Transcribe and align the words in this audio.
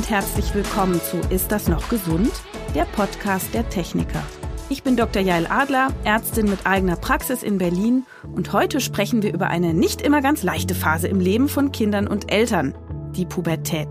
und 0.00 0.08
herzlich 0.08 0.54
willkommen 0.54 0.98
zu 0.98 1.18
Ist 1.28 1.52
das 1.52 1.68
noch 1.68 1.90
gesund? 1.90 2.30
Der 2.74 2.86
Podcast 2.86 3.52
der 3.52 3.68
Techniker. 3.68 4.22
Ich 4.70 4.82
bin 4.82 4.96
Dr. 4.96 5.20
Jael 5.20 5.46
Adler, 5.46 5.88
Ärztin 6.04 6.48
mit 6.48 6.66
eigener 6.66 6.96
Praxis 6.96 7.42
in 7.42 7.58
Berlin 7.58 8.06
und 8.34 8.50
heute 8.54 8.80
sprechen 8.80 9.22
wir 9.22 9.34
über 9.34 9.48
eine 9.48 9.74
nicht 9.74 10.00
immer 10.00 10.22
ganz 10.22 10.42
leichte 10.42 10.74
Phase 10.74 11.06
im 11.06 11.20
Leben 11.20 11.50
von 11.50 11.70
Kindern 11.70 12.06
und 12.06 12.32
Eltern, 12.32 12.74
die 13.14 13.26
Pubertät. 13.26 13.88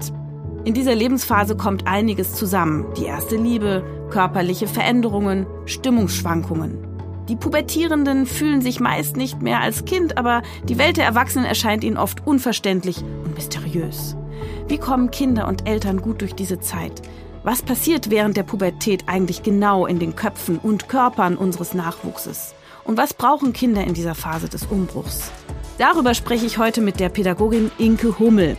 In 0.65 0.73
dieser 0.73 0.95
Lebensphase 0.95 1.55
kommt 1.55 1.85
einiges 1.85 2.33
zusammen. 2.33 2.91
Die 2.97 3.05
erste 3.05 3.35
Liebe, 3.35 3.83
körperliche 4.09 4.65
Veränderungen, 4.65 5.45
Stimmungsschwankungen. 5.67 6.87
Die 7.27 7.35
Pubertierenden 7.35 8.25
fühlen 8.25 8.61
sich 8.61 8.79
meist 8.79 9.15
nicht 9.15 9.43
mehr 9.43 9.61
als 9.61 9.85
Kind, 9.85 10.17
aber 10.17 10.41
die 10.63 10.79
Welt 10.79 10.97
der 10.97 11.05
Erwachsenen 11.05 11.45
erscheint 11.45 11.83
ihnen 11.83 11.97
oft 11.97 12.25
unverständlich 12.25 13.03
und 13.25 13.35
mysteriös. 13.35 14.15
Wie 14.67 14.77
kommen 14.77 15.11
Kinder 15.11 15.47
und 15.47 15.67
Eltern 15.67 16.01
gut 16.01 16.21
durch 16.21 16.35
diese 16.35 16.59
Zeit? 16.59 17.01
Was 17.43 17.61
passiert 17.61 18.09
während 18.09 18.37
der 18.37 18.43
Pubertät 18.43 19.03
eigentlich 19.07 19.43
genau 19.43 19.85
in 19.85 19.99
den 19.99 20.15
Köpfen 20.15 20.59
und 20.59 20.89
Körpern 20.89 21.37
unseres 21.37 21.73
Nachwuchses? 21.73 22.53
Und 22.83 22.97
was 22.97 23.13
brauchen 23.13 23.53
Kinder 23.53 23.83
in 23.83 23.93
dieser 23.93 24.15
Phase 24.15 24.49
des 24.49 24.65
Umbruchs? 24.65 25.31
Darüber 25.77 26.13
spreche 26.13 26.45
ich 26.45 26.57
heute 26.57 26.81
mit 26.81 26.99
der 26.99 27.09
Pädagogin 27.09 27.71
Inke 27.77 28.19
Hummel. 28.19 28.57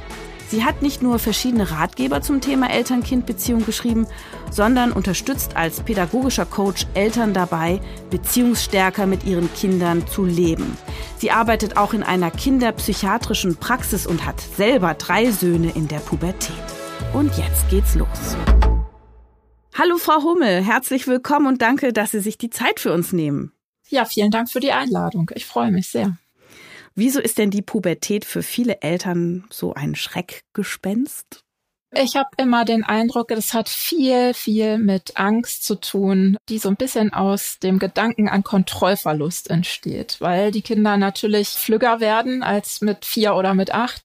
Sie 0.51 0.65
hat 0.65 0.83
nicht 0.83 1.01
nur 1.01 1.21
verschiedene 1.21 1.71
Ratgeber 1.71 2.23
zum 2.23 2.41
Thema 2.41 2.71
Eltern-Kind-Beziehung 2.71 3.65
geschrieben, 3.65 4.09
sondern 4.51 4.91
unterstützt 4.91 5.55
als 5.55 5.81
pädagogischer 5.81 6.45
Coach 6.45 6.89
Eltern 6.95 7.33
dabei, 7.33 7.81
beziehungsstärker 8.11 9.07
mit 9.07 9.23
ihren 9.23 9.49
Kindern 9.55 10.09
zu 10.09 10.25
leben. 10.25 10.77
Sie 11.19 11.31
arbeitet 11.31 11.77
auch 11.77 11.95
in 11.95 12.03
einer 12.03 12.33
kinderpsychiatrischen 12.33 13.59
Praxis 13.59 14.09
und 14.09 14.27
hat 14.27 14.41
selber 14.41 14.95
drei 14.95 15.31
Söhne 15.31 15.71
in 15.71 15.87
der 15.87 16.01
Pubertät. 16.01 16.57
Und 17.13 17.31
jetzt 17.39 17.71
geht's 17.71 17.95
los. 17.95 18.09
Hallo 19.79 19.99
Frau 19.99 20.21
Hummel, 20.25 20.65
herzlich 20.65 21.07
willkommen 21.07 21.47
und 21.47 21.63
danke, 21.63 21.93
dass 21.93 22.11
Sie 22.11 22.19
sich 22.19 22.39
die 22.39 22.51
Zeit 22.51 22.81
für 22.81 22.93
uns 22.93 23.13
nehmen. 23.13 23.53
Ja, 23.89 24.05
vielen 24.05 24.33
Dank 24.33 24.51
für 24.51 24.59
die 24.59 24.73
Einladung. 24.73 25.31
Ich 25.37 25.47
freue 25.47 25.71
mich 25.71 25.89
sehr. 25.89 26.17
Wieso 27.01 27.19
ist 27.19 27.39
denn 27.39 27.51
die 27.51 27.63
Pubertät 27.63 28.27
für 28.27 28.43
viele 28.43 28.83
Eltern 28.83 29.47
so 29.49 29.73
ein 29.73 29.95
Schreckgespenst? 29.95 31.43
Ich 31.95 32.15
habe 32.15 32.29
immer 32.37 32.67
den 32.67 32.85
Eindruck, 32.85 33.29
das 33.29 33.55
hat 33.55 33.71
viel, 33.71 34.35
viel 34.35 34.77
mit 34.77 35.17
Angst 35.17 35.65
zu 35.65 35.77
tun, 35.77 36.37
die 36.51 36.59
so 36.59 36.69
ein 36.69 36.77
bisschen 36.77 37.15
aus 37.15 37.59
dem 37.59 37.79
Gedanken 37.79 38.29
an 38.29 38.45
Kontrollverlust 38.45 39.49
entsteht, 39.49 40.19
weil 40.21 40.51
die 40.51 40.61
Kinder 40.61 40.99
natürlich 40.99 41.49
flügger 41.49 42.01
werden 42.01 42.43
als 42.43 42.83
mit 42.83 43.07
vier 43.07 43.35
oder 43.35 43.55
mit 43.55 43.73
acht 43.73 44.03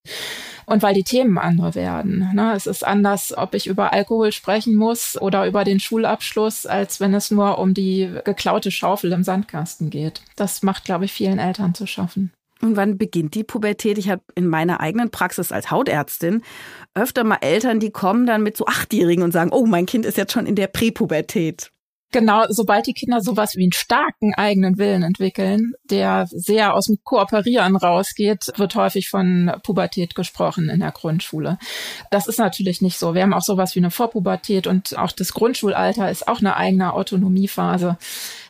und 0.66 0.82
weil 0.82 0.94
die 0.94 1.04
Themen 1.04 1.38
andere 1.38 1.76
werden. 1.76 2.32
Ne? 2.34 2.54
Es 2.56 2.66
ist 2.66 2.88
anders, 2.88 3.38
ob 3.38 3.56
ich 3.56 3.68
über 3.68 3.92
Alkohol 3.92 4.32
sprechen 4.32 4.74
muss 4.74 5.22
oder 5.22 5.46
über 5.48 5.66
den 5.66 5.82
Schulabschluss, 5.82 6.66
als 6.66 7.02
wenn 7.02 7.14
es 7.14 7.30
nur 7.30 7.58
um 7.58 7.74
die 7.74 8.10
geklaute 8.24 8.72
Schaufel 8.72 9.12
im 9.12 9.26
Sandkasten 9.26 9.90
geht. 9.90 10.22
Das 10.38 10.64
macht, 10.64 10.86
glaube 10.86 11.04
ich, 11.04 11.12
vielen 11.12 11.40
Eltern 11.40 11.76
zu 11.76 11.88
schaffen. 11.88 12.32
Und 12.66 12.78
wann 12.78 12.98
beginnt 12.98 13.36
die 13.36 13.44
Pubertät? 13.44 13.98
Ich 13.98 14.10
habe 14.10 14.24
in 14.34 14.48
meiner 14.48 14.80
eigenen 14.80 15.12
Praxis 15.12 15.52
als 15.52 15.70
Hautärztin 15.70 16.42
öfter 16.96 17.24
mal 17.24 17.38
Eltern, 17.42 17.80
die 17.80 17.92
kommen 17.92 18.26
dann 18.26 18.42
mit 18.42 18.58
so 18.58 18.66
Achtjährigen 18.66 19.24
und 19.24 19.32
sagen, 19.32 19.52
oh, 19.54 19.66
mein 19.66 19.86
Kind 19.86 20.06
ist 20.06 20.18
jetzt 20.18 20.34
schon 20.34 20.48
in 20.48 20.56
der 20.56 20.68
Präpubertät. 20.68 21.72
Genau, 22.12 22.46
sobald 22.48 22.88
die 22.88 22.94
Kinder 22.94 23.20
sowas 23.20 23.56
wie 23.56 23.64
einen 23.64 23.74
starken 23.74 24.34
eigenen 24.36 24.78
Willen 24.78 25.04
entwickeln, 25.04 25.74
der 25.84 26.28
sehr 26.30 26.74
aus 26.74 26.86
dem 26.86 26.98
Kooperieren 27.04 27.76
rausgeht, 27.76 28.54
wird 28.56 28.76
häufig 28.76 29.10
von 29.10 29.52
Pubertät 29.64 30.16
gesprochen 30.16 30.70
in 30.70 30.80
der 30.80 30.92
Grundschule. 30.92 31.58
Das 32.12 32.28
ist 32.28 32.40
natürlich 32.40 32.82
nicht 32.82 32.98
so. 32.98 33.16
Wir 33.16 33.24
haben 33.24 33.34
auch 33.34 33.42
sowas 33.42 33.76
wie 33.76 33.80
eine 33.80 33.92
Vorpubertät 33.92 34.66
und 34.66 34.98
auch 34.98 35.12
das 35.12 35.34
Grundschulalter 35.34 36.10
ist 36.10 36.28
auch 36.28 36.40
eine 36.40 36.56
eigene 36.56 36.94
Autonomiephase. 36.94 37.98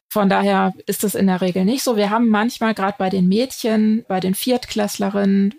Von 0.09 0.29
daher 0.29 0.73
ist 0.85 1.03
es 1.03 1.15
in 1.15 1.27
der 1.27 1.41
Regel 1.41 1.65
nicht 1.65 1.83
so. 1.83 1.97
Wir 1.97 2.09
haben 2.09 2.29
manchmal 2.29 2.73
gerade 2.73 2.95
bei 2.97 3.09
den 3.09 3.27
Mädchen, 3.27 4.05
bei 4.07 4.19
den 4.19 4.35
Viertklässlerinnen 4.35 5.55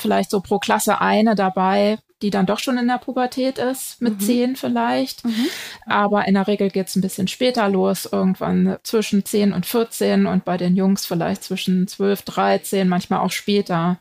vielleicht 0.00 0.30
so 0.30 0.40
pro 0.40 0.58
Klasse 0.58 1.00
eine 1.00 1.34
dabei, 1.34 1.98
die 2.22 2.30
dann 2.30 2.46
doch 2.46 2.58
schon 2.58 2.78
in 2.78 2.88
der 2.88 2.98
Pubertät 2.98 3.58
ist, 3.58 4.02
mit 4.02 4.14
mhm. 4.14 4.20
zehn 4.20 4.56
vielleicht. 4.56 5.24
Mhm. 5.24 5.46
Aber 5.86 6.26
in 6.26 6.34
der 6.34 6.46
Regel 6.46 6.70
geht 6.70 6.88
es 6.88 6.96
ein 6.96 7.00
bisschen 7.00 7.28
später 7.28 7.68
los, 7.68 8.08
irgendwann 8.10 8.78
zwischen 8.82 9.24
zehn 9.24 9.52
und 9.52 9.66
14 9.66 10.26
und 10.26 10.44
bei 10.44 10.56
den 10.56 10.76
Jungs 10.76 11.06
vielleicht 11.06 11.44
zwischen 11.44 11.86
zwölf, 11.86 12.22
13, 12.22 12.88
manchmal 12.88 13.20
auch 13.20 13.30
später 13.30 13.98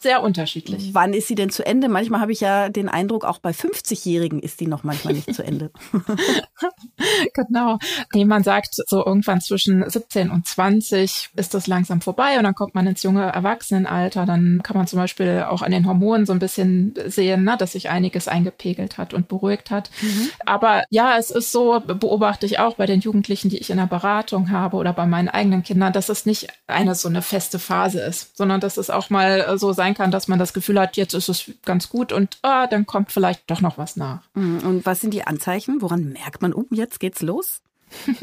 sehr 0.00 0.22
unterschiedlich. 0.22 0.94
Wann 0.94 1.12
ist 1.12 1.26
sie 1.26 1.34
denn 1.34 1.50
zu 1.50 1.66
Ende? 1.66 1.88
Manchmal 1.88 2.20
habe 2.20 2.30
ich 2.30 2.40
ja 2.40 2.68
den 2.68 2.88
Eindruck, 2.88 3.24
auch 3.24 3.40
bei 3.40 3.50
50-Jährigen 3.50 4.38
ist 4.38 4.60
die 4.60 4.68
noch 4.68 4.84
manchmal 4.84 5.14
nicht 5.14 5.34
zu 5.34 5.42
Ende. 5.42 5.72
genau. 7.34 7.78
Nee, 8.14 8.24
man 8.24 8.44
sagt, 8.44 8.76
so 8.86 9.04
irgendwann 9.04 9.40
zwischen 9.40 9.88
17 9.88 10.30
und 10.30 10.46
20 10.46 11.30
ist 11.34 11.52
das 11.52 11.66
langsam 11.66 12.00
vorbei 12.00 12.38
und 12.38 12.44
dann 12.44 12.54
kommt 12.54 12.76
man 12.76 12.86
ins 12.86 13.02
junge 13.02 13.24
Erwachsenenalter. 13.24 14.24
Dann 14.24 14.60
kann 14.62 14.76
man 14.76 14.86
zum 14.86 15.00
Beispiel 15.00 15.44
auch 15.48 15.62
an 15.62 15.72
den 15.72 15.86
Hormonen 15.86 16.26
so 16.26 16.32
ein 16.32 16.38
bisschen 16.38 16.94
sehen, 17.06 17.42
ne, 17.42 17.56
dass 17.58 17.72
sich 17.72 17.90
einiges 17.90 18.28
eingepegelt 18.28 18.98
hat 18.98 19.14
und 19.14 19.26
beruhigt 19.26 19.72
hat. 19.72 19.90
Mhm. 20.00 20.30
Aber 20.46 20.84
ja, 20.90 21.18
es 21.18 21.32
ist 21.32 21.50
so, 21.50 21.80
beobachte 21.80 22.46
ich 22.46 22.60
auch 22.60 22.76
bei 22.76 22.86
den 22.86 23.00
Jugendlichen, 23.00 23.48
die 23.48 23.58
ich 23.58 23.70
in 23.70 23.78
der 23.78 23.86
Beratung 23.86 24.52
habe 24.52 24.76
oder 24.76 24.92
bei 24.92 25.06
meinen 25.06 25.28
eigenen 25.28 25.64
Kindern, 25.64 25.92
dass 25.92 26.08
es 26.08 26.24
nicht 26.24 26.46
eine 26.68 26.94
so 26.94 27.08
eine 27.08 27.22
feste 27.22 27.58
Phase 27.58 28.00
ist, 28.00 28.36
sondern 28.36 28.60
dass 28.60 28.76
es 28.76 28.90
auch 28.90 29.10
mal 29.10 29.58
so 29.58 29.72
sein 29.72 29.87
sein 29.88 29.94
kann, 29.94 30.10
dass 30.10 30.28
man 30.28 30.38
das 30.38 30.52
Gefühl 30.52 30.78
hat, 30.78 30.96
jetzt 30.96 31.14
ist 31.14 31.28
es 31.28 31.50
ganz 31.64 31.88
gut 31.88 32.12
und 32.12 32.38
ah, 32.42 32.66
dann 32.66 32.86
kommt 32.86 33.12
vielleicht 33.12 33.50
doch 33.50 33.60
noch 33.60 33.78
was 33.78 33.96
nach. 33.96 34.22
Mhm. 34.34 34.58
Und 34.60 34.86
was 34.86 35.00
sind 35.00 35.14
die 35.14 35.26
Anzeichen? 35.26 35.80
Woran 35.80 36.12
merkt 36.12 36.42
man, 36.42 36.52
oh, 36.52 36.66
jetzt 36.70 37.00
geht's 37.00 37.22
los? 37.22 37.60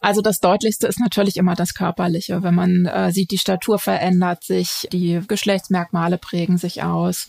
Also 0.00 0.20
das 0.20 0.40
Deutlichste 0.40 0.88
ist 0.88 0.98
natürlich 0.98 1.36
immer 1.36 1.54
das 1.54 1.74
Körperliche. 1.74 2.42
Wenn 2.42 2.54
man 2.54 2.86
äh, 2.86 3.12
sieht, 3.12 3.30
die 3.30 3.38
Statur 3.38 3.78
verändert 3.78 4.42
sich, 4.42 4.88
die 4.90 5.20
Geschlechtsmerkmale 5.28 6.18
prägen 6.18 6.58
sich 6.58 6.82
aus, 6.82 7.28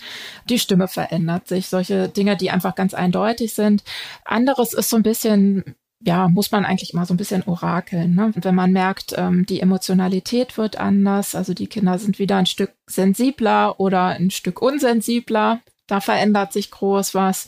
die 0.50 0.58
Stimme 0.58 0.88
verändert 0.88 1.48
sich, 1.48 1.68
solche 1.68 2.10
Dinge, 2.10 2.36
die 2.36 2.50
einfach 2.50 2.74
ganz 2.74 2.96
eindeutig 2.96 3.54
sind. 3.54 3.84
Anderes 4.26 4.74
ist 4.74 4.90
so 4.90 4.96
ein 4.96 5.04
bisschen 5.04 5.76
ja, 6.06 6.28
muss 6.28 6.52
man 6.52 6.66
eigentlich 6.66 6.94
immer 6.94 7.06
so 7.06 7.14
ein 7.14 7.18
bisschen 7.18 7.44
orakeln. 7.44 8.16
Ne? 8.16 8.32
wenn 8.36 8.56
man 8.56 8.72
merkt, 8.72 9.14
ähm, 9.18 9.46
die 9.46 9.62
Emotionalität 9.62 10.58
wird 10.58 10.78
anders, 10.78 11.34
also 11.34 11.54
die 11.54 11.68
Kinder 11.68 11.98
sind 11.98 12.20
wieder 12.20 12.38
ein 12.38 12.46
Stück 12.46 12.74
sensibler 12.88 13.80
oder 13.80 14.08
ein 14.08 14.30
Stück 14.30 14.62
unsensibler, 14.62 15.62
da 15.88 16.02
verändert 16.02 16.54
sich 16.54 16.72
groß 16.72 17.16
was. 17.16 17.48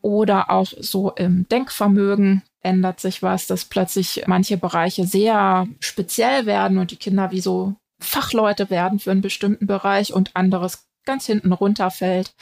Oder 0.00 0.50
auch 0.50 0.66
so 0.66 1.12
im 1.12 1.48
Denkvermögen 1.48 2.42
ändert 2.60 3.00
sich 3.00 3.22
was, 3.22 3.46
dass 3.46 3.64
plötzlich 3.64 4.24
manche 4.26 4.58
Bereiche 4.58 5.06
sehr 5.06 5.66
speziell 5.80 6.44
werden 6.44 6.78
und 6.78 6.90
die 6.90 6.96
Kinder 6.96 7.30
wie 7.30 7.40
so 7.40 7.74
Fachleute 8.00 8.68
werden 8.68 8.98
für 8.98 9.12
einen 9.12 9.22
bestimmten 9.22 9.66
Bereich 9.66 10.12
und 10.12 10.34
anderes 10.34 10.86
ganz 11.04 11.26
hinten 11.26 11.52
runterfällt. 11.52 12.34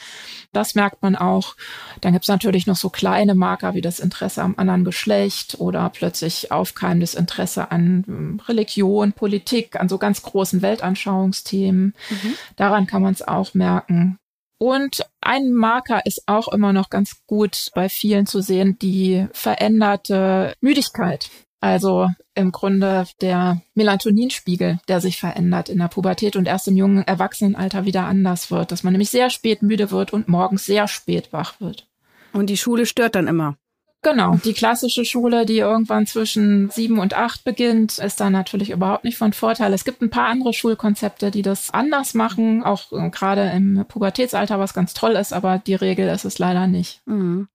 Das 0.53 0.75
merkt 0.75 1.03
man 1.03 1.17
auch. 1.17 1.57
Dann 2.01 2.13
gibt 2.13 2.25
es 2.25 2.29
natürlich 2.29 2.67
noch 2.67 2.77
so 2.77 2.91
kleine 2.91 3.35
Marker 3.35 3.75
wie 3.75 3.81
das 3.81 4.01
Interesse 4.01 4.43
am 4.43 4.55
anderen 4.57 4.85
Geschlecht 4.85 5.57
oder 5.59 5.89
plötzlich 5.91 6.51
aufkeimendes 6.53 7.15
Interesse 7.15 7.71
an 7.71 8.05
hm, 8.07 8.41
Religion, 8.49 9.13
Politik, 9.13 9.81
an 9.81 9.89
so 9.89 9.99
ganz 9.99 10.23
großen 10.23 10.63
Weltanschauungsthemen. 10.63 11.95
Mhm. 12.11 12.35
Daran 12.57 12.87
kann 12.87 13.03
man 13.03 13.15
es 13.15 13.27
auch 13.27 13.55
merken. 13.55 14.19
Und 14.59 15.05
ein 15.21 15.53
Marker 15.53 16.07
ist 16.07 16.23
auch 16.27 16.47
immer 16.47 16.73
noch 16.73 16.89
ganz 16.89 17.23
gut 17.27 17.71
bei 17.75 17.89
vielen 17.89 18.27
zu 18.27 18.41
sehen, 18.41 18.79
die 18.81 19.27
veränderte 19.33 20.55
Müdigkeit. 20.61 21.31
Also 21.63 22.09
im 22.35 22.51
Grunde 22.51 23.07
der 23.21 23.63
Melatoninspiegel, 23.75 24.81
der 24.89 25.01
sich 25.01 25.21
verändert 25.21 25.69
in 25.69 25.79
der 25.79 25.87
Pubertät 25.87 26.35
und 26.35 26.47
erst 26.47 26.67
im 26.67 26.77
jungen 26.77 27.07
Erwachsenenalter 27.07 27.85
wieder 27.85 28.05
anders 28.05 28.51
wird, 28.51 28.73
dass 28.73 28.83
man 28.83 28.93
nämlich 28.93 29.11
sehr 29.11 29.31
spät 29.31 29.63
müde 29.63 29.93
wird 29.93 30.13
und 30.13 30.27
morgens 30.27 30.67
sehr 30.67 30.89
spät 30.89 31.33
wach 31.33 31.61
wird. 31.61 31.87
Und 32.33 32.51
die 32.51 32.57
Schule 32.57 32.85
stört 32.85 33.15
dann 33.15 33.29
immer. 33.29 33.57
Genau, 34.03 34.35
die 34.45 34.55
klassische 34.55 35.05
Schule, 35.05 35.47
die 35.47 35.59
irgendwann 35.59 36.07
zwischen 36.07 36.69
sieben 36.71 36.99
und 36.99 37.15
acht 37.15 37.45
beginnt, 37.45 37.99
ist 37.99 38.19
da 38.19 38.29
natürlich 38.31 38.71
überhaupt 38.71 39.05
nicht 39.05 39.17
von 39.17 39.33
Vorteil. 39.33 39.73
Es 39.73 39.85
gibt 39.85 40.03
ein 40.03 40.11
paar 40.11 40.27
andere 40.27 40.53
Schulkonzepte, 40.53 41.31
die 41.31 41.43
das 41.43 41.73
anders 41.73 42.15
machen, 42.15 42.65
auch 42.65 42.91
äh, 42.91 43.11
gerade 43.11 43.53
im 43.55 43.85
Pubertätsalter, 43.87 44.59
was 44.59 44.75
ganz 44.75 44.95
toll 44.95 45.13
ist, 45.13 45.33
aber 45.33 45.59
die 45.59 45.77
Regel 45.77 46.09
ist 46.09 46.25
es 46.25 46.41
leider 46.41 46.67
nicht. 46.67 47.03
Mhm. 47.07 47.47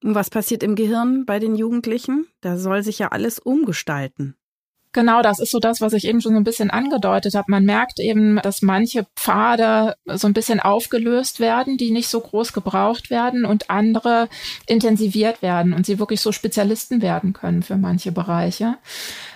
Was 0.00 0.30
passiert 0.30 0.62
im 0.62 0.76
Gehirn 0.76 1.24
bei 1.26 1.38
den 1.38 1.56
Jugendlichen? 1.56 2.26
Da 2.40 2.56
soll 2.56 2.82
sich 2.82 2.98
ja 2.98 3.08
alles 3.08 3.38
umgestalten. 3.38 4.36
Genau, 4.92 5.20
das 5.20 5.38
ist 5.38 5.50
so 5.50 5.58
das, 5.58 5.80
was 5.80 5.92
ich 5.92 6.06
eben 6.06 6.20
schon 6.20 6.32
so 6.32 6.38
ein 6.38 6.44
bisschen 6.44 6.70
angedeutet 6.70 7.34
habe. 7.34 7.50
Man 7.50 7.64
merkt 7.64 8.00
eben, 8.00 8.36
dass 8.42 8.62
manche 8.62 9.06
Pfade 9.16 9.96
so 10.06 10.26
ein 10.26 10.32
bisschen 10.32 10.60
aufgelöst 10.60 11.40
werden, 11.40 11.76
die 11.76 11.90
nicht 11.90 12.08
so 12.08 12.20
groß 12.20 12.54
gebraucht 12.54 13.10
werden 13.10 13.44
und 13.44 13.68
andere 13.68 14.28
intensiviert 14.66 15.42
werden 15.42 15.74
und 15.74 15.84
sie 15.84 15.98
wirklich 15.98 16.22
so 16.22 16.32
Spezialisten 16.32 17.02
werden 17.02 17.34
können 17.34 17.62
für 17.62 17.76
manche 17.76 18.12
Bereiche. 18.12 18.76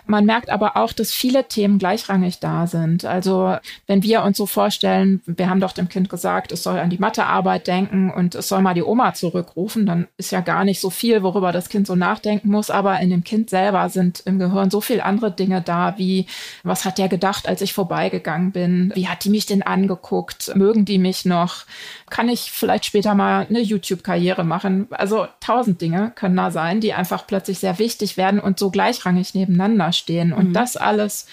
Man 0.07 0.25
merkt 0.25 0.51
aber 0.51 0.77
auch, 0.77 0.93
dass 0.93 1.13
viele 1.13 1.47
Themen 1.49 1.79
gleichrangig 1.79 2.41
da 2.41 2.67
sind. 2.67 3.05
Also 3.05 3.57
wenn 3.87 4.03
wir 4.03 4.23
uns 4.23 4.37
so 4.37 4.47
vorstellen, 4.47 5.23
wir 5.27 5.49
haben 5.49 5.61
doch 5.61 5.73
dem 5.73 5.89
Kind 5.89 6.09
gesagt, 6.09 6.51
es 6.51 6.63
soll 6.63 6.79
an 6.79 6.91
die 6.91 6.99
Mathearbeit 6.99 7.67
denken 7.67 8.11
und 8.11 8.35
es 8.35 8.49
soll 8.49 8.63
mal 8.63 8.75
die 8.75 8.83
Oma 8.83 9.15
zurückrufen, 9.15 9.87
dann 9.87 10.09
ist 10.17 10.33
ja 10.33 10.41
gar 10.41 10.65
nicht 10.65 10.81
so 10.81 10.91
viel, 10.91 11.23
worüber 11.23 11.53
das 11.53 11.69
Kind 11.69 11.87
so 11.87 11.95
nachdenken 11.95 12.49
muss. 12.49 12.71
Aber 12.71 12.99
in 13.01 13.11
dem 13.11 13.23
Kind 13.23 13.49
selber 13.49 13.89
sind 13.89 14.21
im 14.27 14.39
Gehirn 14.39 14.71
so 14.71 14.81
viel 14.81 15.01
andere 15.01 15.31
Dinge 15.31 15.63
da, 15.63 15.95
wie 15.99 16.27
was 16.65 16.85
hat 16.85 16.99
der 16.99 17.09
gedacht, 17.09 17.49
als 17.49 17.61
ich 17.61 17.73
vorbeigegangen 17.73 18.53
bin? 18.53 18.93
Wie 18.95 19.09
hat 19.09 19.25
die 19.25 19.31
mich 19.31 19.47
denn 19.47 19.63
angeguckt? 19.63 20.55
Mögen 20.57 20.85
die 20.85 20.99
mich 20.99 21.25
noch? 21.25 21.65
Kann 22.11 22.29
ich 22.29 22.51
vielleicht 22.51 22.87
später 22.87 23.15
mal 23.15 23.47
eine 23.49 23.61
YouTube-Karriere 23.61 24.45
machen? 24.45 24.89
Also 24.91 25.27
tausend 25.41 25.81
Dinge 25.81 26.13
können 26.15 26.37
da 26.37 26.51
sein, 26.51 26.81
die 26.81 26.93
einfach 26.93 27.27
plötzlich 27.27 27.61
sehr 27.61 27.79
wichtig 27.79 28.17
werden 28.17 28.41
und 28.41 28.59
so 28.59 28.71
gleichrangig 28.71 29.35
nebeneinander 29.35 29.92
stehen. 29.93 30.33
Und 30.33 30.49
mhm. 30.49 30.53
das 30.53 30.77
alles 30.77 31.27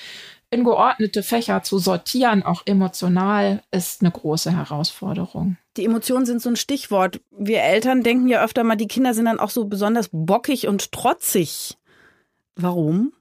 in 0.51 0.63
geordnete 0.63 1.21
Fächer 1.21 1.61
zu 1.61 1.77
sortieren, 1.77 2.43
auch 2.43 2.63
emotional, 2.65 3.61
ist 3.71 4.01
eine 4.01 4.11
große 4.11 4.51
Herausforderung. 4.55 5.57
Die 5.77 5.85
Emotionen 5.85 6.25
sind 6.25 6.41
so 6.41 6.49
ein 6.49 6.55
Stichwort. 6.55 7.21
Wir 7.29 7.61
Eltern 7.61 8.03
denken 8.03 8.27
ja 8.27 8.43
öfter 8.43 8.63
mal, 8.63 8.75
die 8.75 8.87
Kinder 8.87 9.13
sind 9.13 9.25
dann 9.25 9.39
auch 9.39 9.51
so 9.51 9.65
besonders 9.65 10.09
bockig 10.11 10.67
und 10.67 10.91
trotzig. 10.91 11.77
Warum? 12.55 13.13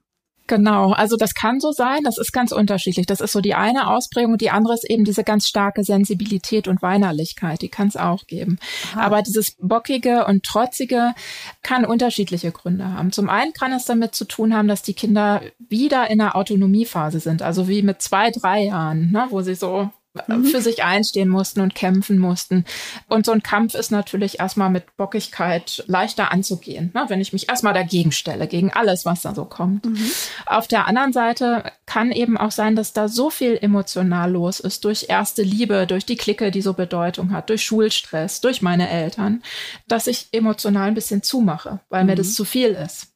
Genau, 0.49 0.93
also 0.93 1.15
das 1.15 1.35
kann 1.35 1.59
so 1.59 1.71
sein, 1.71 1.99
das 2.03 2.17
ist 2.17 2.33
ganz 2.33 2.51
unterschiedlich. 2.51 3.05
Das 3.05 3.21
ist 3.21 3.33
so 3.33 3.39
die 3.39 3.53
eine 3.53 3.87
Ausprägung 3.87 4.39
die 4.39 4.49
andere 4.49 4.73
ist 4.73 4.89
eben 4.89 5.03
diese 5.03 5.23
ganz 5.23 5.47
starke 5.47 5.83
Sensibilität 5.83 6.67
und 6.67 6.81
Weinerlichkeit, 6.81 7.61
die 7.61 7.69
kann 7.69 7.87
es 7.87 7.95
auch 7.95 8.25
geben. 8.25 8.57
Aha. 8.93 9.01
Aber 9.01 9.21
dieses 9.21 9.55
bockige 9.59 10.25
und 10.25 10.43
trotzige 10.43 11.13
kann 11.61 11.85
unterschiedliche 11.85 12.51
Gründe 12.51 12.91
haben. 12.91 13.11
Zum 13.11 13.29
einen 13.29 13.53
kann 13.53 13.73
es 13.73 13.85
damit 13.85 14.15
zu 14.15 14.25
tun 14.25 14.55
haben, 14.55 14.67
dass 14.67 14.81
die 14.81 14.95
Kinder 14.95 15.43
wieder 15.59 16.09
in 16.09 16.19
einer 16.19 16.35
Autonomiephase 16.35 17.19
sind, 17.19 17.43
also 17.43 17.67
wie 17.67 17.83
mit 17.83 18.01
zwei, 18.01 18.31
drei 18.31 18.63
Jahren, 18.63 19.11
ne, 19.11 19.27
wo 19.29 19.41
sie 19.41 19.53
so 19.53 19.91
mhm. 20.27 20.45
für 20.45 20.61
sich 20.61 20.83
einstehen 20.83 21.29
mussten 21.29 21.61
und 21.61 21.75
kämpfen 21.75 22.17
mussten. 22.17 22.65
Und 23.07 23.25
so 23.25 23.31
ein 23.31 23.43
Kampf 23.43 23.75
ist 23.75 23.91
natürlich 23.91 24.39
erstmal 24.39 24.69
mit 24.69 24.97
Bockigkeit 24.97 25.83
leichter 25.87 26.31
anzugehen, 26.31 26.91
ne? 26.93 27.05
wenn 27.07 27.21
ich 27.21 27.33
mich 27.33 27.49
erstmal 27.49 27.73
dagegen 27.73 28.11
stelle, 28.11 28.47
gegen 28.47 28.71
alles, 28.71 29.05
was 29.05 29.21
da 29.21 29.35
so 29.35 29.45
kommt. 29.45 29.85
Mhm. 29.85 30.11
Auf 30.45 30.67
der 30.67 30.87
anderen 30.87 31.13
Seite 31.13 31.63
kann 31.85 32.11
eben 32.11 32.37
auch 32.37 32.51
sein, 32.51 32.75
dass 32.75 32.93
da 32.93 33.07
so 33.07 33.29
viel 33.29 33.57
emotional 33.61 34.31
los 34.31 34.59
ist 34.59 34.85
durch 34.85 35.05
erste 35.09 35.43
Liebe, 35.43 35.85
durch 35.87 36.05
die 36.05 36.17
Clique, 36.17 36.51
die 36.51 36.61
so 36.61 36.73
Bedeutung 36.73 37.31
hat, 37.31 37.49
durch 37.49 37.63
Schulstress, 37.63 38.41
durch 38.41 38.61
meine 38.61 38.89
Eltern, 38.89 39.43
dass 39.87 40.07
ich 40.07 40.27
emotional 40.31 40.87
ein 40.87 40.95
bisschen 40.95 41.23
zumache, 41.23 41.79
weil 41.89 42.03
mhm. 42.03 42.09
mir 42.09 42.15
das 42.15 42.33
zu 42.33 42.45
viel 42.45 42.69
ist. 42.69 43.13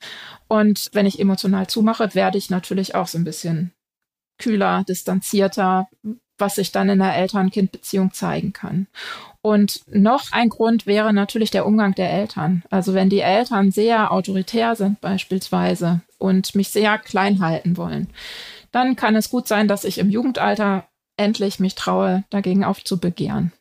Und 0.48 0.90
wenn 0.94 1.06
ich 1.06 1.20
emotional 1.20 1.68
zumache, 1.68 2.14
werde 2.14 2.38
ich 2.38 2.50
natürlich 2.50 2.94
auch 2.94 3.08
so 3.08 3.18
ein 3.18 3.24
bisschen 3.24 3.74
kühler, 4.38 4.84
distanzierter, 4.88 5.88
was 6.44 6.56
sich 6.56 6.74
dann 6.74 6.90
in 6.90 7.00
der 7.00 7.16
Eltern-Kind-Beziehung 7.16 8.12
zeigen 8.12 8.52
kann. 8.52 8.88
Und 9.42 9.82
noch 9.88 10.26
ein 10.34 10.50
Grund 10.50 10.86
wäre 10.86 11.14
natürlich 11.14 11.52
der 11.52 11.66
Umgang 11.66 11.96
der 11.96 12.12
Eltern. 12.12 12.64
Also 12.70 12.94
wenn 12.94 13.10
die 13.10 13.22
Eltern 13.22 13.72
sehr 13.72 14.12
autoritär 14.12 14.76
sind 14.76 15.00
beispielsweise 15.00 16.02
und 16.18 16.54
mich 16.54 16.70
sehr 16.70 16.98
klein 16.98 17.40
halten 17.40 17.78
wollen, 17.78 18.10
dann 18.74 18.98
kann 18.98 19.16
es 19.16 19.30
gut 19.30 19.48
sein, 19.48 19.70
dass 19.70 19.86
ich 19.86 20.00
im 20.00 20.10
Jugendalter 20.10 20.86
endlich 21.16 21.62
mich 21.62 21.76
traue, 21.76 22.26
dagegen 22.30 22.66
aufzubegehren. 22.66 23.54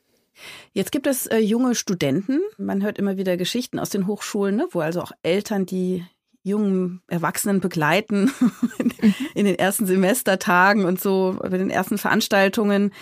Jetzt 0.73 0.91
gibt 0.91 1.07
es 1.07 1.29
äh, 1.29 1.39
junge 1.39 1.77
Studenten. 1.77 2.41
Man 2.59 2.83
hört 2.83 2.99
immer 2.99 3.17
wieder 3.17 3.37
Geschichten 3.37 3.79
aus 3.79 3.91
den 3.91 4.09
Hochschulen, 4.09 4.57
ne, 4.57 4.67
wo 4.73 4.81
also 4.81 5.03
auch 5.03 5.13
Eltern 5.23 5.67
die 5.67 6.05
jungen 6.43 7.03
Erwachsenen 7.07 7.61
begleiten 7.61 8.33
in 9.35 9.45
den 9.45 9.59
ersten 9.59 9.87
Semestertagen 9.87 10.85
und 10.85 11.01
so 11.01 11.39
bei 11.41 11.57
den 11.57 11.71
ersten 11.71 11.99
Veranstaltungen. 11.99 12.93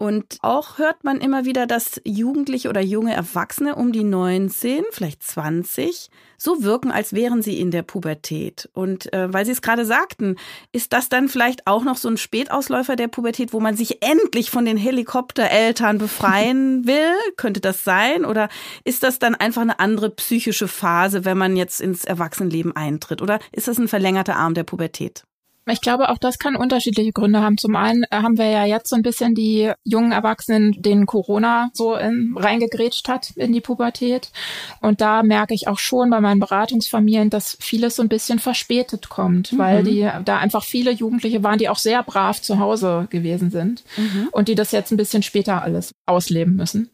Und 0.00 0.38
auch 0.40 0.78
hört 0.78 1.04
man 1.04 1.18
immer 1.20 1.44
wieder, 1.44 1.66
dass 1.66 2.00
Jugendliche 2.06 2.70
oder 2.70 2.80
junge 2.80 3.12
Erwachsene 3.14 3.74
um 3.74 3.92
die 3.92 4.02
19, 4.02 4.84
vielleicht 4.92 5.22
20, 5.22 6.08
so 6.38 6.62
wirken, 6.62 6.90
als 6.90 7.12
wären 7.12 7.42
sie 7.42 7.60
in 7.60 7.70
der 7.70 7.82
Pubertät. 7.82 8.70
Und 8.72 9.12
äh, 9.12 9.30
weil 9.30 9.44
Sie 9.44 9.52
es 9.52 9.60
gerade 9.60 9.84
sagten, 9.84 10.36
ist 10.72 10.94
das 10.94 11.10
dann 11.10 11.28
vielleicht 11.28 11.66
auch 11.66 11.84
noch 11.84 11.98
so 11.98 12.08
ein 12.08 12.16
Spätausläufer 12.16 12.96
der 12.96 13.08
Pubertät, 13.08 13.52
wo 13.52 13.60
man 13.60 13.76
sich 13.76 14.02
endlich 14.02 14.50
von 14.50 14.64
den 14.64 14.78
Helikoptereltern 14.78 15.98
befreien 15.98 16.86
will? 16.86 17.12
Könnte 17.36 17.60
das 17.60 17.84
sein? 17.84 18.24
Oder 18.24 18.48
ist 18.84 19.02
das 19.02 19.18
dann 19.18 19.34
einfach 19.34 19.60
eine 19.60 19.80
andere 19.80 20.08
psychische 20.08 20.66
Phase, 20.66 21.26
wenn 21.26 21.36
man 21.36 21.56
jetzt 21.56 21.78
ins 21.78 22.06
Erwachsenenleben 22.06 22.74
eintritt? 22.74 23.20
Oder 23.20 23.38
ist 23.52 23.68
das 23.68 23.76
ein 23.76 23.86
verlängerter 23.86 24.36
Arm 24.36 24.54
der 24.54 24.64
Pubertät? 24.64 25.24
Ich 25.72 25.80
glaube, 25.80 26.08
auch 26.08 26.18
das 26.18 26.38
kann 26.38 26.56
unterschiedliche 26.56 27.12
Gründe 27.12 27.40
haben. 27.40 27.56
Zum 27.56 27.76
einen 27.76 28.04
äh, 28.04 28.16
haben 28.16 28.38
wir 28.38 28.46
ja 28.46 28.64
jetzt 28.64 28.88
so 28.88 28.96
ein 28.96 29.02
bisschen 29.02 29.34
die 29.34 29.70
jungen 29.84 30.12
Erwachsenen, 30.12 30.80
denen 30.82 31.06
Corona 31.06 31.70
so 31.72 31.94
in, 31.94 32.34
reingegrätscht 32.36 33.08
hat 33.08 33.30
in 33.36 33.52
die 33.52 33.60
Pubertät. 33.60 34.30
Und 34.80 35.00
da 35.00 35.22
merke 35.22 35.54
ich 35.54 35.68
auch 35.68 35.78
schon 35.78 36.10
bei 36.10 36.20
meinen 36.20 36.40
Beratungsfamilien, 36.40 37.30
dass 37.30 37.56
vieles 37.60 37.96
so 37.96 38.02
ein 38.02 38.08
bisschen 38.08 38.38
verspätet 38.38 39.08
kommt, 39.08 39.52
mhm. 39.52 39.58
weil 39.58 39.84
die 39.84 40.08
da 40.24 40.38
einfach 40.38 40.64
viele 40.64 40.90
Jugendliche 40.90 41.42
waren, 41.42 41.58
die 41.58 41.68
auch 41.68 41.78
sehr 41.78 42.02
brav 42.02 42.42
zu 42.42 42.58
Hause 42.58 43.06
gewesen 43.10 43.50
sind 43.50 43.84
mhm. 43.96 44.28
und 44.32 44.48
die 44.48 44.54
das 44.54 44.72
jetzt 44.72 44.90
ein 44.90 44.96
bisschen 44.96 45.22
später 45.22 45.62
alles 45.62 45.92
ausleben 46.06 46.56
müssen. 46.56 46.90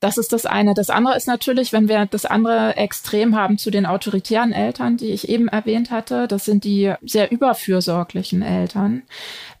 Das 0.00 0.18
ist 0.18 0.32
das 0.32 0.46
eine. 0.46 0.74
Das 0.74 0.90
andere 0.90 1.16
ist 1.16 1.28
natürlich, 1.28 1.72
wenn 1.72 1.88
wir 1.88 2.06
das 2.06 2.24
andere 2.24 2.76
Extrem 2.76 3.36
haben 3.36 3.58
zu 3.58 3.70
den 3.70 3.86
autoritären 3.86 4.52
Eltern, 4.52 4.96
die 4.96 5.10
ich 5.10 5.28
eben 5.28 5.48
erwähnt 5.48 5.90
hatte, 5.90 6.26
das 6.26 6.44
sind 6.44 6.64
die 6.64 6.92
sehr 7.02 7.30
überfürsorglichen 7.30 8.07
fürsorglichen 8.08 8.42
Eltern. 8.42 9.02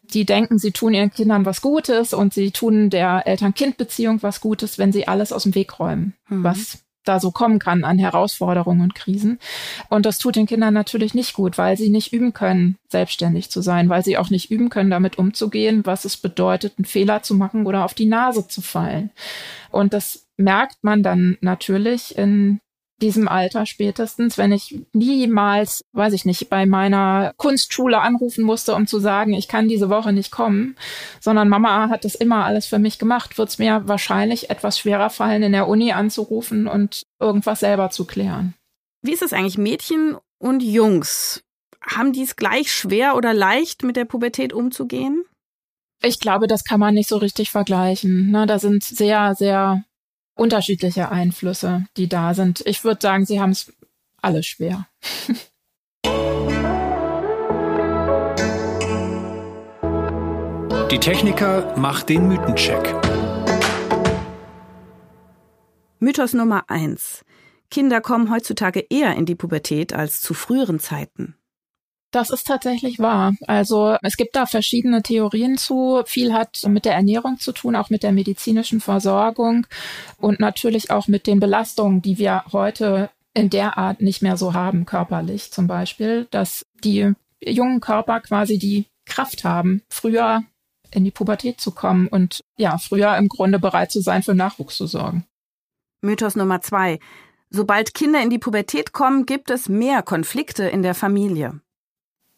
Die 0.02 0.24
denken, 0.24 0.58
sie 0.58 0.72
tun 0.72 0.94
ihren 0.94 1.10
Kindern 1.10 1.44
was 1.44 1.60
Gutes 1.60 2.14
und 2.14 2.32
sie 2.32 2.50
tun 2.50 2.88
der 2.88 3.26
Eltern-Kind-Beziehung 3.26 4.22
was 4.22 4.40
Gutes, 4.40 4.78
wenn 4.78 4.92
sie 4.92 5.06
alles 5.06 5.32
aus 5.32 5.42
dem 5.42 5.54
Weg 5.54 5.78
räumen, 5.78 6.14
mhm. 6.28 6.44
was 6.44 6.78
da 7.04 7.20
so 7.20 7.30
kommen 7.30 7.58
kann 7.58 7.84
an 7.84 7.98
Herausforderungen 7.98 8.82
und 8.82 8.94
Krisen. 8.94 9.38
Und 9.88 10.04
das 10.04 10.18
tut 10.18 10.36
den 10.36 10.46
Kindern 10.46 10.74
natürlich 10.74 11.14
nicht 11.14 11.34
gut, 11.34 11.56
weil 11.56 11.76
sie 11.76 11.88
nicht 11.88 12.12
üben 12.12 12.32
können, 12.32 12.76
selbstständig 12.88 13.50
zu 13.50 13.62
sein, 13.62 13.88
weil 13.88 14.04
sie 14.04 14.18
auch 14.18 14.30
nicht 14.30 14.50
üben 14.50 14.68
können, 14.68 14.90
damit 14.90 15.16
umzugehen, 15.16 15.86
was 15.86 16.04
es 16.04 16.16
bedeutet, 16.16 16.74
einen 16.76 16.84
Fehler 16.84 17.22
zu 17.22 17.34
machen 17.34 17.66
oder 17.66 17.84
auf 17.84 17.94
die 17.94 18.06
Nase 18.06 18.46
zu 18.46 18.60
fallen. 18.60 19.10
Und 19.70 19.92
das 19.92 20.26
merkt 20.36 20.78
man 20.82 21.02
dann 21.02 21.38
natürlich 21.40 22.16
in 22.16 22.60
diesem 23.00 23.28
Alter 23.28 23.66
spätestens, 23.66 24.38
wenn 24.38 24.52
ich 24.52 24.80
niemals, 24.92 25.84
weiß 25.92 26.12
ich 26.12 26.24
nicht, 26.24 26.48
bei 26.48 26.66
meiner 26.66 27.32
Kunstschule 27.36 28.00
anrufen 28.00 28.44
musste, 28.44 28.74
um 28.74 28.86
zu 28.86 28.98
sagen, 28.98 29.32
ich 29.32 29.48
kann 29.48 29.68
diese 29.68 29.88
Woche 29.88 30.12
nicht 30.12 30.30
kommen, 30.30 30.76
sondern 31.20 31.48
Mama 31.48 31.88
hat 31.88 32.04
das 32.04 32.14
immer 32.14 32.44
alles 32.44 32.66
für 32.66 32.78
mich 32.78 32.98
gemacht, 32.98 33.38
wird 33.38 33.48
es 33.48 33.58
mir 33.58 33.82
wahrscheinlich 33.86 34.50
etwas 34.50 34.78
schwerer 34.78 35.10
fallen, 35.10 35.42
in 35.42 35.52
der 35.52 35.68
Uni 35.68 35.92
anzurufen 35.92 36.66
und 36.66 37.02
irgendwas 37.20 37.60
selber 37.60 37.90
zu 37.90 38.04
klären. 38.04 38.54
Wie 39.02 39.12
ist 39.12 39.22
es 39.22 39.32
eigentlich, 39.32 39.58
Mädchen 39.58 40.16
und 40.38 40.62
Jungs? 40.62 41.42
Haben 41.80 42.12
die 42.12 42.22
es 42.22 42.36
gleich 42.36 42.72
schwer 42.72 43.16
oder 43.16 43.32
leicht, 43.32 43.84
mit 43.84 43.96
der 43.96 44.04
Pubertät 44.04 44.52
umzugehen? 44.52 45.24
Ich 46.02 46.20
glaube, 46.20 46.46
das 46.46 46.64
kann 46.64 46.80
man 46.80 46.94
nicht 46.94 47.08
so 47.08 47.16
richtig 47.16 47.50
vergleichen. 47.50 48.30
Ne? 48.30 48.46
Da 48.46 48.58
sind 48.58 48.84
sehr, 48.84 49.34
sehr 49.34 49.84
unterschiedliche 50.38 51.10
Einflüsse, 51.10 51.86
die 51.96 52.08
da 52.08 52.32
sind. 52.34 52.62
Ich 52.64 52.84
würde 52.84 53.00
sagen, 53.02 53.26
sie 53.26 53.40
haben 53.40 53.50
es 53.50 53.72
alle 54.22 54.42
schwer. 54.42 54.86
Die 60.90 61.00
Techniker 61.00 61.76
macht 61.76 62.08
den 62.08 62.28
Mythencheck. 62.28 62.94
Mythos 65.98 66.32
Nummer 66.32 66.64
eins: 66.68 67.26
Kinder 67.70 68.00
kommen 68.00 68.30
heutzutage 68.30 68.86
eher 68.88 69.14
in 69.14 69.26
die 69.26 69.34
Pubertät 69.34 69.92
als 69.92 70.22
zu 70.22 70.32
früheren 70.32 70.80
Zeiten. 70.80 71.37
Das 72.10 72.30
ist 72.30 72.46
tatsächlich 72.46 72.98
wahr. 72.98 73.34
Also 73.46 73.96
es 74.02 74.16
gibt 74.16 74.34
da 74.34 74.46
verschiedene 74.46 75.02
Theorien 75.02 75.58
zu. 75.58 76.02
Viel 76.06 76.32
hat 76.32 76.62
mit 76.66 76.86
der 76.86 76.94
Ernährung 76.94 77.38
zu 77.38 77.52
tun, 77.52 77.76
auch 77.76 77.90
mit 77.90 78.02
der 78.02 78.12
medizinischen 78.12 78.80
Versorgung 78.80 79.66
und 80.16 80.40
natürlich 80.40 80.90
auch 80.90 81.06
mit 81.06 81.26
den 81.26 81.38
Belastungen, 81.38 82.00
die 82.00 82.18
wir 82.18 82.44
heute 82.52 83.10
in 83.34 83.50
der 83.50 83.76
Art 83.76 84.00
nicht 84.00 84.22
mehr 84.22 84.36
so 84.36 84.54
haben, 84.54 84.86
körperlich 84.86 85.52
zum 85.52 85.66
Beispiel, 85.66 86.26
dass 86.30 86.64
die 86.82 87.12
jungen 87.40 87.80
Körper 87.80 88.20
quasi 88.20 88.58
die 88.58 88.86
Kraft 89.04 89.44
haben, 89.44 89.82
früher 89.90 90.42
in 90.90 91.04
die 91.04 91.10
Pubertät 91.10 91.60
zu 91.60 91.72
kommen 91.72 92.08
und 92.08 92.42
ja, 92.56 92.78
früher 92.78 93.16
im 93.16 93.28
Grunde 93.28 93.58
bereit 93.58 93.92
zu 93.92 94.00
sein, 94.00 94.22
für 94.22 94.34
Nachwuchs 94.34 94.76
zu 94.76 94.86
sorgen. 94.86 95.24
Mythos 96.00 96.36
Nummer 96.36 96.62
zwei. 96.62 96.98
Sobald 97.50 97.94
Kinder 97.94 98.22
in 98.22 98.30
die 98.30 98.38
Pubertät 98.38 98.92
kommen, 98.92 99.26
gibt 99.26 99.50
es 99.50 99.68
mehr 99.68 100.02
Konflikte 100.02 100.64
in 100.64 100.82
der 100.82 100.94
Familie. 100.94 101.60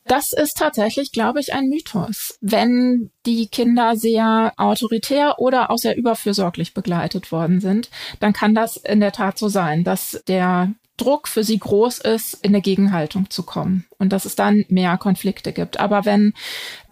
Das 0.04 0.32
ist 0.32 0.56
tatsächlich, 0.56 1.12
glaube 1.12 1.40
ich, 1.40 1.52
ein 1.52 1.68
Mythos. 1.68 2.38
Wenn 2.40 3.10
die 3.26 3.48
Kinder 3.48 3.96
sehr 3.96 4.52
autoritär 4.56 5.38
oder 5.38 5.70
auch 5.70 5.78
sehr 5.78 5.96
überfürsorglich 5.96 6.74
begleitet 6.74 7.30
worden 7.32 7.60
sind, 7.60 7.90
dann 8.18 8.32
kann 8.32 8.54
das 8.54 8.76
in 8.76 9.00
der 9.00 9.12
Tat 9.12 9.38
so 9.38 9.48
sein, 9.48 9.84
dass 9.84 10.22
der 10.26 10.72
Druck 11.00 11.28
für 11.28 11.44
sie 11.44 11.58
groß 11.58 11.98
ist, 11.98 12.34
in 12.42 12.50
eine 12.50 12.60
Gegenhaltung 12.60 13.30
zu 13.30 13.42
kommen 13.42 13.86
und 13.98 14.12
dass 14.12 14.26
es 14.26 14.36
dann 14.36 14.64
mehr 14.68 14.98
Konflikte 14.98 15.52
gibt. 15.52 15.80
Aber 15.80 16.04
wenn 16.04 16.34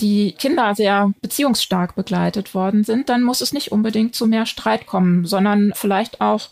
die 0.00 0.32
Kinder 0.32 0.74
sehr 0.74 1.12
beziehungsstark 1.20 1.94
begleitet 1.94 2.54
worden 2.54 2.84
sind, 2.84 3.10
dann 3.10 3.22
muss 3.22 3.42
es 3.42 3.52
nicht 3.52 3.70
unbedingt 3.70 4.14
zu 4.14 4.26
mehr 4.26 4.46
Streit 4.46 4.86
kommen, 4.86 5.26
sondern 5.26 5.72
vielleicht 5.74 6.22
auch 6.22 6.48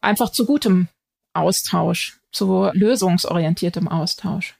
einfach 0.00 0.30
zu 0.30 0.46
gutem 0.46 0.88
Austausch, 1.34 2.18
zu 2.32 2.70
lösungsorientiertem 2.72 3.88
Austausch. 3.88 4.56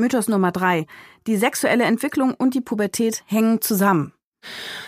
Mythos 0.00 0.28
Nummer 0.28 0.52
drei. 0.52 0.86
Die 1.26 1.36
sexuelle 1.36 1.84
Entwicklung 1.84 2.34
und 2.34 2.54
die 2.54 2.60
Pubertät 2.60 3.22
hängen 3.26 3.60
zusammen. 3.60 4.12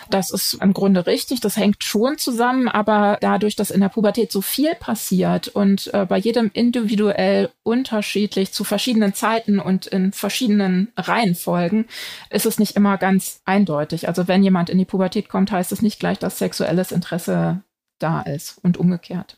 Das 0.09 0.31
ist 0.31 0.55
im 0.55 0.73
Grunde 0.73 1.05
richtig, 1.05 1.39
das 1.39 1.57
hängt 1.57 1.83
schon 1.83 2.17
zusammen, 2.17 2.67
aber 2.67 3.17
dadurch, 3.21 3.55
dass 3.55 3.71
in 3.71 3.81
der 3.81 3.89
Pubertät 3.89 4.31
so 4.31 4.41
viel 4.41 4.75
passiert 4.75 5.47
und 5.47 5.93
äh, 5.93 6.05
bei 6.05 6.17
jedem 6.17 6.49
individuell 6.53 7.51
unterschiedlich 7.63 8.51
zu 8.51 8.63
verschiedenen 8.63 9.13
Zeiten 9.13 9.59
und 9.59 9.85
in 9.85 10.11
verschiedenen 10.11 10.91
Reihenfolgen, 10.97 11.85
ist 12.29 12.45
es 12.45 12.59
nicht 12.59 12.75
immer 12.75 12.97
ganz 12.97 13.41
eindeutig. 13.45 14.07
Also 14.07 14.27
wenn 14.27 14.43
jemand 14.43 14.69
in 14.69 14.77
die 14.77 14.85
Pubertät 14.85 15.29
kommt, 15.29 15.51
heißt 15.51 15.71
es 15.71 15.81
nicht 15.81 15.99
gleich, 15.99 16.19
dass 16.19 16.39
sexuelles 16.39 16.91
Interesse 16.91 17.61
da 17.99 18.21
ist 18.21 18.59
und 18.63 18.77
umgekehrt. 18.77 19.37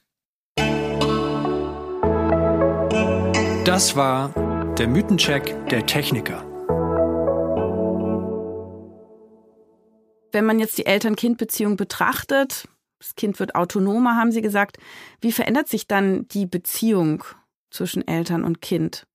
Das 3.65 3.95
war 3.95 4.64
der 4.77 4.89
Mythencheck 4.89 5.69
der 5.69 5.85
Techniker. 5.85 6.43
Wenn 10.33 10.45
man 10.45 10.59
jetzt 10.59 10.77
die 10.77 10.85
Eltern-Kind-Beziehung 10.85 11.77
betrachtet, 11.77 12.67
das 12.99 13.15
Kind 13.15 13.39
wird 13.39 13.55
autonomer, 13.55 14.17
haben 14.17 14.33
Sie 14.33 14.41
gesagt, 14.41 14.77
wie 15.21 15.31
verändert 15.31 15.69
sich 15.69 15.87
dann 15.87 16.27
die 16.27 16.45
Beziehung 16.45 17.23
zwischen 17.71 18.05
Eltern 18.05 18.43
und 18.43 18.61
Kind? 18.61 19.07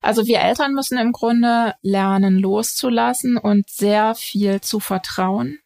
Also 0.00 0.28
wir 0.28 0.38
Eltern 0.38 0.72
müssen 0.72 0.98
im 0.98 1.10
Grunde 1.10 1.74
lernen 1.82 2.38
loszulassen 2.38 3.38
und 3.38 3.68
sehr 3.68 4.14
viel 4.14 4.60
zu 4.60 4.78
vertrauen 4.78 5.58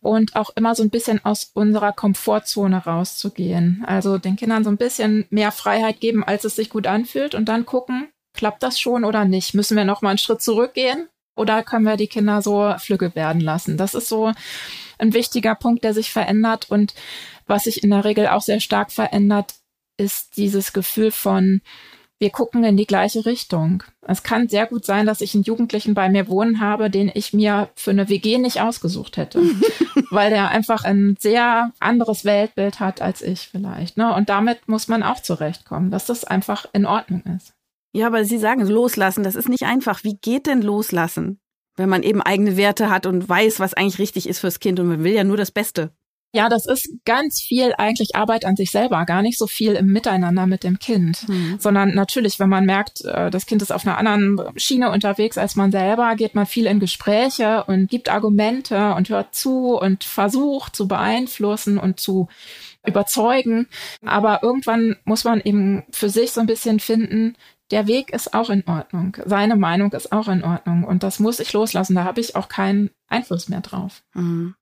und 0.00 0.36
auch 0.36 0.48
immer 0.56 0.74
so 0.74 0.82
ein 0.82 0.90
bisschen 0.90 1.22
aus 1.22 1.50
unserer 1.52 1.92
Komfortzone 1.92 2.78
rauszugehen. 2.78 3.84
Also 3.86 4.16
den 4.16 4.36
Kindern 4.36 4.64
so 4.64 4.70
ein 4.70 4.78
bisschen 4.78 5.26
mehr 5.28 5.52
Freiheit 5.52 6.00
geben, 6.00 6.24
als 6.24 6.44
es 6.44 6.56
sich 6.56 6.70
gut 6.70 6.86
anfühlt 6.86 7.34
und 7.34 7.50
dann 7.50 7.66
gucken, 7.66 8.08
klappt 8.40 8.62
das 8.62 8.80
schon 8.80 9.04
oder 9.04 9.26
nicht? 9.26 9.52
Müssen 9.52 9.76
wir 9.76 9.84
noch 9.84 10.00
mal 10.00 10.08
einen 10.08 10.18
Schritt 10.18 10.40
zurückgehen 10.40 11.10
oder 11.36 11.62
können 11.62 11.84
wir 11.84 11.98
die 11.98 12.06
Kinder 12.06 12.40
so 12.40 12.74
flügge 12.78 13.14
werden 13.14 13.42
lassen? 13.42 13.76
Das 13.76 13.92
ist 13.92 14.08
so 14.08 14.32
ein 14.98 15.12
wichtiger 15.12 15.54
Punkt, 15.54 15.84
der 15.84 15.92
sich 15.92 16.10
verändert 16.10 16.70
und 16.70 16.94
was 17.46 17.64
sich 17.64 17.84
in 17.84 17.90
der 17.90 18.06
Regel 18.06 18.28
auch 18.28 18.40
sehr 18.40 18.60
stark 18.60 18.92
verändert, 18.92 19.56
ist 19.98 20.38
dieses 20.38 20.72
Gefühl 20.72 21.12
von 21.12 21.60
wir 22.18 22.30
gucken 22.30 22.64
in 22.64 22.78
die 22.78 22.86
gleiche 22.86 23.26
Richtung. 23.26 23.82
Es 24.00 24.22
kann 24.22 24.48
sehr 24.48 24.66
gut 24.66 24.86
sein, 24.86 25.04
dass 25.04 25.20
ich 25.20 25.34
einen 25.34 25.44
Jugendlichen 25.44 25.92
bei 25.92 26.08
mir 26.08 26.28
wohnen 26.28 26.60
habe, 26.60 26.88
den 26.88 27.10
ich 27.12 27.34
mir 27.34 27.68
für 27.74 27.90
eine 27.90 28.08
WG 28.08 28.38
nicht 28.38 28.62
ausgesucht 28.62 29.18
hätte, 29.18 29.42
weil 30.10 30.30
der 30.30 30.48
einfach 30.48 30.84
ein 30.84 31.16
sehr 31.18 31.72
anderes 31.78 32.24
Weltbild 32.24 32.80
hat 32.80 33.02
als 33.02 33.20
ich 33.20 33.48
vielleicht. 33.48 33.98
Ne? 33.98 34.14
Und 34.14 34.30
damit 34.30 34.66
muss 34.66 34.88
man 34.88 35.02
auch 35.02 35.20
zurechtkommen, 35.20 35.90
dass 35.90 36.06
das 36.06 36.24
einfach 36.24 36.64
in 36.72 36.86
Ordnung 36.86 37.22
ist. 37.36 37.52
Ja, 37.92 38.06
aber 38.06 38.24
Sie 38.24 38.38
sagen 38.38 38.66
loslassen, 38.66 39.24
das 39.24 39.34
ist 39.34 39.48
nicht 39.48 39.64
einfach. 39.64 40.04
Wie 40.04 40.16
geht 40.16 40.46
denn 40.46 40.62
loslassen, 40.62 41.40
wenn 41.76 41.88
man 41.88 42.02
eben 42.02 42.22
eigene 42.22 42.56
Werte 42.56 42.90
hat 42.90 43.06
und 43.06 43.28
weiß, 43.28 43.58
was 43.60 43.74
eigentlich 43.74 43.98
richtig 43.98 44.28
ist 44.28 44.38
fürs 44.40 44.60
Kind 44.60 44.78
und 44.78 44.88
man 44.88 45.04
will 45.04 45.12
ja 45.12 45.24
nur 45.24 45.36
das 45.36 45.50
Beste? 45.50 45.92
Ja, 46.32 46.48
das 46.48 46.64
ist 46.66 46.88
ganz 47.04 47.40
viel 47.40 47.74
eigentlich 47.76 48.14
Arbeit 48.14 48.44
an 48.44 48.54
sich 48.54 48.70
selber, 48.70 49.04
gar 49.04 49.20
nicht 49.20 49.36
so 49.36 49.48
viel 49.48 49.72
im 49.72 49.86
Miteinander 49.86 50.46
mit 50.46 50.62
dem 50.62 50.78
Kind, 50.78 51.28
mhm. 51.28 51.56
sondern 51.58 51.92
natürlich, 51.92 52.38
wenn 52.38 52.48
man 52.48 52.64
merkt, 52.66 53.04
äh, 53.04 53.32
das 53.32 53.46
Kind 53.46 53.62
ist 53.62 53.72
auf 53.72 53.84
einer 53.84 53.98
anderen 53.98 54.40
Schiene 54.56 54.92
unterwegs 54.92 55.38
als 55.38 55.56
man 55.56 55.72
selber, 55.72 56.14
geht 56.14 56.36
man 56.36 56.46
viel 56.46 56.66
in 56.66 56.78
Gespräche 56.78 57.64
und 57.64 57.90
gibt 57.90 58.08
Argumente 58.08 58.94
und 58.94 59.08
hört 59.08 59.34
zu 59.34 59.76
und 59.76 60.04
versucht 60.04 60.76
zu 60.76 60.86
beeinflussen 60.86 61.78
und 61.78 61.98
zu 61.98 62.28
überzeugen. 62.86 63.66
Aber 64.06 64.44
irgendwann 64.44 64.96
muss 65.04 65.24
man 65.24 65.40
eben 65.40 65.82
für 65.90 66.10
sich 66.10 66.30
so 66.30 66.40
ein 66.40 66.46
bisschen 66.46 66.78
finden, 66.78 67.36
der 67.70 67.86
Weg 67.86 68.12
ist 68.12 68.34
auch 68.34 68.50
in 68.50 68.66
Ordnung, 68.66 69.16
seine 69.24 69.56
Meinung 69.56 69.92
ist 69.92 70.12
auch 70.12 70.28
in 70.28 70.44
Ordnung 70.44 70.84
und 70.84 71.02
das 71.02 71.20
muss 71.20 71.40
ich 71.40 71.52
loslassen, 71.52 71.94
da 71.94 72.04
habe 72.04 72.20
ich 72.20 72.36
auch 72.36 72.48
keinen 72.48 72.90
Einfluss 73.08 73.48
mehr 73.48 73.60
drauf. 73.60 74.02
Mhm. 74.14 74.54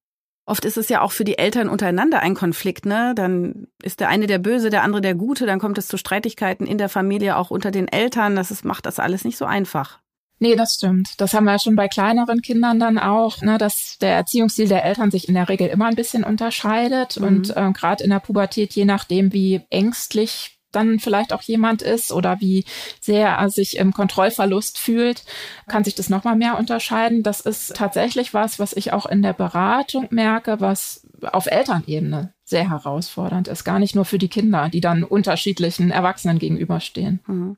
Oft 0.49 0.65
ist 0.65 0.79
es 0.79 0.89
ja 0.89 1.03
auch 1.03 1.13
für 1.13 1.25
die 1.25 1.37
Eltern 1.37 1.69
untereinander 1.69 2.21
ein 2.21 2.35
Konflikt, 2.35 2.87
ne? 2.87 3.13
Dann 3.15 3.67
ist 3.83 4.01
der 4.01 4.09
eine 4.09 4.27
der 4.27 4.39
Böse, 4.39 4.71
der 4.71 4.83
andere 4.83 5.03
der 5.03 5.15
Gute, 5.15 5.45
dann 5.45 5.59
kommt 5.59 5.77
es 5.77 5.89
zu 5.89 5.99
Streitigkeiten 5.99 6.67
in 6.67 6.79
der 6.79 6.89
Familie, 6.89 7.37
auch 7.37 7.51
unter 7.51 7.71
den 7.71 7.87
Eltern. 7.87 8.35
Das 8.35 8.51
ist, 8.51 8.65
macht 8.65 8.87
das 8.87 8.99
alles 8.99 9.27
nicht 9.27 9.37
so 9.37 9.45
einfach. 9.45 9.99
Nee, 10.39 10.57
das 10.57 10.77
stimmt. 10.77 11.21
Das 11.21 11.35
haben 11.35 11.45
wir 11.45 11.53
ja 11.53 11.59
schon 11.59 11.77
bei 11.77 11.89
kleineren 11.89 12.41
Kindern 12.41 12.79
dann 12.79 12.97
auch, 12.97 13.43
ne, 13.43 13.59
dass 13.59 13.99
der 14.01 14.15
Erziehungsstil 14.15 14.69
der 14.69 14.85
Eltern 14.85 15.11
sich 15.11 15.29
in 15.29 15.35
der 15.35 15.49
Regel 15.49 15.67
immer 15.67 15.87
ein 15.87 15.97
bisschen 15.97 16.25
unterscheidet. 16.25 17.21
Mhm. 17.21 17.27
Und 17.27 17.57
äh, 17.57 17.73
gerade 17.73 18.05
in 18.05 18.11
der 18.11 18.21
Pubertät, 18.21 18.73
je 18.73 18.85
nachdem, 18.85 19.33
wie 19.33 19.61
ängstlich 19.69 20.58
dann 20.73 20.99
vielleicht 20.99 21.33
auch 21.33 21.43
jemand 21.43 21.83
ist 21.83 22.13
oder 22.13 22.41
wie 22.41 22.65
sehr 23.01 23.29
er 23.29 23.51
sich 23.51 23.77
im 23.79 23.93
Kontrollverlust 23.93 24.79
fühlt, 24.79 25.25
kann 25.67 25.85
sich 25.85 25.95
das 25.95 26.11
nochmal 26.11 26.37
mehr 26.37 26.59
unterscheiden. 26.59 27.23
Das 27.23 27.41
ist 27.41 27.75
tatsächlich 27.75 28.35
was, 28.35 28.59
was 28.59 28.73
ich 28.73 28.93
auch 28.93 29.07
in 29.07 29.23
der 29.23 29.33
Beratung 29.33 30.09
merke, 30.11 30.61
was 30.61 31.07
auf 31.23 31.47
Elternebene 31.47 32.33
sehr 32.45 32.71
herausfordernd 32.71 33.49
ist. 33.49 33.65
Gar 33.65 33.79
nicht 33.79 33.95
nur 33.95 34.05
für 34.05 34.19
die 34.19 34.29
Kinder, 34.29 34.69
die 34.69 34.81
dann 34.81 35.05
unterschiedlichen 35.05 35.91
Erwachsenen 35.91 36.39
gegenüberstehen. 36.39 37.21
Mhm. 37.27 37.57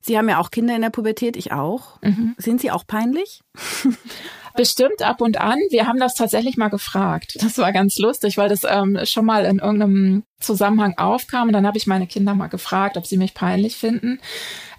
Sie 0.00 0.18
haben 0.18 0.28
ja 0.28 0.38
auch 0.38 0.50
Kinder 0.50 0.74
in 0.74 0.82
der 0.82 0.90
Pubertät, 0.90 1.36
ich 1.36 1.52
auch. 1.52 2.02
Mhm. 2.02 2.34
Sind 2.36 2.60
Sie 2.60 2.72
auch 2.72 2.86
peinlich? 2.86 3.42
Bestimmt 4.56 5.02
ab 5.02 5.20
und 5.20 5.40
an. 5.40 5.58
Wir 5.70 5.86
haben 5.86 5.98
das 5.98 6.14
tatsächlich 6.14 6.56
mal 6.56 6.68
gefragt. 6.68 7.36
Das 7.40 7.58
war 7.58 7.72
ganz 7.72 7.98
lustig, 7.98 8.36
weil 8.36 8.48
das 8.48 8.64
ähm, 8.64 8.98
schon 9.04 9.24
mal 9.24 9.44
in 9.44 9.58
irgendeinem 9.58 10.24
Zusammenhang 10.40 10.98
aufkam. 10.98 11.48
Und 11.48 11.54
dann 11.54 11.66
habe 11.66 11.78
ich 11.78 11.86
meine 11.86 12.06
Kinder 12.06 12.34
mal 12.34 12.48
gefragt, 12.48 12.96
ob 12.96 13.06
sie 13.06 13.16
mich 13.16 13.34
peinlich 13.34 13.76
finden. 13.76 14.20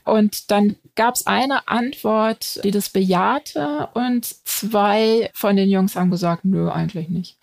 Und 0.06 0.51
dann 0.51 0.75
gab 0.96 1.15
es 1.15 1.25
eine 1.27 1.68
Antwort, 1.68 2.60
die 2.63 2.72
das 2.72 2.89
bejahte 2.89 3.88
und 3.94 4.25
zwei 4.46 5.30
von 5.34 5.56
den 5.56 5.70
Jungs 5.70 5.96
haben 5.96 6.12
gesagt, 6.12 6.44
nö, 6.44 6.70
eigentlich 6.70 7.08
nicht. 7.08 7.38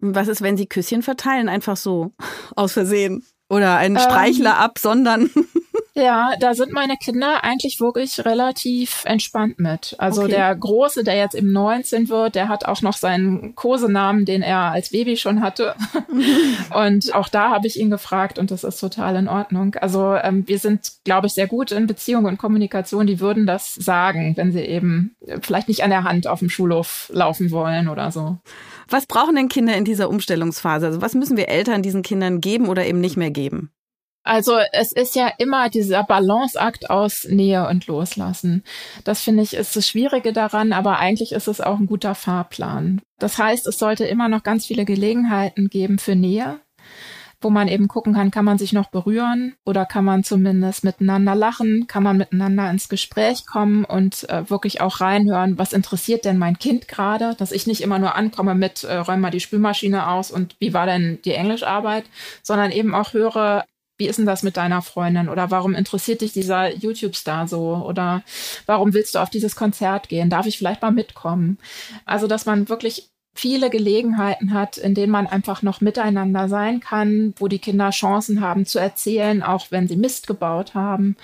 Was 0.00 0.28
ist, 0.28 0.40
wenn 0.40 0.56
sie 0.56 0.66
Küsschen 0.66 1.02
verteilen, 1.02 1.48
einfach 1.48 1.76
so 1.76 2.12
aus 2.56 2.72
Versehen? 2.72 3.24
Oder 3.48 3.76
einen 3.76 3.98
Streichler 3.98 4.50
ähm, 4.50 4.56
absondern? 4.56 5.30
Ja, 5.98 6.34
da 6.38 6.54
sind 6.54 6.72
meine 6.72 6.96
Kinder 6.96 7.42
eigentlich 7.42 7.80
wirklich 7.80 8.24
relativ 8.24 9.02
entspannt 9.04 9.58
mit. 9.58 9.96
Also 9.98 10.22
okay. 10.22 10.30
der 10.30 10.54
Große, 10.54 11.02
der 11.02 11.16
jetzt 11.16 11.34
im 11.34 11.52
19 11.52 12.08
wird, 12.08 12.36
der 12.36 12.48
hat 12.48 12.66
auch 12.66 12.82
noch 12.82 12.96
seinen 12.96 13.56
Kosenamen, 13.56 14.24
den 14.24 14.42
er 14.42 14.58
als 14.58 14.90
Baby 14.90 15.16
schon 15.16 15.40
hatte. 15.40 15.74
und 16.74 17.12
auch 17.14 17.28
da 17.28 17.50
habe 17.50 17.66
ich 17.66 17.80
ihn 17.80 17.90
gefragt 17.90 18.38
und 18.38 18.52
das 18.52 18.62
ist 18.62 18.78
total 18.78 19.16
in 19.16 19.28
Ordnung. 19.28 19.74
Also 19.74 20.14
ähm, 20.14 20.46
wir 20.46 20.60
sind, 20.60 20.92
glaube 21.02 21.26
ich, 21.26 21.32
sehr 21.32 21.48
gut 21.48 21.72
in 21.72 21.88
Beziehung 21.88 22.26
und 22.26 22.38
Kommunikation. 22.38 23.08
Die 23.08 23.18
würden 23.18 23.44
das 23.46 23.74
sagen, 23.74 24.36
wenn 24.36 24.52
sie 24.52 24.60
eben 24.60 25.16
vielleicht 25.42 25.66
nicht 25.66 25.82
an 25.82 25.90
der 25.90 26.04
Hand 26.04 26.28
auf 26.28 26.38
dem 26.38 26.50
Schulhof 26.50 27.10
laufen 27.12 27.50
wollen 27.50 27.88
oder 27.88 28.12
so. 28.12 28.38
Was 28.88 29.06
brauchen 29.06 29.36
denn 29.36 29.48
Kinder 29.48 29.76
in 29.76 29.84
dieser 29.84 30.08
Umstellungsphase? 30.08 30.86
Also 30.86 31.02
was 31.02 31.14
müssen 31.14 31.36
wir 31.36 31.48
Eltern 31.48 31.82
diesen 31.82 32.02
Kindern 32.02 32.40
geben 32.40 32.68
oder 32.68 32.86
eben 32.86 33.00
nicht 33.00 33.16
mehr 33.16 33.30
geben? 33.30 33.70
Also 34.24 34.58
es 34.72 34.92
ist 34.92 35.14
ja 35.14 35.30
immer 35.38 35.70
dieser 35.70 36.04
Balanceakt 36.04 36.90
aus 36.90 37.24
Nähe 37.24 37.66
und 37.66 37.86
Loslassen. 37.86 38.62
Das 39.04 39.22
finde 39.22 39.42
ich 39.42 39.54
ist 39.54 39.74
das 39.74 39.88
Schwierige 39.88 40.34
daran, 40.34 40.72
aber 40.74 40.98
eigentlich 40.98 41.32
ist 41.32 41.48
es 41.48 41.62
auch 41.62 41.78
ein 41.78 41.86
guter 41.86 42.14
Fahrplan. 42.14 43.00
Das 43.18 43.38
heißt, 43.38 43.66
es 43.66 43.78
sollte 43.78 44.04
immer 44.04 44.28
noch 44.28 44.42
ganz 44.42 44.66
viele 44.66 44.84
Gelegenheiten 44.84 45.68
geben 45.68 45.98
für 45.98 46.14
Nähe, 46.14 46.60
wo 47.40 47.50
man 47.50 47.68
eben 47.68 47.88
gucken 47.88 48.14
kann, 48.14 48.30
kann 48.30 48.44
man 48.44 48.58
sich 48.58 48.72
noch 48.72 48.90
berühren 48.90 49.54
oder 49.64 49.86
kann 49.86 50.04
man 50.04 50.24
zumindest 50.24 50.82
miteinander 50.82 51.34
lachen, 51.34 51.86
kann 51.86 52.02
man 52.02 52.16
miteinander 52.16 52.68
ins 52.70 52.88
Gespräch 52.88 53.46
kommen 53.46 53.84
und 53.84 54.28
äh, 54.28 54.48
wirklich 54.50 54.80
auch 54.80 55.00
reinhören, 55.00 55.58
was 55.58 55.72
interessiert 55.72 56.24
denn 56.24 56.38
mein 56.38 56.58
Kind 56.58 56.88
gerade, 56.88 57.36
dass 57.38 57.52
ich 57.52 57.66
nicht 57.66 57.80
immer 57.80 57.98
nur 57.98 58.16
ankomme 58.16 58.54
mit, 58.54 58.84
äh, 58.84 58.96
räum 58.96 59.20
mal 59.20 59.30
die 59.30 59.40
Spülmaschine 59.40 60.08
aus 60.08 60.30
und 60.30 60.56
wie 60.58 60.74
war 60.74 60.86
denn 60.86 61.20
die 61.24 61.32
Englischarbeit, 61.32 62.04
sondern 62.42 62.72
eben 62.72 62.94
auch 62.94 63.12
höre, 63.12 63.64
wie 63.98 64.06
ist 64.06 64.18
denn 64.18 64.26
das 64.26 64.42
mit 64.42 64.56
deiner 64.56 64.80
Freundin? 64.80 65.28
Oder 65.28 65.50
warum 65.50 65.74
interessiert 65.74 66.20
dich 66.20 66.32
dieser 66.32 66.72
YouTube-Star 66.72 67.48
so? 67.48 67.84
Oder 67.84 68.22
warum 68.66 68.94
willst 68.94 69.16
du 69.16 69.18
auf 69.18 69.28
dieses 69.28 69.56
Konzert 69.56 70.08
gehen? 70.08 70.30
Darf 70.30 70.46
ich 70.46 70.56
vielleicht 70.56 70.82
mal 70.82 70.92
mitkommen? 70.92 71.58
Also, 72.04 72.28
dass 72.28 72.46
man 72.46 72.68
wirklich 72.68 73.10
viele 73.38 73.70
Gelegenheiten 73.70 74.52
hat, 74.52 74.78
in 74.78 74.94
denen 74.94 75.12
man 75.12 75.28
einfach 75.28 75.62
noch 75.62 75.80
miteinander 75.80 76.48
sein 76.48 76.80
kann, 76.80 77.34
wo 77.36 77.46
die 77.46 77.60
Kinder 77.60 77.90
Chancen 77.90 78.40
haben 78.40 78.66
zu 78.66 78.80
erzählen, 78.80 79.44
auch 79.44 79.66
wenn 79.70 79.86
sie 79.86 79.96
Mist 79.96 80.26
gebaut 80.26 80.74
haben. 80.74 81.16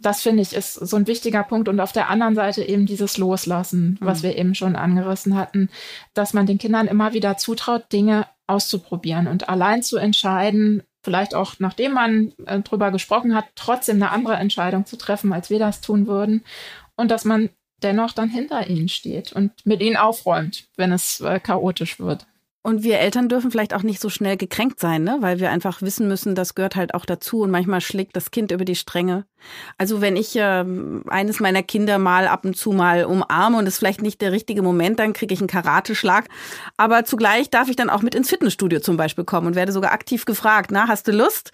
Das 0.00 0.22
finde 0.22 0.42
ich 0.42 0.52
ist 0.52 0.74
so 0.74 0.96
ein 0.96 1.08
wichtiger 1.08 1.42
Punkt. 1.42 1.68
Und 1.68 1.80
auf 1.80 1.90
der 1.90 2.10
anderen 2.10 2.36
Seite 2.36 2.62
eben 2.62 2.86
dieses 2.86 3.18
Loslassen, 3.18 3.98
was 4.00 4.20
mhm. 4.20 4.22
wir 4.22 4.36
eben 4.38 4.54
schon 4.54 4.76
angerissen 4.76 5.36
hatten, 5.36 5.68
dass 6.14 6.32
man 6.32 6.46
den 6.46 6.58
Kindern 6.58 6.86
immer 6.86 7.12
wieder 7.12 7.36
zutraut, 7.36 7.92
Dinge 7.92 8.26
auszuprobieren 8.46 9.26
und 9.26 9.48
allein 9.48 9.82
zu 9.82 9.96
entscheiden, 9.96 10.84
vielleicht 11.02 11.34
auch 11.34 11.54
nachdem 11.58 11.92
man 11.92 12.32
äh, 12.46 12.60
drüber 12.60 12.92
gesprochen 12.92 13.34
hat, 13.34 13.46
trotzdem 13.56 13.96
eine 13.96 14.12
andere 14.12 14.36
Entscheidung 14.36 14.86
zu 14.86 14.96
treffen, 14.96 15.32
als 15.32 15.50
wir 15.50 15.58
das 15.58 15.80
tun 15.80 16.06
würden. 16.06 16.44
Und 16.94 17.10
dass 17.10 17.24
man 17.24 17.50
dennoch 17.82 18.12
dann 18.12 18.28
hinter 18.28 18.66
ihnen 18.66 18.88
steht 18.88 19.32
und 19.32 19.52
mit 19.64 19.80
ihnen 19.80 19.96
aufräumt, 19.96 20.68
wenn 20.76 20.92
es 20.92 21.20
äh, 21.20 21.40
chaotisch 21.40 21.98
wird. 21.98 22.26
Und 22.68 22.82
wir 22.82 22.98
Eltern 22.98 23.28
dürfen 23.28 23.50
vielleicht 23.50 23.72
auch 23.72 23.84
nicht 23.84 24.00
so 24.00 24.10
schnell 24.10 24.36
gekränkt 24.36 24.80
sein, 24.80 25.04
ne? 25.04 25.18
weil 25.20 25.38
wir 25.38 25.50
einfach 25.50 25.80
wissen 25.80 26.08
müssen, 26.08 26.34
das 26.34 26.54
gehört 26.54 26.76
halt 26.76 26.92
auch 26.92 27.06
dazu 27.06 27.40
und 27.40 27.50
manchmal 27.50 27.80
schlägt 27.80 28.16
das 28.16 28.30
Kind 28.30 28.50
über 28.50 28.64
die 28.64 28.74
Stränge. 28.74 29.24
Also 29.78 30.00
wenn 30.00 30.16
ich 30.16 30.36
äh, 30.36 30.64
eines 31.06 31.40
meiner 31.40 31.62
Kinder 31.62 31.98
mal 31.98 32.26
ab 32.26 32.44
und 32.44 32.56
zu 32.56 32.72
mal 32.72 33.04
umarme 33.04 33.56
und 33.56 33.66
es 33.66 33.78
vielleicht 33.78 34.02
nicht 34.02 34.20
der 34.20 34.32
richtige 34.32 34.60
Moment, 34.60 34.98
dann 34.98 35.12
kriege 35.12 35.32
ich 35.32 35.40
einen 35.40 35.48
Karateschlag. 35.48 36.26
Aber 36.76 37.04
zugleich 37.04 37.48
darf 37.48 37.70
ich 37.70 37.76
dann 37.76 37.90
auch 37.90 38.02
mit 38.02 38.14
ins 38.14 38.28
Fitnessstudio 38.28 38.80
zum 38.80 38.96
Beispiel 38.96 39.24
kommen 39.24 39.46
und 39.46 39.54
werde 39.54 39.72
sogar 39.72 39.92
aktiv 39.92 40.24
gefragt, 40.24 40.70
na, 40.72 40.88
hast 40.88 41.06
du 41.06 41.12
Lust? 41.12 41.52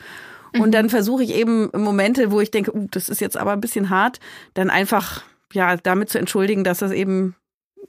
Und 0.55 0.69
mhm. 0.69 0.73
dann 0.73 0.91
versuche 0.91 1.23
ich 1.23 1.35
eben 1.35 1.71
Momente, 1.77 2.31
wo 2.31 2.41
ich 2.41 2.51
denke, 2.51 2.75
uh, 2.75 2.87
das 2.91 3.09
ist 3.09 3.21
jetzt 3.21 3.37
aber 3.37 3.53
ein 3.53 3.61
bisschen 3.61 3.91
hart, 3.91 4.21
dann 4.55 4.71
einfach 4.71 5.23
ja 5.55 5.77
damit 5.77 6.11
zu 6.11 6.19
entschuldigen, 6.19 6.65
dass 6.65 6.79
das 6.79 6.93
eben 6.93 7.37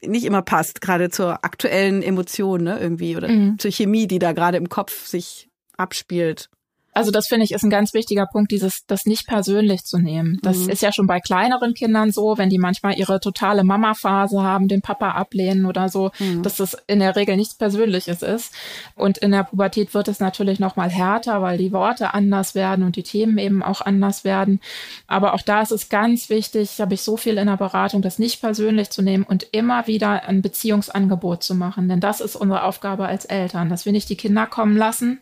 nicht 0.01 0.25
immer 0.25 0.41
passt, 0.41 0.81
gerade 0.81 1.09
zur 1.09 1.45
aktuellen 1.45 2.01
Emotion, 2.01 2.63
ne, 2.63 2.79
irgendwie, 2.79 3.15
oder 3.15 3.29
mhm. 3.29 3.57
zur 3.59 3.71
Chemie, 3.71 4.07
die 4.07 4.19
da 4.19 4.33
gerade 4.33 4.57
im 4.57 4.69
Kopf 4.69 5.05
sich 5.05 5.49
abspielt. 5.77 6.49
Also 6.95 7.11
das 7.11 7.27
finde 7.27 7.43
ich 7.43 7.51
ist 7.51 7.63
ein 7.63 7.69
ganz 7.69 7.93
wichtiger 7.93 8.25
Punkt, 8.25 8.51
dieses 8.51 8.85
das 8.87 9.05
nicht 9.05 9.27
persönlich 9.27 9.83
zu 9.83 9.97
nehmen. 9.97 10.39
Das 10.41 10.59
mhm. 10.59 10.69
ist 10.69 10.81
ja 10.81 10.93
schon 10.93 11.07
bei 11.07 11.19
kleineren 11.19 11.73
Kindern 11.73 12.13
so, 12.13 12.37
wenn 12.37 12.49
die 12.49 12.57
manchmal 12.57 12.97
ihre 12.97 13.19
totale 13.19 13.65
Mama-Phase 13.65 14.41
haben, 14.41 14.69
den 14.69 14.81
Papa 14.81 15.11
ablehnen 15.11 15.65
oder 15.65 15.89
so, 15.89 16.11
mhm. 16.19 16.41
dass 16.41 16.55
das 16.55 16.77
in 16.87 16.99
der 16.99 17.17
Regel 17.17 17.35
nichts 17.35 17.55
Persönliches 17.55 18.21
ist. 18.21 18.53
Und 18.95 19.17
in 19.17 19.31
der 19.31 19.43
Pubertät 19.43 19.93
wird 19.93 20.07
es 20.07 20.21
natürlich 20.21 20.59
noch 20.59 20.77
mal 20.77 20.89
härter, 20.89 21.41
weil 21.41 21.57
die 21.57 21.73
Worte 21.73 22.13
anders 22.13 22.55
werden 22.55 22.85
und 22.85 22.95
die 22.95 23.03
Themen 23.03 23.37
eben 23.39 23.61
auch 23.61 23.81
anders 23.81 24.23
werden. 24.23 24.61
Aber 25.05 25.33
auch 25.33 25.41
da 25.41 25.61
ist 25.61 25.71
es 25.71 25.89
ganz 25.89 26.29
wichtig, 26.29 26.79
habe 26.79 26.93
ich 26.93 27.01
so 27.01 27.17
viel 27.17 27.37
in 27.37 27.47
der 27.47 27.57
Beratung, 27.57 28.03
das 28.03 28.19
nicht 28.19 28.39
persönlich 28.39 28.89
zu 28.89 29.01
nehmen 29.01 29.25
und 29.25 29.47
immer 29.51 29.87
wieder 29.87 30.23
ein 30.23 30.41
Beziehungsangebot 30.41 31.43
zu 31.43 31.55
machen. 31.55 31.89
Denn 31.89 31.99
das 31.99 32.21
ist 32.21 32.37
unsere 32.37 32.63
Aufgabe 32.63 33.05
als 33.05 33.25
Eltern, 33.25 33.67
dass 33.67 33.85
wir 33.85 33.91
nicht 33.91 34.07
die 34.07 34.15
Kinder 34.15 34.45
kommen 34.47 34.77
lassen 34.77 35.19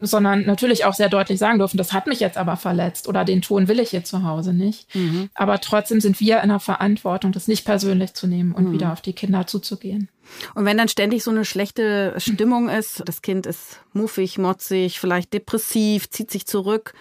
sondern 0.00 0.46
natürlich 0.46 0.84
auch 0.84 0.94
sehr 0.94 1.08
deutlich 1.08 1.38
sagen 1.38 1.58
dürfen, 1.58 1.76
das 1.76 1.92
hat 1.92 2.06
mich 2.06 2.20
jetzt 2.20 2.38
aber 2.38 2.56
verletzt 2.56 3.08
oder 3.08 3.24
den 3.24 3.42
Ton 3.42 3.68
will 3.68 3.80
ich 3.80 3.90
hier 3.90 4.04
zu 4.04 4.24
Hause 4.24 4.54
nicht. 4.54 4.94
Mhm. 4.94 5.28
Aber 5.34 5.60
trotzdem 5.60 6.00
sind 6.00 6.20
wir 6.20 6.40
in 6.42 6.48
der 6.48 6.60
Verantwortung, 6.60 7.32
das 7.32 7.48
nicht 7.48 7.64
persönlich 7.64 8.14
zu 8.14 8.26
nehmen 8.26 8.52
und 8.52 8.68
mhm. 8.68 8.72
wieder 8.72 8.92
auf 8.92 9.00
die 9.00 9.12
Kinder 9.12 9.46
zuzugehen. 9.46 10.08
Und 10.54 10.64
wenn 10.64 10.78
dann 10.78 10.88
ständig 10.88 11.22
so 11.22 11.30
eine 11.30 11.44
schlechte 11.44 12.14
Stimmung 12.18 12.68
ist, 12.68 13.02
das 13.04 13.20
Kind 13.20 13.46
ist 13.46 13.80
muffig, 13.92 14.38
motzig, 14.38 15.00
vielleicht 15.00 15.32
depressiv, 15.32 16.08
zieht 16.10 16.30
sich 16.30 16.46
zurück 16.46 16.94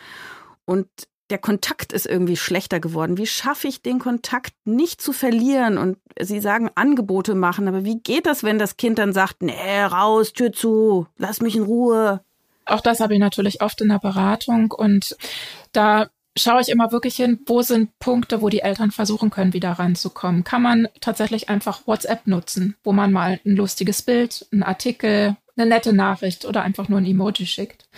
und 0.65 0.88
der 1.29 1.38
Kontakt 1.38 1.94
ist 1.94 2.08
irgendwie 2.08 2.38
schlechter 2.38 2.79
geworden. 2.79 3.18
Wie 3.18 3.27
schaffe 3.27 3.68
ich 3.68 3.84
den 3.84 4.00
Kontakt 4.00 4.53
nicht 4.65 5.00
zu 5.00 5.13
verlieren? 5.13 5.77
Und 5.77 5.98
Sie 6.20 6.39
sagen 6.39 6.72
Angebote 6.74 7.36
machen, 7.36 7.68
aber 7.68 7.86
wie 7.86 8.00
geht 8.00 8.25
das, 8.25 8.44
wenn 8.44 8.58
das 8.58 8.77
Kind 8.77 8.98
dann 8.98 9.13
sagt, 9.13 9.44
nee, 9.44 9.82
raus, 9.84 10.34
Tür 10.34 10.51
zu, 10.51 11.06
lass 11.18 11.41
mich 11.41 11.56
in 11.56 11.63
Ruhe? 11.63 12.22
Auch 12.72 12.82
das 12.82 13.00
habe 13.00 13.14
ich 13.14 13.20
natürlich 13.20 13.62
oft 13.62 13.82
in 13.82 13.90
der 13.90 14.00
Beratung 14.00 14.72
und 14.72 15.16
da 15.72 16.10
schaue 16.38 16.62
ich 16.62 16.70
immer 16.70 16.92
wirklich 16.92 17.16
hin, 17.16 17.40
wo 17.46 17.62
sind 17.62 17.98
Punkte, 18.00 18.42
wo 18.42 18.50
die 18.50 18.62
Eltern 18.62 18.92
versuchen 18.92 19.30
können, 19.30 19.54
wieder 19.54 19.72
ranzukommen. 19.72 20.44
Kann 20.44 20.62
man 20.62 20.88
tatsächlich 21.02 21.50
einfach 21.50 21.86
WhatsApp 21.88 22.28
nutzen, 22.28 22.76
wo 22.84 22.94
man 22.94 23.12
mal 23.12 23.40
ein 23.46 23.56
lustiges 23.56 24.02
Bild, 24.02 24.48
einen 24.52 24.64
Artikel, 24.64 25.36
eine 25.58 25.70
nette 25.70 25.94
Nachricht 25.94 26.46
oder 26.46 26.64
einfach 26.64 26.88
nur 26.88 27.00
ein 27.00 27.06
Emoji 27.06 27.46
schickt. 27.46 27.90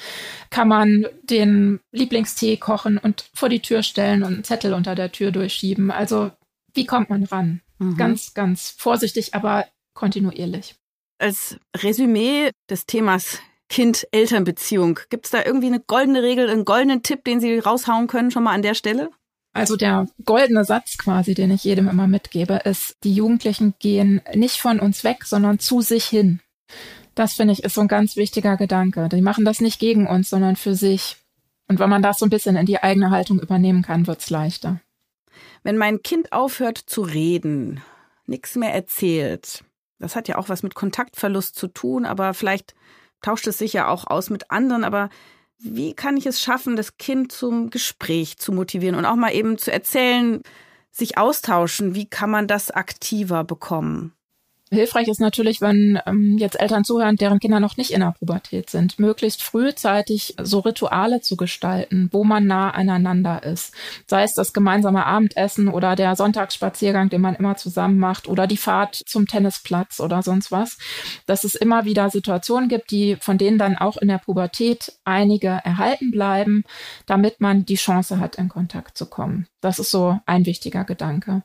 Kann 0.50 0.68
man 0.68 1.06
den 1.24 1.80
Lieblingstee 1.92 2.58
kochen 2.58 2.98
und 2.98 3.30
vor 3.34 3.50
die 3.50 3.62
Tür 3.62 3.84
stellen 3.84 4.24
und 4.24 4.34
einen 4.34 4.44
Zettel 4.44 4.74
unter 4.74 4.96
der 4.96 5.12
Tür 5.12 5.32
durchschieben. 5.32 5.92
Also 5.92 6.32
wie 6.74 6.86
kommt 6.86 7.10
man 7.10 7.24
ran? 7.26 7.62
Mhm. 7.78 7.98
Ganz, 7.98 8.34
ganz 8.34 8.72
vorsichtig, 8.72 9.34
aber 9.36 9.68
kontinuierlich. 9.94 10.76
Als 11.20 11.58
Resümee 11.78 12.50
des 12.70 12.88
Themas 12.88 13.40
Kind-Eltern-Beziehung. 13.72 15.00
Gibt 15.10 15.26
es 15.26 15.32
da 15.32 15.44
irgendwie 15.46 15.68
eine 15.68 15.80
goldene 15.80 16.22
Regel, 16.22 16.50
einen 16.50 16.66
goldenen 16.66 17.04
Tipp, 17.04 17.24
den 17.24 17.40
Sie 17.40 17.58
raushauen 17.58 18.08
können, 18.08 18.30
schon 18.30 18.44
mal 18.44 18.54
an 18.54 18.62
der 18.62 18.74
Stelle? 18.74 19.10
Also 19.54 19.78
der 19.78 20.08
goldene 20.26 20.66
Satz 20.66 20.98
quasi, 20.98 21.34
den 21.34 21.52
ich 21.52 21.64
jedem 21.64 21.88
immer 21.88 22.06
mitgebe, 22.06 22.56
ist, 22.66 22.98
die 23.06 23.14
Jugendlichen 23.16 23.74
gehen 23.80 24.22
nicht 24.34 24.58
von 24.58 24.82
uns 24.82 25.06
weg, 25.06 25.24
sondern 25.24 25.58
zu 25.60 25.80
sich 25.80 26.06
hin. 26.06 26.42
Das 27.16 27.34
finde 27.34 27.54
ich 27.54 27.64
ist 27.64 27.76
so 27.76 27.82
ein 27.82 27.88
ganz 27.88 28.18
wichtiger 28.18 28.58
Gedanke. 28.58 29.08
Die 29.08 29.22
machen 29.22 29.46
das 29.46 29.62
nicht 29.62 29.80
gegen 29.80 30.06
uns, 30.06 30.30
sondern 30.30 30.58
für 30.58 30.76
sich. 30.76 31.16
Und 31.70 31.80
wenn 31.80 31.90
man 31.90 32.02
das 32.02 32.20
so 32.20 32.26
ein 32.26 32.30
bisschen 32.30 32.58
in 32.58 32.66
die 32.66 32.84
eigene 32.84 33.10
Haltung 33.10 33.40
übernehmen 33.40 33.84
kann, 33.84 34.06
wird's 34.06 34.30
leichter. 34.30 34.82
Wenn 35.64 35.78
mein 35.78 36.04
Kind 36.04 36.34
aufhört 36.34 36.78
zu 36.78 37.04
reden, 37.04 37.82
nichts 38.26 38.56
mehr 38.56 38.74
erzählt, 38.74 39.64
das 39.98 40.18
hat 40.18 40.28
ja 40.28 40.38
auch 40.38 40.50
was 40.50 40.62
mit 40.62 40.76
Kontaktverlust 40.76 41.56
zu 41.56 41.68
tun, 41.68 42.06
aber 42.06 42.34
vielleicht 42.34 42.74
tauscht 43.22 43.48
es 43.48 43.58
sich 43.58 43.74
ja 43.74 43.88
auch 43.88 44.08
aus 44.08 44.30
mit 44.30 44.52
anderen, 44.52 44.84
aber 44.84 45.10
wie 45.58 45.94
kann 45.94 46.18
ich 46.18 46.26
es 46.26 46.42
schaffen, 46.42 46.76
das 46.76 46.98
Kind 46.98 47.32
zum 47.32 47.70
Gespräch 47.70 48.38
zu 48.38 48.52
motivieren 48.52 48.96
und 48.96 49.06
auch 49.06 49.16
mal 49.16 49.34
eben 49.34 49.58
zu 49.58 49.72
erzählen, 49.72 50.42
sich 50.90 51.18
austauschen? 51.18 51.94
Wie 51.96 52.10
kann 52.10 52.32
man 52.32 52.48
das 52.48 52.72
aktiver 52.72 53.44
bekommen? 53.44 54.14
Hilfreich 54.74 55.10
ist 55.10 55.20
natürlich, 55.20 55.60
wenn 55.60 56.00
ähm, 56.06 56.38
jetzt 56.38 56.58
Eltern 56.58 56.86
zuhören, 56.86 57.18
deren 57.18 57.40
Kinder 57.40 57.60
noch 57.60 57.76
nicht 57.76 57.92
in 57.92 58.00
der 58.00 58.16
Pubertät 58.18 58.70
sind, 58.70 59.00
möglichst 59.00 59.44
frühzeitig 59.44 60.36
so 60.42 60.60
Rituale 60.60 61.20
zu 61.20 61.36
gestalten, 61.36 62.08
wo 62.14 62.24
man 62.24 62.48
nah 62.48 62.70
aneinander 62.70 63.44
ist. 63.44 63.74
Sei 64.08 64.24
es 64.24 64.34
das 64.34 64.54
gemeinsame 64.54 65.06
Abendessen 65.06 65.68
oder 65.68 65.98
der 65.98 66.16
Sonntagsspaziergang, 66.16 67.10
den 67.10 67.20
man 67.20 67.36
immer 67.36 67.58
zusammen 67.58 68.00
macht 68.00 68.30
oder 68.30 68.48
die 68.48 68.56
Fahrt 68.56 68.96
zum 68.96 69.28
Tennisplatz 69.28 70.00
oder 70.00 70.24
sonst 70.24 70.54
was. 70.54 70.78
Dass 71.26 71.44
es 71.44 71.56
immer 71.56 71.84
wieder 71.84 72.10
Situationen 72.10 72.70
gibt, 72.70 72.92
die 72.92 73.18
von 73.18 73.38
denen 73.38 73.58
dann 73.58 73.78
auch 73.78 73.98
in 73.98 74.08
der 74.08 74.20
Pubertät 74.20 74.94
einige 75.04 75.50
erhalten 75.50 76.12
bleiben, 76.12 76.64
damit 77.06 77.42
man 77.42 77.66
die 77.66 77.76
Chance 77.76 78.22
hat, 78.22 78.38
in 78.38 78.48
Kontakt 78.48 78.98
zu 78.98 79.06
kommen. 79.06 79.48
Das 79.60 79.80
ist 79.80 79.92
so 79.92 80.18
ein 80.26 80.46
wichtiger 80.46 80.86
Gedanke. 80.86 81.44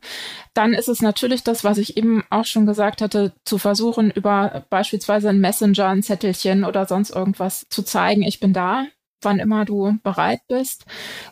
Dann 0.54 0.72
ist 0.72 0.88
es 0.88 1.02
natürlich 1.02 1.44
das, 1.44 1.64
was 1.64 1.76
ich 1.76 1.96
eben 1.96 2.24
auch 2.30 2.46
schon 2.46 2.64
gesagt 2.64 3.02
hatte, 3.02 3.15
zu 3.44 3.58
versuchen, 3.58 4.10
über 4.10 4.64
beispielsweise 4.70 5.28
ein 5.28 5.40
Messenger, 5.40 5.88
ein 5.88 6.02
Zettelchen 6.02 6.64
oder 6.64 6.86
sonst 6.86 7.10
irgendwas 7.10 7.66
zu 7.68 7.82
zeigen, 7.82 8.22
ich 8.22 8.40
bin 8.40 8.52
da, 8.52 8.86
wann 9.22 9.38
immer 9.38 9.64
du 9.64 9.98
bereit 10.02 10.40
bist. 10.48 10.84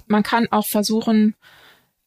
Man 0.06 0.22
kann 0.22 0.46
auch 0.50 0.66
versuchen, 0.66 1.34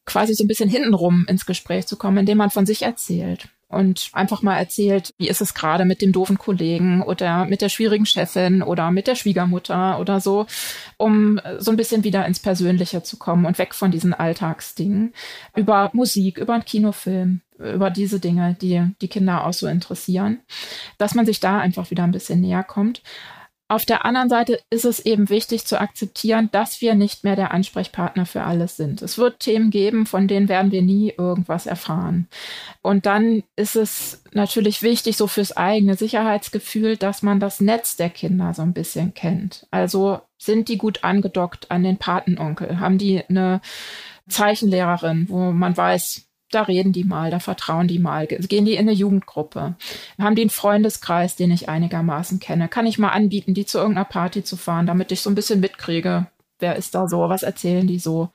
quasi 0.06 0.34
so 0.34 0.44
ein 0.44 0.48
bisschen 0.48 0.70
hintenrum 0.70 1.26
ins 1.28 1.46
Gespräch 1.46 1.88
zu 1.88 1.98
kommen, 1.98 2.18
indem 2.18 2.38
man 2.38 2.50
von 2.50 2.66
sich 2.66 2.84
erzählt 2.84 3.50
und 3.70 4.10
einfach 4.14 4.42
mal 4.42 4.58
erzählt, 4.58 5.14
wie 5.18 5.28
ist 5.28 5.42
es 5.42 5.54
gerade 5.54 5.86
mit 5.86 6.02
dem 6.02 6.12
doofen 6.12 6.38
Kollegen 6.38 7.02
oder 7.02 7.46
mit 7.46 7.62
der 7.62 7.70
schwierigen 7.70 8.06
Chefin 8.06 8.62
oder 8.62 8.92
mit 8.92 9.08
der 9.08 9.16
Schwiegermutter 9.16 10.00
oder 10.00 10.22
so, 10.22 10.46
um 10.98 11.40
so 11.58 11.72
ein 11.72 11.78
bisschen 11.78 12.04
wieder 12.04 12.26
ins 12.26 12.40
Persönliche 12.40 13.04
zu 13.04 13.18
kommen 13.18 13.46
und 13.46 13.58
weg 13.58 13.76
von 13.76 13.92
diesen 13.92 14.14
Alltagsdingen. 14.14 15.14
Über 15.56 15.90
Musik, 15.94 16.38
über 16.38 16.54
einen 16.54 16.66
Kinofilm, 16.66 17.42
über 17.60 17.90
diese 17.90 18.20
Dinge, 18.20 18.56
die 18.62 18.84
die 19.02 19.08
Kinder 19.10 19.46
auch 19.46 19.54
so 19.54 19.68
interessieren, 19.68 20.40
dass 20.98 21.16
man 21.16 21.26
sich 21.26 21.40
da 21.40 21.60
einfach 21.60 21.92
wieder 21.92 22.04
ein 22.04 22.12
bisschen 22.12 22.42
näher 22.42 22.64
kommt. 22.64 23.02
Auf 23.70 23.86
der 23.86 24.06
anderen 24.06 24.30
Seite 24.30 24.62
ist 24.70 24.86
es 24.86 25.00
eben 25.00 25.30
wichtig 25.30 25.66
zu 25.66 25.80
akzeptieren, 25.80 26.50
dass 26.52 26.80
wir 26.80 26.96
nicht 26.96 27.26
mehr 27.26 27.36
der 27.36 27.52
Ansprechpartner 27.52 28.26
für 28.26 28.44
alles 28.44 28.78
sind. 28.78 29.02
Es 29.02 29.18
wird 29.18 29.42
Themen 29.42 29.72
geben, 29.72 30.06
von 30.06 30.30
denen 30.30 30.48
werden 30.48 30.72
wir 30.72 30.82
nie 30.82 31.14
irgendwas 31.18 31.66
erfahren. 31.66 32.30
Und 32.82 33.06
dann 33.06 33.44
ist 33.58 33.76
es 33.76 34.24
natürlich 34.32 34.84
wichtig, 34.84 35.18
so 35.18 35.28
fürs 35.28 35.56
eigene 35.56 35.96
Sicherheitsgefühl, 35.96 36.96
dass 36.96 37.24
man 37.24 37.42
das 37.42 37.60
Netz 37.60 37.98
der 37.98 38.10
Kinder 38.10 38.54
so 38.54 38.62
ein 38.62 38.74
bisschen 38.74 39.14
kennt. 39.14 39.68
Also 39.70 40.22
sind 40.38 40.70
die 40.70 40.78
gut 40.78 41.04
angedockt 41.04 41.70
an 41.70 41.84
den 41.84 41.98
Patenonkel? 41.98 42.80
Haben 42.80 42.98
die 42.98 43.22
eine 43.28 43.60
Zeichenlehrerin, 44.30 45.28
wo 45.30 45.52
man 45.52 45.76
weiß, 45.76 46.27
da 46.52 46.62
reden 46.62 46.94
die 46.94 47.04
mal, 47.04 47.30
da 47.32 47.40
vertrauen 47.40 47.88
die 47.88 48.00
mal, 48.00 48.26
gehen 48.28 48.66
die 48.66 48.76
in 48.76 48.80
eine 48.80 48.94
Jugendgruppe, 48.94 49.76
haben 50.18 50.36
die 50.36 50.42
einen 50.42 50.50
Freundeskreis, 50.50 51.36
den 51.36 51.52
ich 51.52 51.68
einigermaßen 51.70 52.40
kenne, 52.40 52.70
kann 52.70 52.86
ich 52.86 52.98
mal 52.98 53.10
anbieten, 53.10 53.54
die 53.54 53.66
zu 53.66 53.78
irgendeiner 53.78 54.06
Party 54.06 54.44
zu 54.44 54.56
fahren, 54.56 54.86
damit 54.86 55.12
ich 55.12 55.22
so 55.22 55.30
ein 55.30 55.36
bisschen 55.36 55.60
mitkriege, 55.60 56.28
wer 56.60 56.76
ist 56.76 56.96
da 56.96 57.08
so, 57.08 57.20
was 57.30 57.44
erzählen 57.44 57.88
die 57.88 58.00
so. 58.00 58.30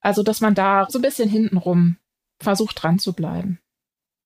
Also, 0.00 0.22
dass 0.22 0.40
man 0.40 0.54
da 0.54 0.86
so 0.88 0.98
ein 0.98 1.02
bisschen 1.02 1.28
hintenrum 1.28 1.96
versucht 2.38 2.82
dran 2.82 2.98
zu 2.98 3.12
bleiben. 3.12 3.58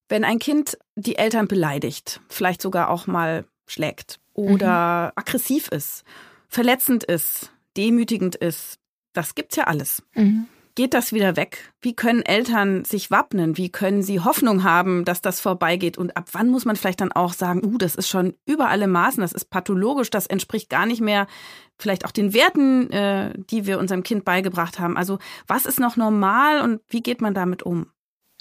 Wenn 0.09 0.25
ein 0.25 0.39
Kind 0.39 0.79
die 0.95 1.17
Eltern 1.17 1.49
beleidigt, 1.49 2.21
vielleicht 2.29 2.63
sogar 2.63 2.91
auch 2.91 3.07
mal 3.07 3.45
schlägt 3.67 4.21
oder 4.35 5.07
mhm. 5.07 5.13
aggressiv 5.17 5.69
ist, 5.69 6.05
verletzend 6.49 7.05
ist, 7.05 7.51
demütigend 7.77 8.37
ist, 8.37 8.79
das 9.15 9.35
gibt's 9.35 9.57
ja 9.57 9.65
alles. 9.65 10.03
Mhm. 10.15 10.47
Geht 10.75 10.95
das 10.95 11.13
wieder 11.13 11.37
weg? 11.37 11.73
Wie 11.81 11.95
können 11.95 12.23
Eltern 12.23 12.85
sich 12.85 13.11
wappnen? 13.11 13.57
Wie 13.57 13.71
können 13.71 14.03
sie 14.03 14.21
Hoffnung 14.21 14.65
haben, 14.65 15.05
dass 15.05 15.23
das 15.23 15.41
vorbeigeht? 15.41 15.99
Und 15.99 16.17
ab 16.17 16.29
wann 16.33 16.49
muss 16.49 16.65
man 16.65 16.77
vielleicht 16.77 17.01
dann 17.01 17.13
auch 17.13 17.33
sagen, 17.33 17.65
uh, 17.65 17.79
das 17.79 17.95
ist 17.95 18.09
schon 18.09 18.35
über 18.45 18.69
alle 18.69 18.89
Maßen, 18.89 19.21
das 19.21 19.33
ist 19.33 19.51
pathologisch, 19.51 20.11
das 20.11 20.27
entspricht 20.27 20.71
gar 20.71 20.87
nicht 20.87 21.01
mehr 21.01 21.27
vielleicht 21.79 22.05
auch 22.05 22.11
den 22.11 22.35
Werten, 22.35 22.91
äh, 22.91 23.33
die 23.51 23.67
wir 23.67 23.79
unserem 23.79 24.03
Kind 24.03 24.25
beigebracht 24.25 24.79
haben. 24.79 24.97
Also 24.97 25.19
was 25.47 25.67
ist 25.67 25.81
noch 25.81 25.97
normal 25.97 26.61
und 26.61 26.81
wie 26.89 27.03
geht 27.03 27.21
man 27.21 27.35
damit 27.35 27.63
um? 27.63 27.87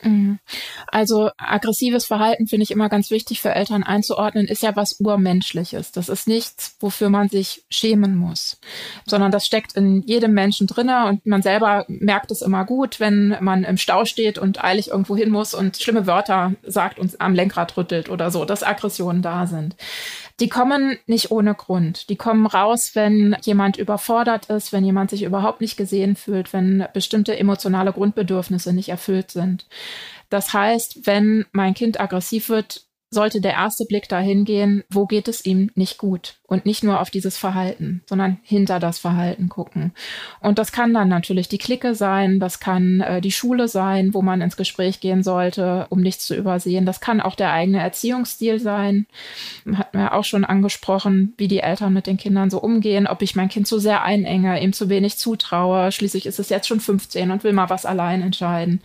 Mhm. 0.02 0.40
Also 0.88 1.30
aggressives 1.38 2.06
Verhalten 2.06 2.48
finde 2.48 2.64
ich 2.64 2.72
immer 2.72 2.90
ganz 2.90 3.12
wichtig 3.12 3.42
für 3.42 3.54
Eltern 3.54 3.84
einzuordnen, 3.84 4.48
ist 4.48 4.64
ja 4.64 4.76
was 4.76 5.00
urmenschliches. 5.00 5.92
Das 5.92 6.10
ist 6.10 6.28
nichts, 6.28 6.76
wofür 6.80 7.10
man 7.10 7.30
sich 7.30 7.64
schämen 7.70 8.16
muss, 8.16 8.60
sondern 9.06 9.32
das 9.32 9.46
steckt 9.46 9.74
in 9.74 10.02
jedem 10.04 10.34
Menschen 10.34 10.68
drinne 10.68 11.08
und 11.08 11.26
man 11.26 11.42
selber 11.42 11.86
merkt 11.88 12.32
es 12.32 12.42
immer 12.42 12.66
gut, 12.66 13.00
wenn 13.00 13.38
man 13.40 13.64
im 13.64 13.78
Stau 13.78 14.06
steht 14.06 14.38
und 14.38 14.64
eilig 14.64 14.90
irgendwo 14.90 15.16
hin 15.16 15.30
muss 15.30 15.54
und 15.54 15.78
schlimme 15.78 16.08
Wörter 16.08 16.54
sagt 16.64 17.00
und 17.00 17.20
am 17.22 17.34
Lenkrad 17.34 17.78
rüttelt 17.78 18.10
oder 18.10 18.32
so, 18.32 18.46
dass 18.46 18.64
Aggressionen 18.64 19.22
da 19.22 19.48
sind. 19.48 19.76
Die 20.40 20.50
kommen 20.50 20.98
nicht 21.06 21.32
ohne 21.32 21.54
Grund. 21.54 22.10
Die 22.10 22.16
kommen 22.16 22.48
raus, 22.48 22.92
wenn 22.96 23.38
jemand 23.44 23.78
überfordert 23.78 24.48
ist, 24.48 24.74
wenn 24.74 24.84
jemand 24.84 25.12
sich 25.12 25.24
überhaupt 25.24 25.62
nicht 25.62 25.78
gesehen 25.78 26.16
fühlt, 26.16 26.54
wenn 26.54 26.88
bestimmte 26.94 27.38
emotionale 27.38 27.94
Grundbedürfnisse 27.94 28.74
nicht 28.74 28.90
erfüllt 28.90 29.32
sind. 29.32 29.68
Das 30.30 30.52
heißt, 30.54 31.06
wenn 31.06 31.46
mein 31.52 31.76
Kind 31.76 32.00
aggressiv 32.00 32.50
wird, 32.50 32.86
sollte 33.14 33.42
der 33.42 33.54
erste 33.54 33.86
Blick 33.86 34.10
dahin 34.10 34.46
gehen, 34.46 34.84
wo 34.90 35.06
geht 35.06 35.28
es 35.28 35.46
ihm 35.46 35.72
nicht 35.76 35.98
gut 35.98 36.36
und 36.48 36.66
nicht 36.66 36.84
nur 36.84 37.00
auf 37.00 37.10
dieses 37.10 37.38
Verhalten, 37.38 38.04
sondern 38.06 38.38
hinter 38.44 38.80
das 38.80 39.00
Verhalten 39.00 39.50
gucken. 39.50 39.94
Und 40.40 40.60
das 40.60 40.72
kann 40.72 40.94
dann 40.94 41.10
natürlich 41.10 41.50
die 41.50 41.58
Clique 41.58 41.96
sein, 41.96 42.40
das 42.40 42.60
kann 42.60 43.02
äh, 43.02 43.22
die 43.22 43.32
Schule 43.32 43.68
sein, 43.68 44.14
wo 44.14 44.22
man 44.22 44.42
ins 44.42 44.58
Gespräch 44.58 45.00
gehen 45.00 45.24
sollte, 45.24 45.88
um 45.90 46.02
nichts 46.02 46.28
zu 46.28 46.36
übersehen. 46.36 46.86
Das 46.86 47.02
kann 47.02 47.22
auch 47.22 47.36
der 47.36 47.52
eigene 47.52 47.82
Erziehungsstil 47.82 48.60
sein. 48.60 49.08
Hat 49.74 49.94
mir 49.94 50.14
auch 50.14 50.24
schon 50.24 50.46
angesprochen, 50.46 51.34
wie 51.38 51.48
die 51.48 51.60
Eltern 51.60 51.94
mit 51.94 52.08
den 52.08 52.18
Kindern 52.18 52.50
so 52.50 52.60
umgehen, 52.60 53.08
ob 53.08 53.22
ich 53.22 53.36
mein 53.36 53.50
Kind 53.50 53.68
zu 53.68 53.80
sehr 53.80 54.04
einenge, 54.04 54.62
ihm 54.62 54.74
zu 54.74 54.90
wenig 54.90 55.18
zutraue. 55.18 55.92
Schließlich 55.92 56.26
ist 56.26 56.40
es 56.40 56.50
jetzt 56.50 56.68
schon 56.68 56.80
15 56.80 57.32
und 57.32 57.44
will 57.44 57.54
mal 57.54 57.70
was 57.70 57.86
allein 57.86 58.22
entscheiden. 58.22 58.82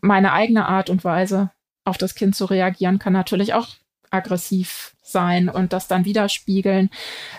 Meine 0.00 0.32
eigene 0.32 0.66
Art 0.66 0.88
und 0.88 1.04
Weise, 1.04 1.50
auf 1.84 1.98
das 1.98 2.14
Kind 2.14 2.36
zu 2.36 2.44
reagieren, 2.44 2.98
kann 2.98 3.12
natürlich 3.12 3.54
auch 3.54 3.68
aggressiv 4.10 4.94
sein 5.02 5.48
und 5.48 5.72
das 5.72 5.88
dann 5.88 6.04
widerspiegeln. 6.04 6.90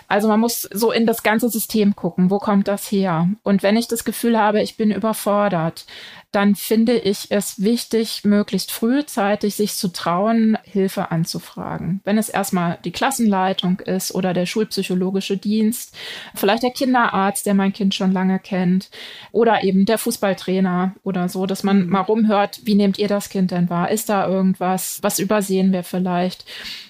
Also 0.08 0.28
man 0.28 0.40
muss 0.40 0.62
so 0.72 0.92
in 0.92 1.06
das 1.06 1.22
ganze 1.22 1.48
System 1.48 1.96
gucken, 1.96 2.30
wo 2.30 2.38
kommt 2.38 2.68
das 2.68 2.90
her? 2.90 3.28
Und 3.42 3.62
wenn 3.62 3.76
ich 3.76 3.88
das 3.88 4.04
Gefühl 4.04 4.38
habe, 4.38 4.62
ich 4.62 4.76
bin 4.76 4.90
überfordert, 4.90 5.86
dann 6.34 6.56
finde 6.56 6.98
ich 6.98 7.30
es 7.30 7.62
wichtig, 7.62 8.24
möglichst 8.24 8.72
frühzeitig 8.72 9.54
sich 9.54 9.74
zu 9.74 9.88
trauen, 9.88 10.58
Hilfe 10.64 11.12
anzufragen. 11.12 12.00
Wenn 12.04 12.18
es 12.18 12.28
erstmal 12.28 12.78
die 12.84 12.90
Klassenleitung 12.90 13.78
ist 13.80 14.14
oder 14.14 14.34
der 14.34 14.46
schulpsychologische 14.46 15.36
Dienst, 15.36 15.96
vielleicht 16.34 16.64
der 16.64 16.72
Kinderarzt, 16.72 17.46
der 17.46 17.54
mein 17.54 17.72
Kind 17.72 17.94
schon 17.94 18.10
lange 18.10 18.40
kennt, 18.40 18.90
oder 19.30 19.62
eben 19.62 19.84
der 19.84 19.98
Fußballtrainer 19.98 20.96
oder 21.04 21.28
so, 21.28 21.46
dass 21.46 21.62
man 21.62 21.88
mal 21.88 22.00
rumhört, 22.00 22.60
wie 22.64 22.74
nehmt 22.74 22.98
ihr 22.98 23.08
das 23.08 23.28
Kind 23.28 23.52
denn 23.52 23.70
wahr? 23.70 23.90
Ist 23.90 24.08
da 24.08 24.26
irgendwas? 24.26 24.98
Was 25.02 25.20
übersehen 25.20 25.72
wir 25.72 25.84
vielleicht? 25.84 26.44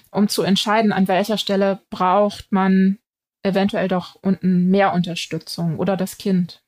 Um 0.09 0.27
zu 0.27 0.41
entscheiden, 0.41 0.91
an 0.91 1.07
welcher 1.07 1.37
Stelle 1.37 1.81
braucht 1.91 2.51
man 2.51 2.97
eventuell 3.43 3.87
doch 3.87 4.15
unten 4.21 4.71
mehr 4.71 4.93
Unterstützung 4.93 5.77
oder 5.77 5.95
das 5.97 6.17
Kind. 6.17 6.63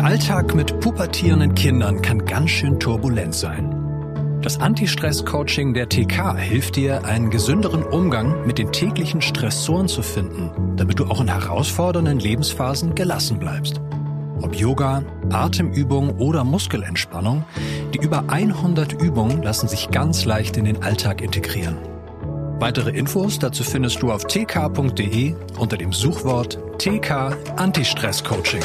Der 0.00 0.06
Alltag 0.06 0.54
mit 0.54 0.80
pubertierenden 0.80 1.54
Kindern 1.54 2.00
kann 2.00 2.24
ganz 2.24 2.48
schön 2.48 2.80
turbulent 2.80 3.34
sein. 3.34 4.40
Das 4.40 4.58
Anti-Stress-Coaching 4.58 5.74
der 5.74 5.90
TK 5.90 6.38
hilft 6.38 6.76
dir, 6.76 7.04
einen 7.04 7.28
gesünderen 7.28 7.82
Umgang 7.82 8.46
mit 8.46 8.56
den 8.56 8.72
täglichen 8.72 9.20
Stressoren 9.20 9.88
zu 9.88 10.00
finden, 10.00 10.74
damit 10.76 10.98
du 10.98 11.04
auch 11.04 11.20
in 11.20 11.28
herausfordernden 11.28 12.18
Lebensphasen 12.18 12.94
gelassen 12.94 13.38
bleibst. 13.38 13.82
Ob 14.40 14.54
Yoga, 14.56 15.02
Atemübung 15.28 16.16
oder 16.16 16.44
Muskelentspannung, 16.44 17.44
die 17.92 17.98
über 17.98 18.24
100 18.28 18.94
Übungen 19.02 19.42
lassen 19.42 19.68
sich 19.68 19.90
ganz 19.90 20.24
leicht 20.24 20.56
in 20.56 20.64
den 20.64 20.82
Alltag 20.82 21.20
integrieren. 21.20 21.76
Weitere 22.58 22.88
Infos 22.88 23.38
dazu 23.38 23.64
findest 23.64 24.00
du 24.00 24.10
auf 24.10 24.24
tk.de 24.24 25.34
unter 25.58 25.76
dem 25.76 25.92
Suchwort 25.92 26.58
TK 26.78 27.36
Anti-Stress 27.56 28.24
Coaching. 28.24 28.62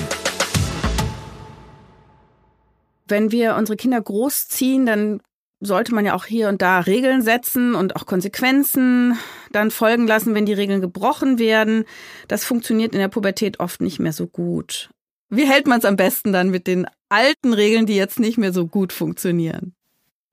Wenn 3.08 3.32
wir 3.32 3.56
unsere 3.56 3.78
Kinder 3.78 4.02
großziehen, 4.02 4.86
dann 4.86 5.22
sollte 5.62 5.94
man 5.94 6.06
ja 6.06 6.16
auch 6.16 6.26
hier 6.26 6.50
und 6.50 6.62
da 6.62 6.80
Regeln 6.80 7.22
setzen 7.22 7.76
und 7.76 7.96
auch 7.96 8.06
Konsequenzen 8.06 9.18
dann 9.52 9.72
folgen 9.72 10.08
lassen, 10.08 10.36
wenn 10.36 10.46
die 10.46 10.54
Regeln 10.54 10.82
gebrochen 10.82 11.40
werden. 11.40 11.86
Das 12.28 12.44
funktioniert 12.44 12.94
in 12.94 13.00
der 13.00 13.08
Pubertät 13.08 13.60
oft 13.60 13.82
nicht 13.82 14.00
mehr 14.00 14.14
so 14.14 14.28
gut. 14.28 14.90
Wie 15.30 15.48
hält 15.48 15.68
man 15.68 15.80
es 15.80 15.86
am 15.86 15.96
besten 15.96 16.34
dann 16.34 16.50
mit 16.50 16.68
den 16.68 16.88
alten 17.10 17.54
Regeln, 17.54 17.86
die 17.86 17.96
jetzt 17.96 18.20
nicht 18.20 18.38
mehr 18.38 18.54
so 18.54 18.68
gut 18.68 18.94
funktionieren? 18.94 19.75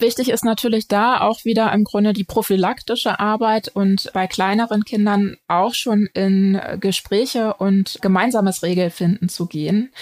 Wichtig 0.03 0.31
ist 0.31 0.45
natürlich 0.45 0.88
da 0.88 1.21
auch 1.21 1.45
wieder 1.45 1.73
im 1.73 1.85
Grunde 1.85 2.12
die 2.12 2.25
prophylaktische 2.25 3.21
Arbeit 3.21 3.69
und 3.69 4.11
bei 4.12 4.27
kleineren 4.27 4.85
Kindern 4.85 5.37
auch 5.47 5.75
schon 5.75 6.09
in 6.12 6.61
Gespräche 6.81 7.55
und 7.55 7.99
gemeinsames 8.03 8.65
Regelfinden 8.65 9.29
zu 9.29 9.47
gehen, 9.47 9.93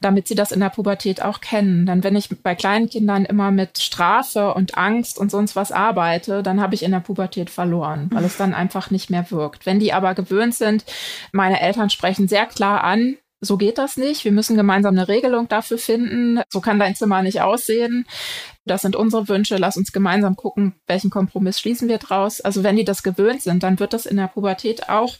damit 0.00 0.28
sie 0.28 0.34
das 0.34 0.52
in 0.52 0.60
der 0.60 0.70
Pubertät 0.70 1.20
auch 1.20 1.42
kennen. 1.42 1.84
Denn 1.84 2.02
wenn 2.02 2.16
ich 2.16 2.30
bei 2.42 2.54
kleinen 2.54 2.88
Kindern 2.88 3.26
immer 3.26 3.50
mit 3.50 3.82
Strafe 3.82 4.54
und 4.54 4.78
Angst 4.78 5.18
und 5.18 5.30
sonst 5.30 5.56
was 5.56 5.72
arbeite, 5.72 6.42
dann 6.42 6.62
habe 6.62 6.74
ich 6.74 6.82
in 6.82 6.92
der 6.92 7.00
Pubertät 7.00 7.50
verloren, 7.50 8.08
weil 8.14 8.24
es 8.24 8.38
dann 8.38 8.54
einfach 8.54 8.90
nicht 8.90 9.10
mehr 9.10 9.30
wirkt. 9.30 9.66
Wenn 9.66 9.78
die 9.78 9.92
aber 9.92 10.14
gewöhnt 10.14 10.54
sind, 10.54 10.86
meine 11.32 11.60
Eltern 11.60 11.90
sprechen 11.90 12.28
sehr 12.28 12.46
klar 12.46 12.82
an, 12.82 13.18
so 13.40 13.56
geht 13.56 13.78
das 13.78 13.96
nicht. 13.96 14.24
Wir 14.24 14.32
müssen 14.32 14.56
gemeinsam 14.56 14.94
eine 14.94 15.08
Regelung 15.08 15.48
dafür 15.48 15.78
finden. 15.78 16.40
So 16.50 16.60
kann 16.60 16.78
dein 16.78 16.94
Zimmer 16.94 17.22
nicht 17.22 17.40
aussehen. 17.40 18.06
Das 18.66 18.82
sind 18.82 18.96
unsere 18.96 19.28
Wünsche. 19.28 19.56
Lass 19.56 19.76
uns 19.76 19.92
gemeinsam 19.92 20.36
gucken, 20.36 20.74
welchen 20.86 21.10
Kompromiss 21.10 21.58
schließen 21.58 21.88
wir 21.88 21.98
draus. 21.98 22.40
Also 22.40 22.62
wenn 22.62 22.76
die 22.76 22.84
das 22.84 23.02
gewöhnt 23.02 23.42
sind, 23.42 23.62
dann 23.62 23.80
wird 23.80 23.94
das 23.94 24.04
in 24.06 24.18
der 24.18 24.26
Pubertät 24.28 24.88
auch 24.88 25.16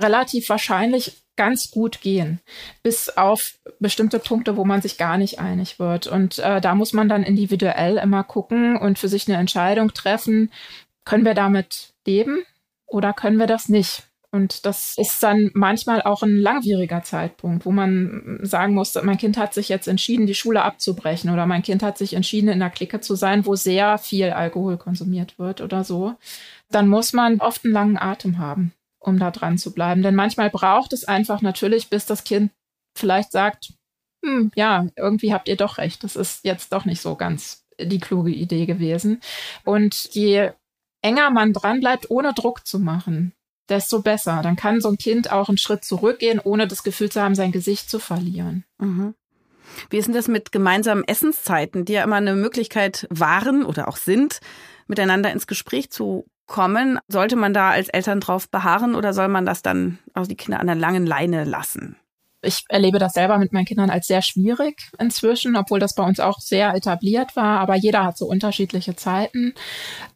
relativ 0.00 0.48
wahrscheinlich 0.48 1.22
ganz 1.36 1.70
gut 1.70 2.02
gehen, 2.02 2.40
bis 2.82 3.08
auf 3.08 3.54
bestimmte 3.78 4.18
Punkte, 4.18 4.58
wo 4.58 4.64
man 4.64 4.82
sich 4.82 4.98
gar 4.98 5.16
nicht 5.16 5.38
einig 5.38 5.78
wird. 5.78 6.06
Und 6.06 6.38
äh, 6.38 6.60
da 6.60 6.74
muss 6.74 6.92
man 6.92 7.08
dann 7.08 7.22
individuell 7.22 7.96
immer 7.96 8.24
gucken 8.24 8.76
und 8.76 8.98
für 8.98 9.08
sich 9.08 9.26
eine 9.26 9.38
Entscheidung 9.38 9.94
treffen, 9.94 10.52
können 11.04 11.24
wir 11.24 11.34
damit 11.34 11.94
leben 12.06 12.42
oder 12.86 13.14
können 13.14 13.38
wir 13.38 13.46
das 13.46 13.70
nicht? 13.70 14.09
Und 14.32 14.64
das 14.64 14.96
ist 14.96 15.22
dann 15.24 15.50
manchmal 15.54 16.02
auch 16.02 16.22
ein 16.22 16.36
langwieriger 16.36 17.02
Zeitpunkt, 17.02 17.66
wo 17.66 17.72
man 17.72 18.38
sagen 18.42 18.74
muss, 18.74 18.94
mein 19.02 19.18
Kind 19.18 19.36
hat 19.36 19.54
sich 19.54 19.68
jetzt 19.68 19.88
entschieden, 19.88 20.26
die 20.26 20.36
Schule 20.36 20.62
abzubrechen 20.62 21.30
oder 21.30 21.46
mein 21.46 21.62
Kind 21.62 21.82
hat 21.82 21.98
sich 21.98 22.14
entschieden, 22.14 22.48
in 22.48 22.60
der 22.60 22.70
Clique 22.70 23.00
zu 23.00 23.16
sein, 23.16 23.44
wo 23.44 23.56
sehr 23.56 23.98
viel 23.98 24.30
Alkohol 24.30 24.78
konsumiert 24.78 25.38
wird 25.40 25.60
oder 25.60 25.82
so. 25.82 26.14
Dann 26.70 26.88
muss 26.88 27.12
man 27.12 27.40
oft 27.40 27.64
einen 27.64 27.74
langen 27.74 27.98
Atem 27.98 28.38
haben, 28.38 28.72
um 29.00 29.18
da 29.18 29.32
dran 29.32 29.58
zu 29.58 29.72
bleiben. 29.72 30.02
Denn 30.02 30.14
manchmal 30.14 30.50
braucht 30.50 30.92
es 30.92 31.04
einfach 31.04 31.42
natürlich, 31.42 31.90
bis 31.90 32.06
das 32.06 32.22
Kind 32.22 32.52
vielleicht 32.96 33.32
sagt, 33.32 33.72
hm, 34.24 34.52
ja, 34.54 34.86
irgendwie 34.94 35.32
habt 35.34 35.48
ihr 35.48 35.56
doch 35.56 35.78
recht. 35.78 36.04
Das 36.04 36.14
ist 36.14 36.44
jetzt 36.44 36.72
doch 36.72 36.84
nicht 36.84 37.00
so 37.00 37.16
ganz 37.16 37.64
die 37.80 37.98
kluge 37.98 38.30
Idee 38.30 38.66
gewesen. 38.66 39.20
Und 39.64 40.14
je 40.14 40.52
enger 41.02 41.30
man 41.30 41.52
dran 41.52 41.80
bleibt, 41.80 42.10
ohne 42.10 42.32
Druck 42.32 42.66
zu 42.66 42.78
machen, 42.78 43.32
desto 43.70 44.02
besser. 44.02 44.40
Dann 44.42 44.56
kann 44.56 44.80
so 44.80 44.88
ein 44.88 44.98
Kind 44.98 45.32
auch 45.32 45.48
einen 45.48 45.58
Schritt 45.58 45.84
zurückgehen, 45.84 46.40
ohne 46.42 46.66
das 46.66 46.82
Gefühl 46.82 47.10
zu 47.10 47.22
haben, 47.22 47.34
sein 47.34 47.52
Gesicht 47.52 47.88
zu 47.88 47.98
verlieren. 47.98 48.64
Mhm. 48.78 49.14
Wie 49.88 49.98
ist 49.98 50.06
denn 50.06 50.14
das 50.14 50.28
mit 50.28 50.52
gemeinsamen 50.52 51.04
Essenszeiten, 51.04 51.84
die 51.84 51.94
ja 51.94 52.02
immer 52.02 52.16
eine 52.16 52.34
Möglichkeit 52.34 53.06
waren 53.10 53.64
oder 53.64 53.88
auch 53.88 53.96
sind, 53.96 54.40
miteinander 54.88 55.30
ins 55.30 55.46
Gespräch 55.46 55.90
zu 55.90 56.26
kommen? 56.46 56.98
Sollte 57.08 57.36
man 57.36 57.54
da 57.54 57.70
als 57.70 57.88
Eltern 57.88 58.20
drauf 58.20 58.48
beharren 58.50 58.94
oder 58.94 59.12
soll 59.12 59.28
man 59.28 59.46
das 59.46 59.62
dann 59.62 59.98
auch 60.14 60.26
die 60.26 60.36
Kinder 60.36 60.60
an 60.60 60.66
der 60.66 60.76
langen 60.76 61.06
Leine 61.06 61.44
lassen? 61.44 61.96
Ich 62.42 62.64
erlebe 62.68 62.98
das 62.98 63.12
selber 63.12 63.38
mit 63.38 63.52
meinen 63.52 63.66
Kindern 63.66 63.90
als 63.90 64.06
sehr 64.06 64.22
schwierig 64.22 64.90
inzwischen, 64.98 65.56
obwohl 65.56 65.78
das 65.78 65.94
bei 65.94 66.02
uns 66.02 66.20
auch 66.20 66.40
sehr 66.40 66.74
etabliert 66.74 67.36
war. 67.36 67.60
Aber 67.60 67.76
jeder 67.76 68.04
hat 68.04 68.16
so 68.16 68.26
unterschiedliche 68.26 68.96
Zeiten. 68.96 69.54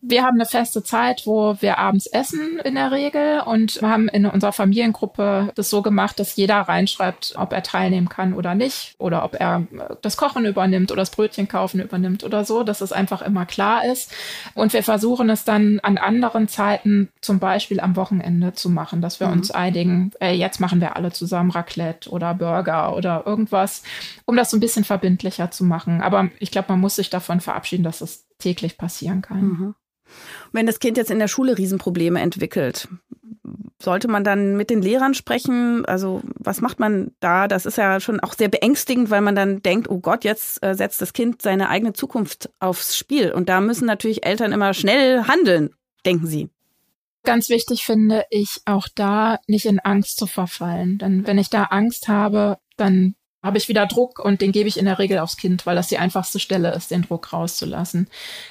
Wir 0.01 0.23
haben 0.23 0.37
eine 0.37 0.47
feste 0.47 0.83
Zeit, 0.83 1.23
wo 1.27 1.57
wir 1.61 1.79
abends 1.79 2.07
essen 2.07 2.59
in 2.65 2.77
der 2.77 2.93
Regel 2.93 3.41
und 3.41 3.83
haben 3.83 4.09
in 4.09 4.25
unserer 4.27 4.53
Familiengruppe 4.53 5.53
das 5.55 5.69
so 5.69 5.83
gemacht, 5.83 6.19
dass 6.19 6.37
jeder 6.37 6.61
reinschreibt, 6.61 7.35
ob 7.37 7.53
er 7.53 7.63
teilnehmen 7.63 8.09
kann 8.09 8.33
oder 8.33 8.55
nicht 8.55 8.95
oder 8.99 9.25
ob 9.25 9.35
er 9.39 9.67
das 10.01 10.17
Kochen 10.17 10.47
übernimmt 10.47 10.93
oder 10.93 11.03
das 11.03 11.11
Brötchen 11.11 11.49
kaufen 11.49 11.81
übernimmt 11.81 12.25
oder 12.25 12.45
so, 12.45 12.63
dass 12.63 12.81
es 12.81 12.93
einfach 12.93 13.21
immer 13.23 13.45
klar 13.45 13.85
ist. 13.85 14.13
Und 14.55 14.73
wir 14.73 14.83
versuchen 14.83 15.29
es 15.29 15.45
dann 15.45 15.81
an 15.81 15.99
anderen 15.99 16.49
Zeiten, 16.49 17.11
zum 17.21 17.39
Beispiel 17.39 17.81
am 17.81 17.97
Wochenende 17.97 18.55
zu 18.55 18.71
machen, 18.71 19.03
dass 19.03 19.21
wir 19.21 19.27
mhm. 19.27 19.35
uns 19.35 19.51
einigen, 19.51 20.13
ey, 20.21 20.37
jetzt 20.37 20.61
machen 20.61 20.81
wir 20.81 20.97
alle 20.97 21.13
zusammen 21.13 21.51
Raclette 21.51 22.11
oder 22.14 22.33
Burger 22.35 22.96
oder 22.96 23.24
irgendwas, 23.27 23.83
um 24.24 24.37
das 24.37 24.50
so 24.50 24.57
ein 24.57 24.61
bisschen 24.61 24.85
verbindlicher 24.85 25.50
zu 25.50 25.64
machen. 25.64 26.00
Aber 26.00 26.31
ich 26.38 26.50
glaube, 26.50 26.68
man 26.70 26.81
muss 26.81 26.96
sich 26.96 27.11
davon 27.11 27.40
verabschieden, 27.40 27.83
dass 27.83 28.00
es 28.00 28.27
täglich 28.38 28.79
passieren 28.79 29.20
kann. 29.20 29.42
Mhm. 29.42 29.74
Wenn 30.53 30.66
das 30.66 30.79
Kind 30.79 30.96
jetzt 30.96 31.11
in 31.11 31.18
der 31.18 31.29
Schule 31.29 31.59
Riesenprobleme 31.59 32.20
entwickelt, 32.20 32.88
sollte 33.83 34.09
man 34.09 34.24
dann 34.24 34.57
mit 34.57 34.70
den 34.70 34.83
Lehrern 34.83 35.14
sprechen? 35.14 35.85
Also 35.85 36.22
was 36.38 36.61
macht 36.61 36.81
man 36.81 37.12
da? 37.20 37.48
Das 37.48 37.66
ist 37.66 37.79
ja 37.79 38.00
schon 38.00 38.20
auch 38.20 38.35
sehr 38.35 38.48
beängstigend, 38.48 39.11
weil 39.11 39.20
man 39.20 39.35
dann 39.35 39.62
denkt, 39.62 39.88
oh 39.88 39.98
Gott, 39.98 40.24
jetzt 40.24 40.64
äh, 40.64 40.74
setzt 40.74 41.03
das 41.03 41.12
Kind 41.12 41.42
seine 41.42 41.68
eigene 41.68 41.92
Zukunft 41.92 42.50
aufs 42.61 42.96
Spiel. 42.96 43.33
Und 43.33 43.48
da 43.48 43.61
müssen 43.61 43.87
natürlich 43.87 44.24
Eltern 44.24 44.53
immer 44.53 44.74
schnell 44.74 45.24
handeln, 45.24 45.70
denken 46.07 46.27
Sie. 46.27 46.48
Ganz 47.25 47.49
wichtig 47.49 47.85
finde 47.85 48.25
ich 48.31 48.61
auch 48.67 48.87
da 48.95 49.39
nicht 49.47 49.65
in 49.65 49.81
Angst 49.81 50.19
zu 50.19 50.27
verfallen. 50.27 50.99
Denn 50.99 51.27
wenn 51.27 51.39
ich 51.39 51.49
da 51.49 51.65
Angst 51.65 52.09
habe, 52.09 52.59
dann 52.77 53.15
habe 53.43 53.59
ich 53.59 53.69
wieder 53.69 53.87
Druck 53.87 54.19
und 54.19 54.41
den 54.41 54.53
gebe 54.53 54.69
ich 54.69 54.79
in 54.79 54.87
der 54.87 54.99
Regel 54.99 55.19
aufs 55.19 55.37
Kind, 55.37 55.67
weil 55.67 55.77
das 55.77 55.89
die 55.89 55.99
einfachste 55.99 56.39
Stelle 56.39 56.73
ist, 56.75 56.91
den 56.91 57.03
Druck 57.03 57.33
rauszulassen. 57.33 58.09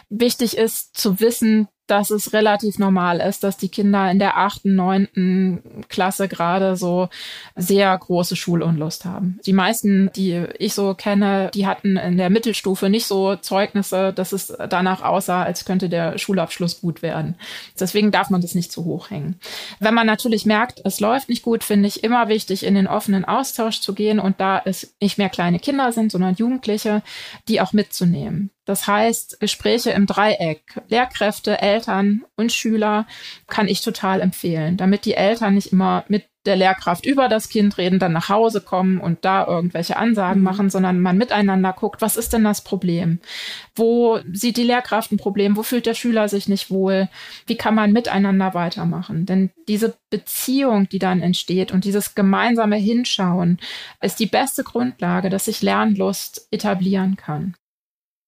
Wichtig 0.09 0.55
ist 0.57 0.95
zu 0.95 1.19
wissen, 1.19 1.67
dass 1.87 2.11
es 2.11 2.31
relativ 2.31 2.79
normal 2.79 3.19
ist, 3.19 3.43
dass 3.43 3.57
die 3.57 3.69
Kinder 3.69 4.09
in 4.09 4.19
der 4.19 4.37
achten, 4.37 4.75
neunten 4.75 5.61
Klasse 5.89 6.27
gerade 6.27 6.77
so 6.77 7.09
sehr 7.55 7.97
große 7.97 8.35
Schulunlust 8.35 9.03
haben. 9.03 9.39
Die 9.45 9.53
meisten, 9.53 10.09
die 10.15 10.45
ich 10.59 10.73
so 10.73 10.93
kenne, 10.93 11.51
die 11.53 11.67
hatten 11.67 11.97
in 11.97 12.17
der 12.17 12.29
Mittelstufe 12.29 12.89
nicht 12.89 13.05
so 13.05 13.35
Zeugnisse, 13.35 14.13
dass 14.13 14.31
es 14.31 14.53
danach 14.69 15.01
aussah, 15.01 15.43
als 15.43 15.65
könnte 15.65 15.89
der 15.89 16.17
Schulabschluss 16.17 16.79
gut 16.79 17.01
werden. 17.01 17.35
Deswegen 17.77 18.11
darf 18.11 18.29
man 18.29 18.41
das 18.41 18.55
nicht 18.55 18.71
zu 18.71 18.85
hoch 18.85 19.09
hängen. 19.09 19.39
Wenn 19.79 19.93
man 19.93 20.07
natürlich 20.07 20.45
merkt, 20.45 20.81
es 20.85 21.01
läuft 21.01 21.27
nicht 21.27 21.43
gut, 21.43 21.63
finde 21.65 21.87
ich 21.87 22.03
immer 22.03 22.29
wichtig, 22.29 22.65
in 22.65 22.75
den 22.75 22.87
offenen 22.87 23.25
Austausch 23.25 23.81
zu 23.81 23.93
gehen 23.93 24.19
und 24.19 24.39
da 24.39 24.61
es 24.63 24.95
nicht 25.01 25.17
mehr 25.17 25.29
kleine 25.29 25.59
Kinder 25.59 25.91
sind, 25.91 26.11
sondern 26.11 26.35
Jugendliche, 26.35 27.03
die 27.49 27.59
auch 27.59 27.73
mitzunehmen. 27.73 28.51
Das 28.65 28.87
heißt, 28.87 29.39
Gespräche 29.39 29.91
im 29.91 30.05
Dreieck, 30.05 30.81
Lehrkräfte, 30.87 31.61
Eltern 31.61 32.23
und 32.35 32.51
Schüler 32.51 33.05
kann 33.47 33.67
ich 33.67 33.81
total 33.81 34.21
empfehlen, 34.21 34.77
damit 34.77 35.05
die 35.05 35.15
Eltern 35.15 35.55
nicht 35.55 35.73
immer 35.73 36.05
mit 36.07 36.25
der 36.45 36.55
Lehrkraft 36.55 37.05
über 37.05 37.29
das 37.29 37.49
Kind 37.49 37.77
reden, 37.77 37.99
dann 37.99 38.11
nach 38.11 38.29
Hause 38.29 38.59
kommen 38.61 38.99
und 38.99 39.23
da 39.23 39.47
irgendwelche 39.47 39.97
Ansagen 39.97 40.39
mhm. 40.39 40.43
machen, 40.43 40.69
sondern 40.69 40.99
man 40.99 41.17
miteinander 41.17 41.73
guckt, 41.73 42.01
was 42.01 42.17
ist 42.17 42.33
denn 42.33 42.43
das 42.43 42.61
Problem? 42.61 43.19
Wo 43.75 44.19
sieht 44.31 44.57
die 44.57 44.63
Lehrkraft 44.63 45.11
ein 45.11 45.17
Problem? 45.17 45.55
Wo 45.55 45.63
fühlt 45.63 45.85
der 45.85 45.93
Schüler 45.93 46.27
sich 46.27 46.47
nicht 46.49 46.69
wohl? 46.69 47.09
Wie 47.47 47.55
kann 47.55 47.75
man 47.75 47.93
miteinander 47.93 48.53
weitermachen? 48.53 49.25
Denn 49.25 49.51
diese 49.67 49.95
Beziehung, 50.09 50.89
die 50.89 50.99
dann 50.99 51.21
entsteht 51.21 51.71
und 51.71 51.85
dieses 51.85 52.13
gemeinsame 52.13 52.75
Hinschauen 52.75 53.59
ist 54.01 54.19
die 54.19 54.25
beste 54.25 54.63
Grundlage, 54.63 55.29
dass 55.29 55.45
sich 55.45 55.61
Lernlust 55.61 56.47
etablieren 56.51 57.15
kann. 57.15 57.55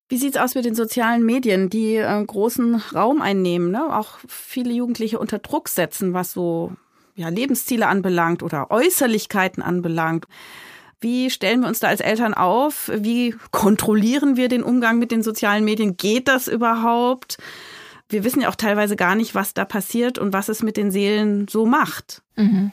Wie 0.08 0.18
sieht's 0.18 0.36
aus 0.36 0.54
mit 0.54 0.64
den 0.64 0.76
sozialen 0.76 1.24
Medien, 1.24 1.68
die 1.68 1.96
äh, 1.96 2.24
großen 2.24 2.76
Raum 2.94 3.20
einnehmen, 3.20 3.72
ne? 3.72 3.96
auch 3.96 4.18
viele 4.28 4.72
Jugendliche 4.72 5.18
unter 5.18 5.40
Druck 5.40 5.68
setzen, 5.68 6.14
was 6.14 6.32
so 6.32 6.72
ja, 7.16 7.28
Lebensziele 7.28 7.88
anbelangt 7.88 8.42
oder 8.42 8.70
Äußerlichkeiten 8.70 9.62
anbelangt? 9.62 10.26
Wie 11.00 11.28
stellen 11.30 11.60
wir 11.60 11.68
uns 11.68 11.80
da 11.80 11.88
als 11.88 12.00
Eltern 12.00 12.34
auf? 12.34 12.90
Wie 12.94 13.34
kontrollieren 13.50 14.36
wir 14.36 14.48
den 14.48 14.62
Umgang 14.62 14.98
mit 14.98 15.10
den 15.10 15.22
sozialen 15.22 15.64
Medien? 15.64 15.96
Geht 15.96 16.28
das 16.28 16.48
überhaupt? 16.48 17.38
Wir 18.08 18.22
wissen 18.22 18.40
ja 18.40 18.48
auch 18.48 18.56
teilweise 18.56 18.96
gar 18.96 19.16
nicht, 19.16 19.34
was 19.34 19.54
da 19.54 19.64
passiert 19.64 20.18
und 20.18 20.32
was 20.32 20.48
es 20.48 20.62
mit 20.62 20.76
den 20.76 20.90
Seelen 20.90 21.48
so 21.48 21.66
macht. 21.66 22.22
Mhm. 22.36 22.72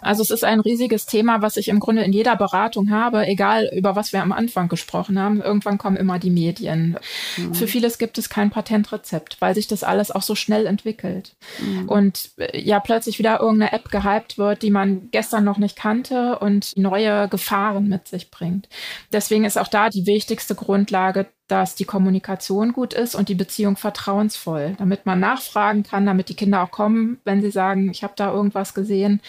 Also 0.00 0.22
es 0.22 0.30
ist 0.30 0.44
ein 0.44 0.60
riesiges 0.60 1.06
Thema, 1.06 1.42
was 1.42 1.56
ich 1.56 1.68
im 1.68 1.80
Grunde 1.80 2.02
in 2.02 2.12
jeder 2.12 2.36
Beratung 2.36 2.90
habe, 2.90 3.26
egal 3.26 3.70
über 3.74 3.96
was 3.96 4.12
wir 4.12 4.22
am 4.22 4.32
Anfang 4.32 4.68
gesprochen 4.68 5.18
haben. 5.18 5.40
Irgendwann 5.40 5.78
kommen 5.78 5.96
immer 5.96 6.18
die 6.18 6.30
Medien. 6.30 6.98
Mhm. 7.36 7.54
Für 7.54 7.66
vieles 7.66 7.98
gibt 7.98 8.18
es 8.18 8.28
kein 8.28 8.50
Patentrezept, 8.50 9.36
weil 9.40 9.54
sich 9.54 9.66
das 9.66 9.84
alles 9.84 10.10
auch 10.10 10.22
so 10.22 10.34
schnell 10.34 10.66
entwickelt. 10.66 11.34
Mhm. 11.60 11.88
Und 11.88 12.30
äh, 12.38 12.60
ja, 12.60 12.80
plötzlich 12.80 13.18
wieder 13.18 13.40
irgendeine 13.40 13.72
App 13.72 13.90
gehypt 13.90 14.38
wird, 14.38 14.62
die 14.62 14.70
man 14.70 15.10
gestern 15.10 15.44
noch 15.44 15.58
nicht 15.58 15.76
kannte 15.76 16.38
und 16.38 16.76
neue 16.76 17.28
Gefahren 17.28 17.88
mit 17.88 18.08
sich 18.08 18.30
bringt. 18.30 18.68
Deswegen 19.12 19.44
ist 19.44 19.58
auch 19.58 19.68
da 19.68 19.88
die 19.88 20.06
wichtigste 20.06 20.54
Grundlage, 20.54 21.26
dass 21.48 21.74
die 21.74 21.84
Kommunikation 21.84 22.72
gut 22.72 22.94
ist 22.94 23.14
und 23.14 23.28
die 23.28 23.34
Beziehung 23.34 23.76
vertrauensvoll, 23.76 24.74
damit 24.78 25.06
man 25.06 25.18
nachfragen 25.20 25.82
kann, 25.82 26.06
damit 26.06 26.28
die 26.28 26.36
Kinder 26.36 26.62
auch 26.62 26.70
kommen, 26.70 27.18
wenn 27.24 27.40
sie 27.40 27.50
sagen, 27.50 27.90
ich 27.90 28.04
habe 28.04 28.14
da 28.16 28.32
irgendwas 28.32 28.74
gesehen. 28.74 29.20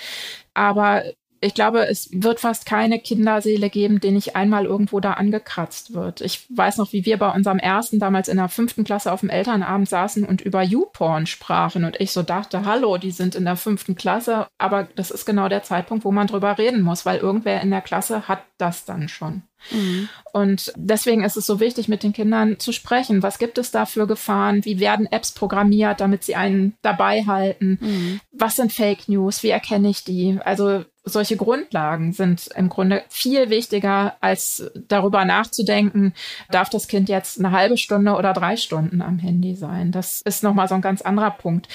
Aber 0.54 1.04
ich 1.42 1.54
glaube, 1.54 1.88
es 1.88 2.10
wird 2.12 2.40
fast 2.40 2.66
keine 2.66 3.00
Kinderseele 3.00 3.70
geben, 3.70 4.00
die 4.00 4.12
nicht 4.12 4.36
einmal 4.36 4.66
irgendwo 4.66 5.00
da 5.00 5.14
angekratzt 5.14 5.94
wird. 5.94 6.22
Ich 6.22 6.46
weiß 6.50 6.78
noch, 6.78 6.92
wie 6.94 7.06
wir 7.06 7.18
bei 7.18 7.32
unserem 7.32 7.60
ersten 7.60 8.00
damals 8.00 8.28
in 8.28 8.38
der 8.38 8.50
fünften 8.50 8.84
Klasse 8.84 9.12
auf 9.12 9.22
dem 9.22 9.30
Elternabend 9.30 9.88
saßen 9.88 10.26
und 10.26 10.42
über 10.42 10.62
YouPorn 10.62 11.26
sprachen 11.26 11.86
und 11.86 12.00
ich 12.00 12.12
so 12.12 12.24
dachte, 12.24 12.66
hallo, 12.66 12.98
die 12.98 13.12
sind 13.12 13.36
in 13.36 13.46
der 13.46 13.56
fünften 13.56 13.96
Klasse, 13.96 14.48
aber 14.58 14.88
das 14.96 15.12
ist 15.12 15.26
genau 15.26 15.50
der 15.50 15.64
Zeitpunkt, 15.64 16.04
wo 16.06 16.12
man 16.12 16.28
drüber 16.28 16.58
reden 16.58 16.82
muss, 16.82 17.06
weil 17.06 17.20
irgendwer 17.20 17.62
in 17.62 17.72
der 17.72 17.82
Klasse 17.82 18.28
hat 18.28 18.44
das 18.58 18.86
dann 18.86 19.08
schon. 19.08 19.44
Mhm. 19.72 20.10
Und 20.32 20.74
deswegen 20.76 21.24
ist 21.24 21.38
es 21.38 21.46
so 21.46 21.60
wichtig, 21.60 21.88
mit 21.88 22.04
den 22.04 22.14
Kindern 22.14 22.60
zu 22.60 22.72
sprechen. 22.72 23.24
Was 23.24 23.40
gibt 23.40 23.58
es 23.58 23.72
da 23.72 23.86
für 23.86 24.08
Gefahren? 24.08 24.64
Wie 24.66 24.80
werden 24.80 25.06
Apps 25.06 25.32
programmiert, 25.32 26.00
damit 26.02 26.24
sie 26.24 26.36
einen 26.36 26.76
dabei 26.82 27.26
halten? 27.26 27.78
Mhm. 27.82 28.20
Was 28.32 28.56
sind 28.56 28.72
Fake 28.72 29.10
News? 29.10 29.44
Wie 29.44 29.50
erkenne 29.50 29.90
ich 29.90 30.04
die? 30.04 30.40
Also 30.44 30.86
solche 31.04 31.38
Grundlagen 31.38 32.14
sind 32.14 32.50
im 32.56 32.70
Grunde 32.70 33.04
viel 33.10 33.50
wichtiger, 33.50 34.16
als 34.22 34.70
darüber 34.88 35.26
nachzudenken, 35.26 36.14
darf 36.52 36.70
das 36.70 36.88
Kind 36.88 37.10
jetzt 37.10 37.40
eine 37.40 37.52
halbe 37.52 37.78
Stunde 37.78 38.14
oder 38.14 38.34
drei 38.34 38.58
Stunden 38.58 39.02
am 39.02 39.20
Handy 39.20 39.56
sein. 39.56 39.92
Das 39.92 40.22
ist 40.22 40.44
nochmal 40.44 40.68
so 40.68 40.76
ein 40.76 40.82
ganz 40.82 41.02
anderer 41.02 41.32
Punkt. 41.32 41.68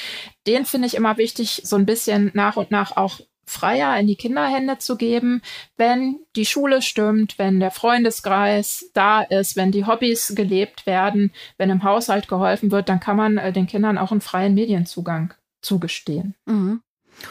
Den 0.46 0.64
finde 0.64 0.87
ich 0.87 0.94
immer 0.94 1.16
wichtig, 1.16 1.62
so 1.64 1.76
ein 1.76 1.87
bisschen 1.87 2.30
nach 2.34 2.56
und 2.56 2.70
nach 2.70 2.96
auch 2.96 3.20
freier 3.46 3.98
in 3.98 4.06
die 4.06 4.16
Kinderhände 4.16 4.78
zu 4.78 4.96
geben, 4.96 5.42
wenn 5.76 6.20
die 6.37 6.46
Schule 6.46 6.82
stimmt, 6.82 7.38
wenn 7.38 7.60
der 7.60 7.70
Freundeskreis 7.70 8.90
da 8.94 9.22
ist, 9.22 9.56
wenn 9.56 9.70
die 9.70 9.87
Hobbys 9.87 10.34
gelebt 10.34 10.87
werden, 10.87 11.30
wenn 11.58 11.70
im 11.70 11.82
Haushalt 11.82 12.28
geholfen 12.28 12.70
wird, 12.70 12.88
dann 12.88 13.00
kann 13.00 13.16
man 13.16 13.38
äh, 13.38 13.52
den 13.52 13.66
Kindern 13.66 13.98
auch 13.98 14.12
einen 14.12 14.20
freien 14.20 14.54
Medienzugang 14.54 15.34
zugestehen. 15.60 16.34
Mhm. 16.46 16.80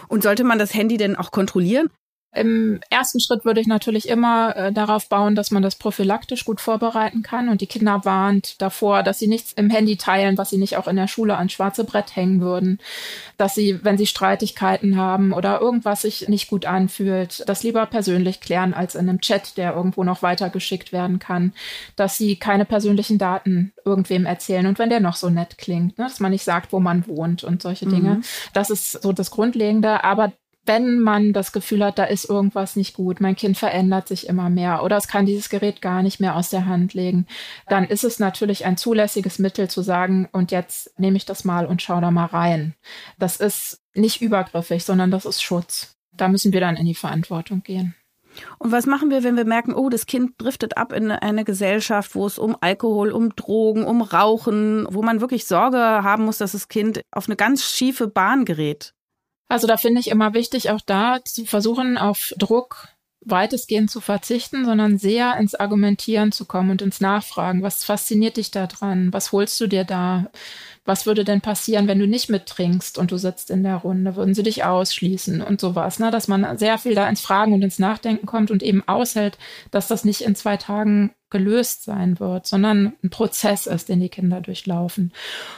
Und 0.08 0.24
sollte 0.24 0.43
man 0.43 0.60
das 0.60 0.74
Handy 0.74 0.98
denn 0.98 1.15
auch 1.15 1.32
kontrollieren? 1.32 1.89
Im 2.34 2.80
ersten 2.89 3.19
Schritt 3.19 3.46
würde 3.46 3.62
ich 3.62 3.67
natürlich 3.67 4.10
immer 4.10 4.56
äh, 4.56 4.72
darauf 4.72 5.08
bauen, 5.08 5.36
dass 5.36 5.52
man 5.52 5.62
das 5.62 5.76
prophylaktisch 5.76 6.46
gut 6.46 6.62
vorbereiten 6.62 7.22
kann 7.22 7.48
und 7.48 7.62
die 7.62 7.67
Kinder 7.67 8.02
warnt 8.06 8.62
davor, 8.62 9.04
dass 9.04 9.19
sie 9.19 9.28
nichts 9.28 9.54
im 9.54 9.69
Handy 9.69 9.98
teilen, 9.98 10.38
was 10.38 10.50
sie 10.50 10.58
nicht 10.58 10.78
auch 10.78 10.88
in 10.88 10.96
der 10.96 11.08
Schule 11.08 11.38
ans 11.38 11.54
schwarze 11.54 11.84
Brett 11.84 12.15
hängen 12.15 12.41
würden, 12.41 12.80
dass 13.38 13.54
sie, 13.54 13.84
wenn 13.84 13.98
sie 13.98 14.08
Streitigkeiten 14.08 14.98
haben 14.98 15.32
oder 15.32 15.62
irgendwas 15.62 16.02
sich 16.02 16.28
nicht 16.28 16.50
gut 16.50 16.65
anfühlt, 16.65 17.43
das 17.48 17.62
lieber 17.62 17.86
persönlich 17.86 18.41
klären 18.41 18.74
als 18.74 18.96
in 18.96 19.08
einem 19.08 19.22
Chat, 19.22 19.58
der 19.58 19.76
irgendwo 19.76 20.04
noch 20.04 20.24
weitergeschickt 20.24 20.91
werden 20.91 21.19
kann, 21.19 21.54
dass 21.96 22.17
sie 22.17 22.36
keine 22.38 22.65
persönlichen 22.65 23.19
Daten 23.19 23.74
irgendwem 23.86 24.26
erzählen 24.26 24.65
und 24.65 24.80
wenn 24.80 24.89
der 24.89 25.00
noch 25.00 25.15
so 25.15 25.30
nett 25.30 25.58
klingt, 25.60 26.00
ne, 26.00 26.06
dass 26.06 26.19
man 26.19 26.32
nicht 26.32 26.43
sagt, 26.43 26.74
wo 26.74 26.80
man 26.80 27.06
wohnt 27.06 27.43
und 27.43 27.62
solche 27.62 27.86
Dinge. 27.86 28.15
Mhm. 28.15 28.24
Das 28.54 28.69
ist 28.69 28.93
so 28.93 29.13
das 29.13 29.30
Grundlegende, 29.30 30.04
aber 30.04 30.34
wenn 30.65 30.99
man 30.99 31.34
das 31.34 31.52
Gefühl 31.52 31.84
hat, 31.84 31.99
da 31.99 32.06
ist 32.06 32.30
irgendwas 32.30 32.76
nicht 32.76 32.95
gut, 32.95 33.19
mein 33.19 33.36
Kind 33.36 33.58
verändert 33.58 34.08
sich 34.08 34.28
immer 34.28 34.49
mehr 34.49 34.84
oder 34.84 34.97
es 34.97 35.08
kann 35.08 35.26
dieses 35.26 35.49
Gerät 35.49 35.82
gar 35.82 36.04
nicht 36.04 36.19
mehr 36.19 36.36
aus 36.36 36.49
der 36.49 36.65
Hand 36.65 36.93
legen, 36.93 37.28
dann 37.67 37.86
ist 37.86 38.04
es 38.04 38.19
natürlich 38.19 38.65
ein 38.65 38.78
zulässiges 38.78 39.39
Mittel 39.39 39.69
zu 39.69 39.82
sagen, 39.82 40.30
und 40.32 40.52
jetzt 40.52 40.97
nehme 40.97 41.17
ich 41.17 41.26
das 41.26 41.43
mal 41.43 41.65
und 41.65 41.82
schau 41.82 41.99
da 41.99 42.12
mal 42.12 42.26
rein. 42.26 42.76
Das 43.19 43.38
ist 43.38 43.82
nicht 43.93 44.21
übergriffig, 44.21 44.84
sondern 44.84 45.12
das 45.12 45.26
ist 45.26 45.41
Schutz. 45.41 45.95
Da 46.15 46.28
müssen 46.28 46.54
wir 46.54 46.62
dann 46.62 46.78
in 46.78 46.86
die 46.86 46.95
Verantwortung 46.95 47.63
gehen. 47.63 47.95
Und 48.58 48.71
was 48.71 48.86
machen 48.86 49.12
wir, 49.12 49.23
wenn 49.23 49.38
wir 49.38 49.45
merken, 49.45 49.73
oh, 49.73 49.89
das 49.89 50.06
Kind 50.06 50.34
driftet 50.38 50.78
ab 50.78 50.91
in 50.91 51.12
eine 51.12 51.43
Gesellschaft, 51.43 52.15
wo 52.15 52.26
es 52.26 52.39
um 52.39 52.58
Alkohol, 52.62 53.12
um 53.12 53.36
Drogen, 53.36 53.84
um 53.84 54.02
Rauchen, 54.02 54.88
wo 54.89 55.04
man 55.04 55.21
wirklich 55.21 55.45
Sorge 55.45 55.78
haben 55.78 56.26
muss, 56.26 56.39
dass 56.39 56.54
das 56.54 56.67
Kind 56.67 57.02
auf 57.12 57.28
eine 57.28 57.36
ganz 57.36 57.63
schiefe 57.63 58.08
Bahn 58.08 58.45
gerät? 58.45 58.93
Also 59.47 59.67
da 59.67 59.77
finde 59.77 59.99
ich 59.99 60.10
immer 60.10 60.34
wichtig, 60.34 60.71
auch 60.71 60.82
da 60.82 61.23
zu 61.23 61.45
versuchen, 61.45 61.97
auf 61.97 62.34
Druck 62.38 62.88
weitestgehend 63.25 63.89
zu 63.89 64.01
verzichten, 64.01 64.65
sondern 64.65 64.97
sehr 64.97 65.38
ins 65.38 65.55
Argumentieren 65.55 66.31
zu 66.31 66.45
kommen 66.45 66.71
und 66.71 66.81
ins 66.81 67.01
Nachfragen. 67.01 67.63
Was 67.63 67.83
fasziniert 67.83 68.38
dich 68.38 68.51
da 68.51 68.67
dran? 68.67 69.12
Was 69.12 69.31
holst 69.31 69.59
du 69.59 69.67
dir 69.67 69.83
da? 69.83 70.29
Was 70.86 71.05
würde 71.05 71.23
denn 71.23 71.39
passieren, 71.39 71.88
wenn 71.88 71.99
du 71.99 72.07
nicht 72.07 72.29
mittrinkst 72.29 72.97
und 72.97 73.12
du 73.12 73.17
sitzt 73.17 73.49
in 73.49 73.63
der 73.63 73.77
Runde? 73.77 74.15
Würden 74.15 74.33
sie 74.33 74.43
dich 74.43 74.65
ausschließen 74.65 75.41
und 75.41 75.62
sowas? 75.62 75.99
Ne? 75.99 76.12
Dass 76.12 76.27
man 76.27 76.57
sehr 76.57 76.77
viel 76.77 76.93
da 76.93 77.07
ins 77.07 77.21
Fragen 77.21 77.53
und 77.53 77.62
ins 77.62 77.79
Nachdenken 77.79 78.25
kommt 78.25 78.51
und 78.51 78.62
eben 78.62 78.86
aushält, 78.88 79.38
dass 79.71 79.88
das 79.88 80.03
nicht 80.03 80.21
in 80.21 80.36
zwei 80.36 80.57
Tagen 80.57 81.12
gelöst 81.29 81.83
sein 81.83 82.19
wird, 82.19 82.45
sondern 82.45 82.93
ein 83.03 83.09
Prozess 83.09 83.65
ist, 83.65 83.89
den 83.89 83.99
die 83.99 84.09
Kinder 84.09 84.39
durchlaufen. 84.39 85.12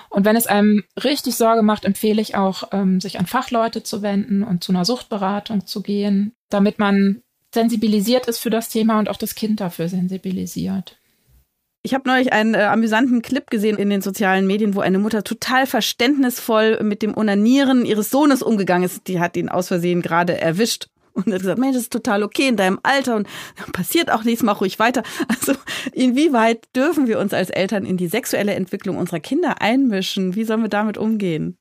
Und 0.10 0.25
wenn 0.25 0.36
es 0.36 0.47
einem 0.47 0.84
richtig 1.04 1.36
Sorge 1.36 1.63
macht, 1.63 1.86
empfehle 1.86 2.21
ich 2.21 2.36
auch, 2.36 2.69
ähm, 2.71 3.01
sich 3.01 3.19
an 3.19 3.25
Fachleute 3.25 3.84
zu 3.84 4.01
wenden 4.01 4.41
und 4.41 4.63
zu 4.63 4.71
einer 4.71 4.86
Suchtberatung 4.86 5.67
zu 5.67 5.84
gehen, 5.84 6.34
damit 6.49 6.80
man 6.80 7.21
sensibilisiert 7.56 8.28
ist 8.28 8.38
für 8.38 8.52
das 8.52 8.70
Thema 8.70 9.00
und 9.00 9.10
auch 9.10 9.18
das 9.18 9.34
Kind 9.34 9.60
dafür 9.60 9.89
sensibilisiert. 9.89 11.00
Ich 11.82 11.94
habe 11.94 12.10
neulich 12.10 12.34
einen 12.34 12.56
äh, 12.56 12.63
amüsanten 12.63 13.22
Clip 13.22 13.48
gesehen 13.50 13.78
in 13.78 13.89
den 13.89 14.02
sozialen 14.02 14.48
Medien, 14.48 14.74
wo 14.74 14.82
eine 14.82 14.98
Mutter 14.98 15.24
total 15.24 15.68
verständnisvoll 15.68 16.80
mit 16.84 17.02
dem 17.04 17.15
Onanieren 17.15 17.86
ihres 17.86 18.10
Sohnes 18.10 18.41
umgegangen 18.41 18.86
ist. 18.86 19.08
Die 19.08 19.20
hat 19.20 19.38
ihn 19.38 19.50
aus 19.50 19.68
Versehen 19.68 20.02
gerade 20.02 20.39
erwischt 20.39 20.88
und 21.13 21.32
hat 21.32 21.41
gesagt, 21.41 21.60
Mensch, 21.60 21.76
das 21.76 21.84
ist 21.84 21.94
total 21.94 22.24
okay 22.24 22.48
in 22.48 22.58
deinem 22.58 22.80
Alter 22.82 23.15
und 23.15 23.28
passiert 23.72 24.12
auch 24.12 24.24
nichts, 24.24 24.44
mach 24.44 24.62
ruhig 24.62 24.80
weiter. 24.80 25.04
Also 25.28 25.54
inwieweit 25.94 26.65
dürfen 26.76 27.08
wir 27.08 27.20
uns 27.20 27.34
als 27.34 27.52
Eltern 27.52 27.86
in 27.86 27.98
die 27.98 28.08
sexuelle 28.08 28.56
Entwicklung 28.56 28.98
unserer 28.98 29.20
Kinder 29.20 29.62
einmischen? 29.62 30.36
Wie 30.36 30.44
sollen 30.44 30.62
wir 30.62 30.70
damit 30.70 30.98
umgehen? 30.98 31.56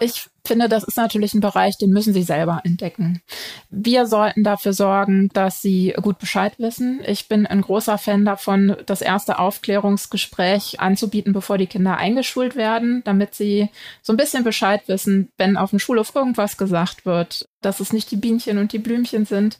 Ich 0.00 0.28
finde, 0.46 0.68
das 0.68 0.84
ist 0.84 0.96
natürlich 0.96 1.34
ein 1.34 1.40
Bereich, 1.40 1.78
den 1.78 1.90
müssen 1.90 2.12
sie 2.12 2.22
selber 2.22 2.60
entdecken. 2.64 3.22
Wir 3.70 4.06
sollten 4.06 4.44
dafür 4.44 4.72
sorgen, 4.72 5.28
dass 5.32 5.62
sie 5.62 5.94
gut 6.00 6.18
Bescheid 6.18 6.54
wissen. 6.58 7.00
Ich 7.06 7.28
bin 7.28 7.46
ein 7.46 7.60
großer 7.60 7.98
Fan 7.98 8.24
davon, 8.24 8.76
das 8.86 9.02
erste 9.02 9.38
Aufklärungsgespräch 9.38 10.80
anzubieten, 10.80 11.32
bevor 11.32 11.58
die 11.58 11.66
Kinder 11.66 11.96
eingeschult 11.96 12.56
werden, 12.56 13.02
damit 13.04 13.34
sie 13.34 13.68
so 14.02 14.12
ein 14.12 14.16
bisschen 14.16 14.44
Bescheid 14.44 14.82
wissen, 14.86 15.30
wenn 15.36 15.56
auf 15.56 15.70
dem 15.70 15.78
Schulhof 15.78 16.14
irgendwas 16.14 16.56
gesagt 16.56 17.06
wird, 17.06 17.48
dass 17.60 17.80
es 17.80 17.92
nicht 17.92 18.10
die 18.10 18.16
Bienchen 18.16 18.58
und 18.58 18.72
die 18.72 18.78
Blümchen 18.78 19.26
sind. 19.26 19.58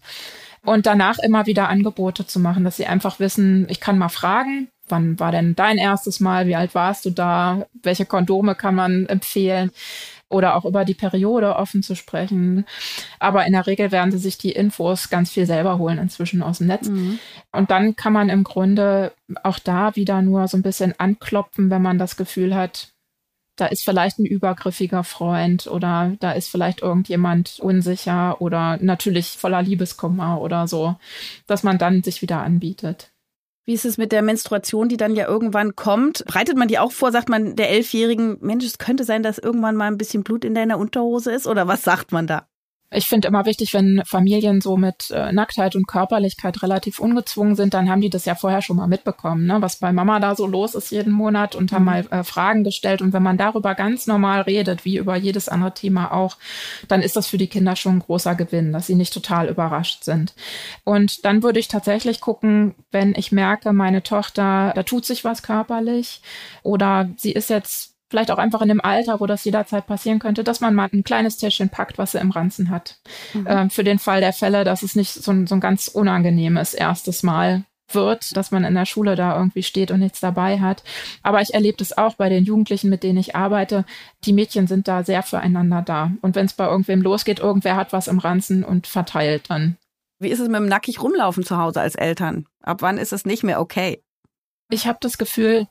Und 0.65 0.87
danach 0.87 1.19
immer 1.19 1.47
wieder 1.47 1.69
Angebote 1.69 2.27
zu 2.27 2.41
machen, 2.41 2.65
dass 2.65 2.77
sie 2.77 2.87
einfach 2.87 3.21
wissen, 3.21 3.67
ich 3.71 3.79
kann 3.79 3.99
mal 3.99 4.09
fragen, 4.09 4.69
wann 4.89 5.19
war 5.21 5.31
denn 5.31 5.55
dein 5.55 5.79
erstes 5.79 6.19
Mal, 6.19 6.47
wie 6.47 6.57
alt 6.57 6.75
warst 6.75 7.05
du 7.05 7.11
da, 7.11 7.67
welche 7.83 8.07
Kondome 8.07 8.55
kann 8.55 8.75
man 8.75 9.07
empfehlen 9.07 9.71
oder 10.29 10.57
auch 10.57 10.65
über 10.65 10.85
die 10.85 10.95
Periode 10.95 11.57
offen 11.57 11.83
zu 11.83 11.95
sprechen. 11.95 12.67
Aber 13.19 13.47
in 13.47 13.53
der 13.53 13.67
Regel 13.67 13.93
werden 13.93 14.11
sie 14.11 14.19
sich 14.19 14.39
die 14.39 14.53
Infos 14.53 15.09
ganz 15.09 15.31
viel 15.31 15.47
selber 15.47 15.79
holen 15.79 15.99
inzwischen 15.99 16.43
aus 16.43 16.59
dem 16.59 16.67
Netz. 16.67 16.89
Mhm. 16.89 17.19
Und 17.53 17.71
dann 17.71 17.97
kann 17.97 18.13
man 18.13 18.29
im 18.29 18.45
Grunde 18.45 19.13
auch 19.43 19.59
da 19.59 19.95
wieder 19.95 20.23
nur 20.23 20.49
so 20.49 20.57
ein 20.57 20.63
bisschen 20.63 20.99
anklopfen, 20.99 21.71
wenn 21.71 21.83
man 21.83 21.99
das 21.99 22.17
Gefühl 22.17 22.55
hat, 22.55 22.93
da 23.57 23.67
ist 23.67 23.85
vielleicht 23.85 24.19
ein 24.19 24.27
übergriffiger 24.27 25.03
Freund 25.03 25.67
oder 25.67 26.15
da 26.21 26.33
ist 26.33 26.49
vielleicht 26.49 26.83
irgendjemand 26.83 27.59
unsicher 27.59 28.41
oder 28.41 28.79
natürlich 28.83 29.29
voller 29.29 29.63
Liebeskummer 29.63 30.41
oder 30.41 30.69
so, 30.69 30.97
dass 31.47 31.63
man 31.63 31.79
dann 31.79 32.03
sich 32.03 32.21
wieder 32.21 32.43
anbietet. 32.43 33.13
Wie 33.67 33.75
ist 33.75 33.85
es 33.85 33.99
mit 33.99 34.13
der 34.13 34.23
Menstruation, 34.23 34.89
die 34.89 34.97
dann 34.97 35.17
ja 35.17 35.27
irgendwann 35.27 35.75
kommt? 35.75 36.25
Breitet 36.27 36.57
man 36.57 36.69
die 36.69 36.79
auch 36.79 36.93
vor? 36.93 37.11
Sagt 37.11 37.29
man 37.29 37.57
der 37.57 37.69
Elfjährigen, 37.71 38.39
Mensch, 38.41 38.65
es 38.65 38.79
könnte 38.79 39.03
sein, 39.03 39.25
dass 39.25 39.39
irgendwann 39.39 39.75
mal 39.75 39.89
ein 39.89 39.99
bisschen 39.99 40.23
Blut 40.23 40.45
in 40.45 40.55
deiner 40.55 40.79
Unterhose 40.79 41.33
ist? 41.33 41.49
Oder 41.49 41.67
was 41.67 41.83
sagt 41.83 42.13
man 42.13 42.29
da? 42.29 42.47
Ich 42.91 43.07
finde 43.07 43.27
immer 43.27 43.47
wichtig, 43.47 43.75
wenn 43.75 44.03
Familien 44.07 44.61
so 44.61 44.77
mit 44.77 45.11
äh, 45.11 45.33
Nacktheit 45.33 45.75
und 45.75 45.89
Körperlichkeit 45.89 46.63
relativ 46.63 47.01
ungezwungen 47.01 47.57
sind, 47.57 47.75
dann 47.75 47.91
haben 47.91 48.01
die 48.01 48.11
das 48.11 48.27
ja 48.27 48.37
vorher 48.37 48.63
schon 48.63 48.77
mal 48.77 48.87
mitbekommen, 48.87 49.45
ne? 49.45 49.61
was 49.61 49.77
bei 49.77 49.93
Mama 49.93 50.21
da 50.21 50.37
so 50.37 50.47
los 50.47 50.77
ist 50.77 50.93
jeden 50.93 51.13
Monat 51.13 51.57
und 51.57 51.73
haben 51.73 51.83
mhm. 51.83 51.87
mal 51.87 52.07
äh, 52.11 52.23
Fragen 52.23 52.63
gestellt. 52.63 53.03
Und 53.03 53.13
wenn 53.13 53.25
man 53.25 53.39
darüber 53.39 53.75
ganz 53.75 54.07
normal 54.07 54.43
redet, 54.43 54.85
wie 54.85 54.99
über 54.99 55.17
jedes 55.17 55.49
andere 55.49 55.75
Thema 55.75 56.13
auch, 56.13 56.37
dann 56.87 57.03
ist 57.03 57.17
das 57.17 57.27
für 57.27 57.39
die 57.39 57.49
Kinder 57.49 57.75
schon 57.75 57.97
ein 57.97 58.01
großer 58.01 58.37
Gewinn, 58.37 58.73
dass 58.73 58.87
sie 58.87 58.95
nicht 58.95 59.13
total 59.13 59.49
überrascht 59.49 60.05
sind. 60.05 60.35
Und 60.85 61.25
dann 61.25 61.43
würde 61.43 61.59
ich 61.59 61.67
tatsächlich 61.67 62.21
gucken, 62.21 62.77
wenn 62.93 63.15
ich 63.17 63.33
merke, 63.33 63.73
meine 63.73 64.05
Tochter, 64.05 64.73
da 64.77 64.83
tut 64.85 65.05
sich 65.05 65.25
was 65.25 65.43
körperlich 65.43 66.21
oder 66.63 67.11
sie 67.17 67.33
ist 67.33 67.51
jetzt 67.51 67.96
vielleicht 68.09 68.31
auch 68.31 68.39
einfach 68.39 68.63
in 68.63 68.69
dem 68.69 68.81
Alter, 68.81 69.21
wo 69.21 69.27
das 69.27 69.45
jederzeit 69.45 69.87
passieren 69.87 70.19
könnte, 70.19 70.45
dass 70.45 70.61
man 70.61 70.75
mal 70.75 70.89
ein 70.93 71.05
kleines 71.05 71.37
Täschchen 71.37 71.69
packt, 71.69 71.99
was 71.99 72.15
er 72.15 72.21
im 72.21 72.31
Ranzen 72.31 72.71
hat. 72.71 72.99
Mhm. 73.35 73.47
Ähm, 73.49 73.71
für 73.71 73.85
den 73.85 73.99
Fall 73.99 74.21
der 74.21 74.33
Fälle, 74.33 74.65
dass 74.65 74.83
es 74.83 74.97
nicht 74.97 75.13
so 75.13 75.33
ein, 75.33 75.47
so 75.47 75.55
ein 75.55 75.61
ganz 75.61 75.89
unangenehmes 75.89 76.75
erstes 76.75 77.23
Mal 77.23 77.65
wird, 77.93 78.37
dass 78.37 78.51
man 78.51 78.65
in 78.65 78.75
der 78.75 78.87
Schule 78.87 79.15
da 79.15 79.37
irgendwie 79.37 79.63
steht 79.63 79.91
und 79.91 80.01
nichts 80.01 80.21
dabei 80.21 80.61
hat. 80.61 80.83
Aber 81.23 81.41
ich 81.41 81.55
erlebe 81.55 81.79
das 81.79 81.97
auch 81.97 82.15
bei 82.15 82.29
den 82.29 82.45
Jugendlichen, 82.45 82.91
mit 82.91 83.03
denen 83.03 83.19
ich 83.19 83.37
arbeite. 83.37 83.85
Die 84.25 84.33
Mädchen 84.33 84.67
sind 84.67 84.89
da 84.89 85.05
sehr 85.05 85.23
füreinander 85.23 85.83
da. 85.83 86.11
Und 86.21 86.35
wenn 86.35 86.47
es 86.47 86.55
bei 86.55 86.67
irgendwem 86.67 87.03
losgeht, 87.03 87.39
irgendwer 87.39 87.77
hat 87.77 87.93
was 87.93 88.09
im 88.09 88.19
Ranzen 88.19 88.65
und 88.65 88.87
verteilt 88.87 89.51
dann. 89.51 89.77
Wie 90.19 90.31
ist 90.31 90.41
es 90.41 90.49
mit 90.49 90.57
dem 90.57 90.67
nackig 90.67 91.03
rumlaufen 91.03 91.45
zu 91.45 91.59
Hause 91.59 91.81
als 91.81 91.95
Eltern? 91.95 92.47
Ab 92.63 92.79
wann 92.81 92.99
ist 92.99 93.13
es 93.13 93.27
nicht 93.27 93.45
mehr 93.45 93.61
okay? 93.61 94.03
Ich 94.71 94.87
habe 94.87 94.99
das 95.01 95.19
Gefühl, 95.19 95.69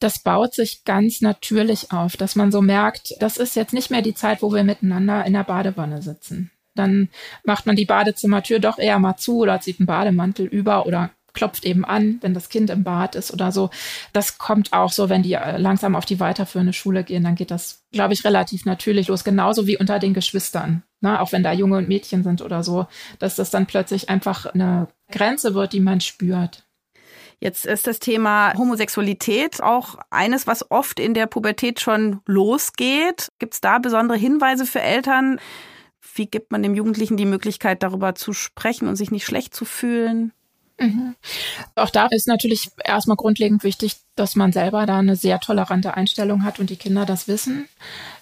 das 0.00 0.18
baut 0.18 0.54
sich 0.54 0.84
ganz 0.84 1.20
natürlich 1.20 1.92
auf, 1.92 2.16
dass 2.16 2.36
man 2.36 2.52
so 2.52 2.60
merkt, 2.60 3.14
das 3.20 3.36
ist 3.36 3.56
jetzt 3.56 3.72
nicht 3.72 3.90
mehr 3.90 4.02
die 4.02 4.14
Zeit, 4.14 4.42
wo 4.42 4.52
wir 4.52 4.64
miteinander 4.64 5.24
in 5.24 5.32
der 5.32 5.44
Badewanne 5.44 6.02
sitzen. 6.02 6.50
Dann 6.74 7.08
macht 7.44 7.66
man 7.66 7.76
die 7.76 7.84
Badezimmertür 7.84 8.58
doch 8.58 8.78
eher 8.78 8.98
mal 8.98 9.16
zu 9.16 9.38
oder 9.38 9.60
zieht 9.60 9.78
einen 9.78 9.86
Bademantel 9.86 10.46
über 10.46 10.86
oder 10.86 11.10
klopft 11.34 11.64
eben 11.64 11.84
an, 11.84 12.18
wenn 12.20 12.32
das 12.32 12.48
Kind 12.48 12.70
im 12.70 12.84
Bad 12.84 13.16
ist 13.16 13.32
oder 13.32 13.52
so. 13.52 13.70
Das 14.12 14.38
kommt 14.38 14.72
auch 14.72 14.92
so, 14.92 15.08
wenn 15.08 15.22
die 15.22 15.34
äh, 15.34 15.58
langsam 15.58 15.96
auf 15.96 16.06
die 16.06 16.20
weiterführende 16.20 16.72
Schule 16.72 17.04
gehen, 17.04 17.24
dann 17.24 17.34
geht 17.34 17.50
das, 17.50 17.84
glaube 17.92 18.14
ich, 18.14 18.24
relativ 18.24 18.64
natürlich 18.64 19.08
los. 19.08 19.24
Genauso 19.24 19.66
wie 19.66 19.76
unter 19.76 19.98
den 19.98 20.14
Geschwistern. 20.14 20.84
Ne? 21.00 21.20
Auch 21.20 21.32
wenn 21.32 21.42
da 21.42 21.52
Junge 21.52 21.76
und 21.76 21.88
Mädchen 21.88 22.22
sind 22.22 22.40
oder 22.40 22.62
so, 22.62 22.86
dass 23.18 23.34
das 23.34 23.50
dann 23.50 23.66
plötzlich 23.66 24.08
einfach 24.08 24.46
eine 24.46 24.88
Grenze 25.10 25.54
wird, 25.54 25.72
die 25.72 25.80
man 25.80 26.00
spürt. 26.00 26.64
Jetzt 27.40 27.66
ist 27.66 27.86
das 27.86 27.98
Thema 27.98 28.54
Homosexualität 28.56 29.62
auch 29.62 29.96
eines, 30.10 30.46
was 30.46 30.70
oft 30.70 31.00
in 31.00 31.14
der 31.14 31.26
Pubertät 31.26 31.80
schon 31.80 32.20
losgeht. 32.26 33.28
Gibt 33.38 33.54
es 33.54 33.60
da 33.60 33.78
besondere 33.78 34.18
Hinweise 34.18 34.66
für 34.66 34.80
Eltern? 34.80 35.40
Wie 36.14 36.26
gibt 36.26 36.52
man 36.52 36.62
dem 36.62 36.74
Jugendlichen 36.74 37.16
die 37.16 37.26
Möglichkeit, 37.26 37.82
darüber 37.82 38.14
zu 38.14 38.32
sprechen 38.32 38.88
und 38.88 38.96
sich 38.96 39.10
nicht 39.10 39.26
schlecht 39.26 39.54
zu 39.54 39.64
fühlen? 39.64 40.32
Mhm. 40.78 41.14
Auch 41.76 41.90
da 41.90 42.06
ist 42.06 42.26
natürlich 42.26 42.70
erstmal 42.84 43.16
grundlegend 43.16 43.62
wichtig, 43.62 43.96
dass 44.16 44.34
man 44.34 44.52
selber 44.52 44.86
da 44.86 44.98
eine 44.98 45.14
sehr 45.14 45.38
tolerante 45.38 45.94
Einstellung 45.94 46.42
hat 46.42 46.58
und 46.58 46.68
die 46.68 46.76
Kinder 46.76 47.06
das 47.06 47.28
wissen, 47.28 47.68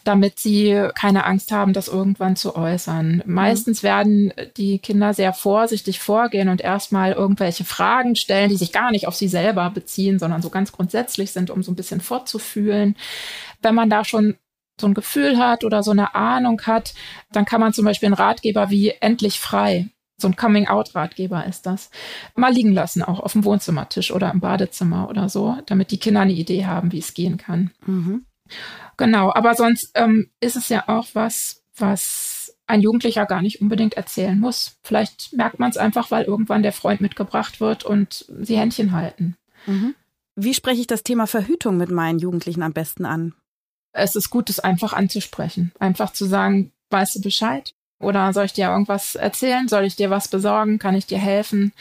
damit 0.04 0.38
sie 0.38 0.88
keine 0.94 1.24
Angst 1.24 1.50
haben, 1.50 1.72
das 1.72 1.88
irgendwann 1.88 2.36
zu 2.36 2.54
äußern. 2.54 3.22
Mhm. 3.24 3.32
Meistens 3.32 3.82
werden 3.82 4.32
die 4.58 4.78
Kinder 4.78 5.14
sehr 5.14 5.32
vorsichtig 5.32 6.00
vorgehen 6.00 6.50
und 6.50 6.60
erstmal 6.60 7.12
irgendwelche 7.12 7.64
Fragen 7.64 8.16
stellen, 8.16 8.50
die 8.50 8.56
sich 8.56 8.72
gar 8.72 8.90
nicht 8.90 9.08
auf 9.08 9.16
sie 9.16 9.28
selber 9.28 9.70
beziehen, 9.70 10.18
sondern 10.18 10.42
so 10.42 10.50
ganz 10.50 10.72
grundsätzlich 10.72 11.32
sind, 11.32 11.50
um 11.50 11.62
so 11.62 11.72
ein 11.72 11.76
bisschen 11.76 12.02
fortzufühlen. 12.02 12.96
Wenn 13.62 13.74
man 13.74 13.88
da 13.88 14.04
schon 14.04 14.36
so 14.78 14.86
ein 14.86 14.94
Gefühl 14.94 15.38
hat 15.38 15.64
oder 15.64 15.82
so 15.82 15.90
eine 15.90 16.14
Ahnung 16.14 16.60
hat, 16.62 16.92
dann 17.30 17.46
kann 17.46 17.60
man 17.60 17.72
zum 17.72 17.86
Beispiel 17.86 18.08
einen 18.08 18.14
Ratgeber 18.14 18.68
wie 18.68 18.90
endlich 19.00 19.40
frei 19.40 19.88
so 20.22 20.28
ein 20.28 20.36
Coming-out-Ratgeber 20.36 21.44
ist 21.46 21.66
das. 21.66 21.90
Mal 22.34 22.52
liegen 22.52 22.72
lassen, 22.72 23.02
auch 23.02 23.20
auf 23.20 23.32
dem 23.32 23.44
Wohnzimmertisch 23.44 24.10
oder 24.10 24.30
im 24.30 24.40
Badezimmer 24.40 25.08
oder 25.08 25.28
so, 25.28 25.58
damit 25.66 25.90
die 25.90 25.98
Kinder 25.98 26.20
eine 26.20 26.32
Idee 26.32 26.66
haben, 26.66 26.92
wie 26.92 26.98
es 26.98 27.14
gehen 27.14 27.36
kann. 27.36 27.70
Mhm. 27.86 28.24
Genau, 28.96 29.32
aber 29.32 29.54
sonst 29.54 29.90
ähm, 29.94 30.30
ist 30.40 30.56
es 30.56 30.68
ja 30.68 30.84
auch 30.88 31.08
was, 31.14 31.62
was 31.76 32.56
ein 32.66 32.80
Jugendlicher 32.80 33.26
gar 33.26 33.42
nicht 33.42 33.60
unbedingt 33.60 33.94
erzählen 33.94 34.38
muss. 34.38 34.76
Vielleicht 34.82 35.32
merkt 35.32 35.58
man 35.58 35.70
es 35.70 35.76
einfach, 35.76 36.10
weil 36.10 36.24
irgendwann 36.24 36.62
der 36.62 36.72
Freund 36.72 37.00
mitgebracht 37.00 37.60
wird 37.60 37.84
und 37.84 38.24
sie 38.40 38.56
Händchen 38.56 38.92
halten. 38.92 39.36
Mhm. 39.66 39.94
Wie 40.34 40.54
spreche 40.54 40.80
ich 40.80 40.86
das 40.86 41.02
Thema 41.02 41.26
Verhütung 41.26 41.76
mit 41.76 41.90
meinen 41.90 42.18
Jugendlichen 42.18 42.62
am 42.62 42.72
besten 42.72 43.04
an? 43.04 43.34
Es 43.92 44.16
ist 44.16 44.30
gut, 44.30 44.48
es 44.48 44.60
einfach 44.60 44.94
anzusprechen. 44.94 45.72
Einfach 45.78 46.12
zu 46.12 46.24
sagen, 46.24 46.72
weißt 46.90 47.16
du 47.16 47.20
Bescheid? 47.20 47.74
Oder 48.02 48.32
soll 48.32 48.44
ich 48.44 48.52
dir 48.52 48.68
irgendwas 48.68 49.14
erzählen? 49.14 49.68
Soll 49.68 49.84
ich 49.84 49.96
dir 49.96 50.10
was 50.10 50.28
besorgen? 50.28 50.78
Kann 50.78 50.94
ich 50.94 51.06
dir 51.06 51.18
helfen? 51.18 51.72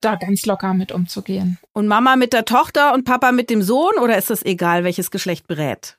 Da 0.00 0.16
ganz 0.16 0.46
locker 0.46 0.72
mit 0.74 0.92
umzugehen. 0.92 1.58
Und 1.72 1.86
Mama 1.86 2.16
mit 2.16 2.32
der 2.32 2.46
Tochter 2.46 2.94
und 2.94 3.04
Papa 3.04 3.32
mit 3.32 3.50
dem 3.50 3.62
Sohn 3.62 3.98
oder 4.02 4.16
ist 4.16 4.30
das 4.30 4.44
egal, 4.44 4.82
welches 4.82 5.10
Geschlecht 5.10 5.46
berät? 5.46 5.98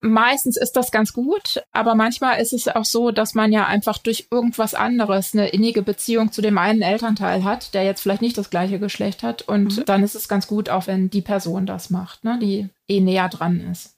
Meistens 0.00 0.56
ist 0.56 0.76
das 0.76 0.92
ganz 0.92 1.12
gut, 1.12 1.60
aber 1.72 1.96
manchmal 1.96 2.40
ist 2.40 2.52
es 2.52 2.68
auch 2.68 2.84
so, 2.84 3.10
dass 3.10 3.34
man 3.34 3.50
ja 3.50 3.66
einfach 3.66 3.98
durch 3.98 4.28
irgendwas 4.30 4.74
anderes 4.74 5.34
eine 5.34 5.48
innige 5.48 5.82
Beziehung 5.82 6.30
zu 6.30 6.40
dem 6.40 6.56
einen 6.56 6.82
Elternteil 6.82 7.42
hat, 7.42 7.74
der 7.74 7.82
jetzt 7.82 8.02
vielleicht 8.02 8.22
nicht 8.22 8.38
das 8.38 8.50
gleiche 8.50 8.78
Geschlecht 8.78 9.24
hat. 9.24 9.42
Und 9.42 9.78
mhm. 9.78 9.84
dann 9.86 10.04
ist 10.04 10.14
es 10.14 10.28
ganz 10.28 10.46
gut, 10.46 10.68
auch 10.68 10.86
wenn 10.86 11.10
die 11.10 11.22
Person 11.22 11.66
das 11.66 11.90
macht, 11.90 12.22
ne, 12.22 12.38
die 12.40 12.68
eh 12.86 13.00
näher 13.00 13.28
dran 13.28 13.60
ist. 13.72 13.96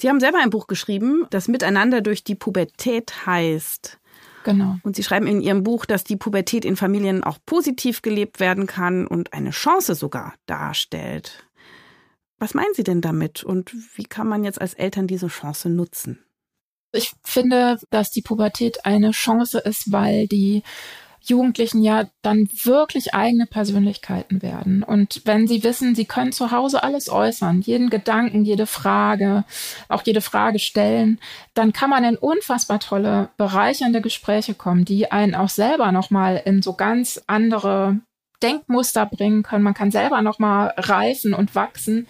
Sie 0.00 0.08
haben 0.08 0.18
selber 0.18 0.38
ein 0.38 0.50
Buch 0.50 0.66
geschrieben, 0.66 1.26
das 1.30 1.46
Miteinander 1.46 2.00
durch 2.00 2.24
die 2.24 2.34
Pubertät 2.34 3.26
heißt. 3.26 3.98
Genau. 4.44 4.76
Und 4.82 4.96
Sie 4.96 5.02
schreiben 5.02 5.26
in 5.26 5.40
Ihrem 5.40 5.62
Buch, 5.62 5.86
dass 5.86 6.04
die 6.04 6.16
Pubertät 6.16 6.64
in 6.64 6.76
Familien 6.76 7.22
auch 7.24 7.38
positiv 7.44 8.02
gelebt 8.02 8.40
werden 8.40 8.66
kann 8.66 9.06
und 9.06 9.32
eine 9.32 9.50
Chance 9.50 9.94
sogar 9.94 10.34
darstellt. 10.46 11.46
Was 12.38 12.54
meinen 12.54 12.74
Sie 12.74 12.82
denn 12.82 13.00
damit 13.00 13.44
und 13.44 13.72
wie 13.96 14.04
kann 14.04 14.26
man 14.26 14.42
jetzt 14.44 14.60
als 14.60 14.74
Eltern 14.74 15.06
diese 15.06 15.28
Chance 15.28 15.68
nutzen? 15.68 16.24
Ich 16.92 17.12
finde, 17.22 17.78
dass 17.90 18.10
die 18.10 18.22
Pubertät 18.22 18.84
eine 18.84 19.12
Chance 19.12 19.58
ist, 19.60 19.92
weil 19.92 20.26
die 20.26 20.62
Jugendlichen 21.24 21.82
ja 21.82 22.06
dann 22.22 22.48
wirklich 22.64 23.14
eigene 23.14 23.46
Persönlichkeiten 23.46 24.42
werden. 24.42 24.82
Und 24.82 25.22
wenn 25.24 25.46
sie 25.46 25.62
wissen, 25.62 25.94
sie 25.94 26.04
können 26.04 26.32
zu 26.32 26.50
Hause 26.50 26.82
alles 26.82 27.08
äußern, 27.08 27.60
jeden 27.60 27.90
Gedanken, 27.90 28.44
jede 28.44 28.66
Frage, 28.66 29.44
auch 29.88 30.02
jede 30.04 30.20
Frage 30.20 30.58
stellen, 30.58 31.20
dann 31.54 31.72
kann 31.72 31.90
man 31.90 32.04
in 32.04 32.16
unfassbar 32.16 32.80
tolle, 32.80 33.28
bereichernde 33.36 34.00
Gespräche 34.00 34.54
kommen, 34.54 34.84
die 34.84 35.10
einen 35.12 35.34
auch 35.34 35.48
selber 35.48 35.92
nochmal 35.92 36.42
in 36.44 36.62
so 36.62 36.74
ganz 36.74 37.22
andere 37.26 38.00
Denkmuster 38.42 39.06
bringen 39.06 39.42
können. 39.42 39.64
Man 39.64 39.74
kann 39.74 39.90
selber 39.90 40.22
nochmal 40.22 40.74
reifen 40.76 41.34
und 41.34 41.54
wachsen. 41.54 42.08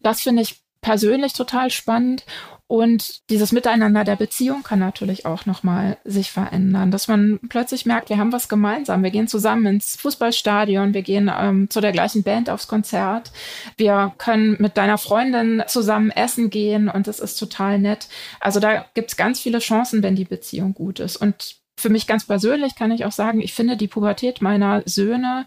Das 0.00 0.20
finde 0.20 0.42
ich 0.42 0.60
persönlich 0.80 1.32
total 1.32 1.70
spannend. 1.70 2.24
Und 2.68 3.30
dieses 3.30 3.50
Miteinander 3.50 4.04
der 4.04 4.16
Beziehung 4.16 4.62
kann 4.62 4.78
natürlich 4.78 5.24
auch 5.24 5.46
nochmal 5.46 5.96
sich 6.04 6.30
verändern, 6.30 6.90
dass 6.90 7.08
man 7.08 7.40
plötzlich 7.48 7.86
merkt, 7.86 8.10
wir 8.10 8.18
haben 8.18 8.30
was 8.30 8.50
gemeinsam. 8.50 9.02
Wir 9.02 9.10
gehen 9.10 9.26
zusammen 9.26 9.64
ins 9.64 9.96
Fußballstadion, 9.96 10.92
wir 10.92 11.00
gehen 11.00 11.30
ähm, 11.34 11.70
zu 11.70 11.80
der 11.80 11.92
gleichen 11.92 12.24
Band 12.24 12.50
aufs 12.50 12.68
Konzert, 12.68 13.32
wir 13.78 14.12
können 14.18 14.56
mit 14.58 14.76
deiner 14.76 14.98
Freundin 14.98 15.62
zusammen 15.66 16.10
essen 16.10 16.50
gehen 16.50 16.90
und 16.90 17.06
das 17.06 17.20
ist 17.20 17.36
total 17.36 17.78
nett. 17.78 18.08
Also 18.38 18.60
da 18.60 18.84
gibt's 18.92 19.16
ganz 19.16 19.40
viele 19.40 19.60
Chancen, 19.60 20.02
wenn 20.02 20.14
die 20.14 20.26
Beziehung 20.26 20.74
gut 20.74 21.00
ist. 21.00 21.16
Und 21.16 21.57
für 21.78 21.88
mich 21.88 22.06
ganz 22.06 22.26
persönlich 22.26 22.74
kann 22.74 22.90
ich 22.90 23.04
auch 23.04 23.12
sagen, 23.12 23.40
ich 23.40 23.54
finde 23.54 23.76
die 23.76 23.88
Pubertät 23.88 24.42
meiner 24.42 24.82
Söhne 24.84 25.46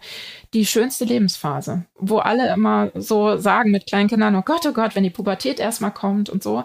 die 0.54 0.66
schönste 0.66 1.06
Lebensphase, 1.06 1.86
wo 2.00 2.20
alle 2.20 2.54
immer 2.54 2.92
so 2.96 3.38
sagen 3.38 3.72
mit 3.72 3.88
kleinen 3.88 4.10
Kindern, 4.10 4.36
oh 4.36 4.42
Gott, 4.42 4.66
oh 4.66 4.74
Gott, 4.74 4.96
wenn 4.96 5.04
die 5.04 5.10
Pubertät 5.10 5.60
erstmal 5.60 5.92
kommt 5.92 6.30
und 6.30 6.42
so. 6.42 6.64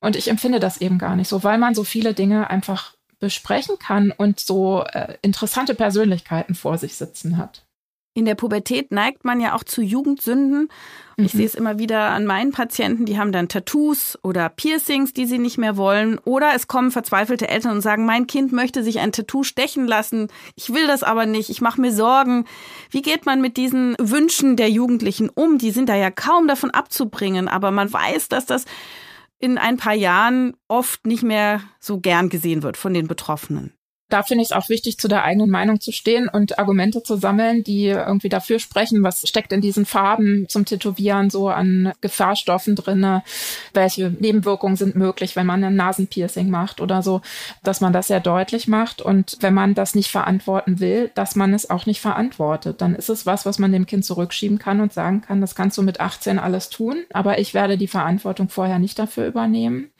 Und 0.00 0.16
ich 0.16 0.28
empfinde 0.28 0.60
das 0.60 0.80
eben 0.80 0.98
gar 0.98 1.16
nicht 1.16 1.28
so, 1.28 1.42
weil 1.42 1.58
man 1.58 1.74
so 1.74 1.84
viele 1.84 2.14
Dinge 2.14 2.50
einfach 2.50 2.94
besprechen 3.18 3.78
kann 3.78 4.12
und 4.12 4.40
so 4.40 4.84
äh, 4.92 5.14
interessante 5.22 5.74
Persönlichkeiten 5.74 6.54
vor 6.54 6.78
sich 6.78 6.94
sitzen 6.94 7.36
hat. 7.36 7.67
In 8.18 8.24
der 8.24 8.34
Pubertät 8.34 8.90
neigt 8.90 9.24
man 9.24 9.40
ja 9.40 9.54
auch 9.54 9.62
zu 9.62 9.80
Jugendsünden. 9.80 10.70
Ich 11.18 11.34
mhm. 11.34 11.38
sehe 11.38 11.46
es 11.46 11.54
immer 11.54 11.78
wieder 11.78 12.10
an 12.10 12.26
meinen 12.26 12.50
Patienten, 12.50 13.04
die 13.04 13.16
haben 13.16 13.30
dann 13.30 13.46
Tattoos 13.46 14.18
oder 14.24 14.48
Piercings, 14.48 15.12
die 15.12 15.24
sie 15.24 15.38
nicht 15.38 15.56
mehr 15.56 15.76
wollen. 15.76 16.18
Oder 16.24 16.50
es 16.52 16.66
kommen 16.66 16.90
verzweifelte 16.90 17.48
Eltern 17.48 17.76
und 17.76 17.80
sagen, 17.80 18.06
mein 18.06 18.26
Kind 18.26 18.50
möchte 18.50 18.82
sich 18.82 18.98
ein 18.98 19.12
Tattoo 19.12 19.44
stechen 19.44 19.86
lassen. 19.86 20.26
Ich 20.56 20.74
will 20.74 20.88
das 20.88 21.04
aber 21.04 21.26
nicht. 21.26 21.48
Ich 21.48 21.60
mache 21.60 21.80
mir 21.80 21.92
Sorgen. 21.92 22.44
Wie 22.90 23.02
geht 23.02 23.24
man 23.24 23.40
mit 23.40 23.56
diesen 23.56 23.94
Wünschen 24.00 24.56
der 24.56 24.68
Jugendlichen 24.68 25.28
um? 25.28 25.58
Die 25.58 25.70
sind 25.70 25.88
da 25.88 25.94
ja 25.94 26.10
kaum 26.10 26.48
davon 26.48 26.72
abzubringen. 26.72 27.46
Aber 27.46 27.70
man 27.70 27.92
weiß, 27.92 28.26
dass 28.26 28.46
das 28.46 28.64
in 29.38 29.58
ein 29.58 29.76
paar 29.76 29.94
Jahren 29.94 30.56
oft 30.66 31.06
nicht 31.06 31.22
mehr 31.22 31.60
so 31.78 32.00
gern 32.00 32.30
gesehen 32.30 32.64
wird 32.64 32.76
von 32.76 32.94
den 32.94 33.06
Betroffenen 33.06 33.77
da 34.08 34.22
finde 34.22 34.42
ich 34.42 34.50
es 34.50 34.56
auch 34.56 34.68
wichtig, 34.68 34.98
zu 34.98 35.08
der 35.08 35.24
eigenen 35.24 35.50
Meinung 35.50 35.80
zu 35.80 35.92
stehen 35.92 36.28
und 36.28 36.58
Argumente 36.58 37.02
zu 37.02 37.16
sammeln, 37.16 37.62
die 37.62 37.86
irgendwie 37.86 38.28
dafür 38.28 38.58
sprechen, 38.58 39.02
was 39.02 39.28
steckt 39.28 39.52
in 39.52 39.60
diesen 39.60 39.84
Farben 39.84 40.46
zum 40.48 40.64
Tätowieren 40.64 41.30
so 41.30 41.48
an 41.48 41.92
Gefahrstoffen 42.00 42.74
drinne, 42.74 43.22
welche 43.74 44.10
Nebenwirkungen 44.10 44.76
sind 44.76 44.96
möglich, 44.96 45.36
wenn 45.36 45.46
man 45.46 45.62
ein 45.62 45.76
Nasenpiercing 45.76 46.48
macht 46.48 46.80
oder 46.80 47.02
so, 47.02 47.20
dass 47.62 47.80
man 47.80 47.92
das 47.92 48.06
sehr 48.06 48.20
deutlich 48.20 48.66
macht 48.66 49.02
und 49.02 49.36
wenn 49.40 49.54
man 49.54 49.74
das 49.74 49.94
nicht 49.94 50.10
verantworten 50.10 50.80
will, 50.80 51.10
dass 51.14 51.36
man 51.36 51.52
es 51.52 51.68
auch 51.68 51.84
nicht 51.84 52.00
verantwortet. 52.00 52.80
Dann 52.80 52.94
ist 52.94 53.10
es 53.10 53.26
was, 53.26 53.44
was 53.44 53.58
man 53.58 53.72
dem 53.72 53.86
Kind 53.86 54.04
zurückschieben 54.04 54.58
kann 54.58 54.80
und 54.80 54.92
sagen 54.92 55.20
kann, 55.20 55.40
das 55.40 55.54
kannst 55.54 55.76
du 55.76 55.82
mit 55.82 56.00
18 56.00 56.38
alles 56.38 56.70
tun, 56.70 57.04
aber 57.12 57.38
ich 57.38 57.52
werde 57.52 57.76
die 57.76 57.88
Verantwortung 57.88 58.48
vorher 58.48 58.78
nicht 58.78 58.98
dafür 58.98 59.26
übernehmen. 59.26 59.90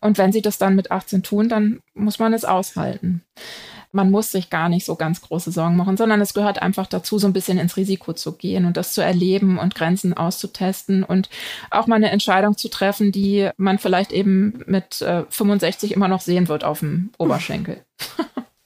Und 0.00 0.18
wenn 0.18 0.32
sie 0.32 0.42
das 0.42 0.58
dann 0.58 0.74
mit 0.74 0.90
18 0.90 1.22
tun, 1.22 1.48
dann 1.48 1.80
muss 1.94 2.18
man 2.18 2.32
es 2.32 2.44
aushalten. 2.44 3.22
Man 3.90 4.10
muss 4.10 4.32
sich 4.32 4.50
gar 4.50 4.68
nicht 4.68 4.84
so 4.84 4.96
ganz 4.96 5.22
große 5.22 5.50
Sorgen 5.50 5.76
machen, 5.76 5.96
sondern 5.96 6.20
es 6.20 6.34
gehört 6.34 6.60
einfach 6.60 6.86
dazu, 6.86 7.18
so 7.18 7.26
ein 7.26 7.32
bisschen 7.32 7.58
ins 7.58 7.78
Risiko 7.78 8.12
zu 8.12 8.32
gehen 8.32 8.66
und 8.66 8.76
das 8.76 8.92
zu 8.92 9.00
erleben 9.00 9.58
und 9.58 9.74
Grenzen 9.74 10.14
auszutesten 10.14 11.04
und 11.04 11.30
auch 11.70 11.86
mal 11.86 11.96
eine 11.96 12.10
Entscheidung 12.10 12.56
zu 12.56 12.68
treffen, 12.68 13.12
die 13.12 13.48
man 13.56 13.78
vielleicht 13.78 14.12
eben 14.12 14.62
mit 14.66 15.00
äh, 15.00 15.24
65 15.30 15.92
immer 15.92 16.08
noch 16.08 16.20
sehen 16.20 16.48
wird 16.48 16.64
auf 16.64 16.80
dem 16.80 17.10
Oberschenkel. 17.16 17.82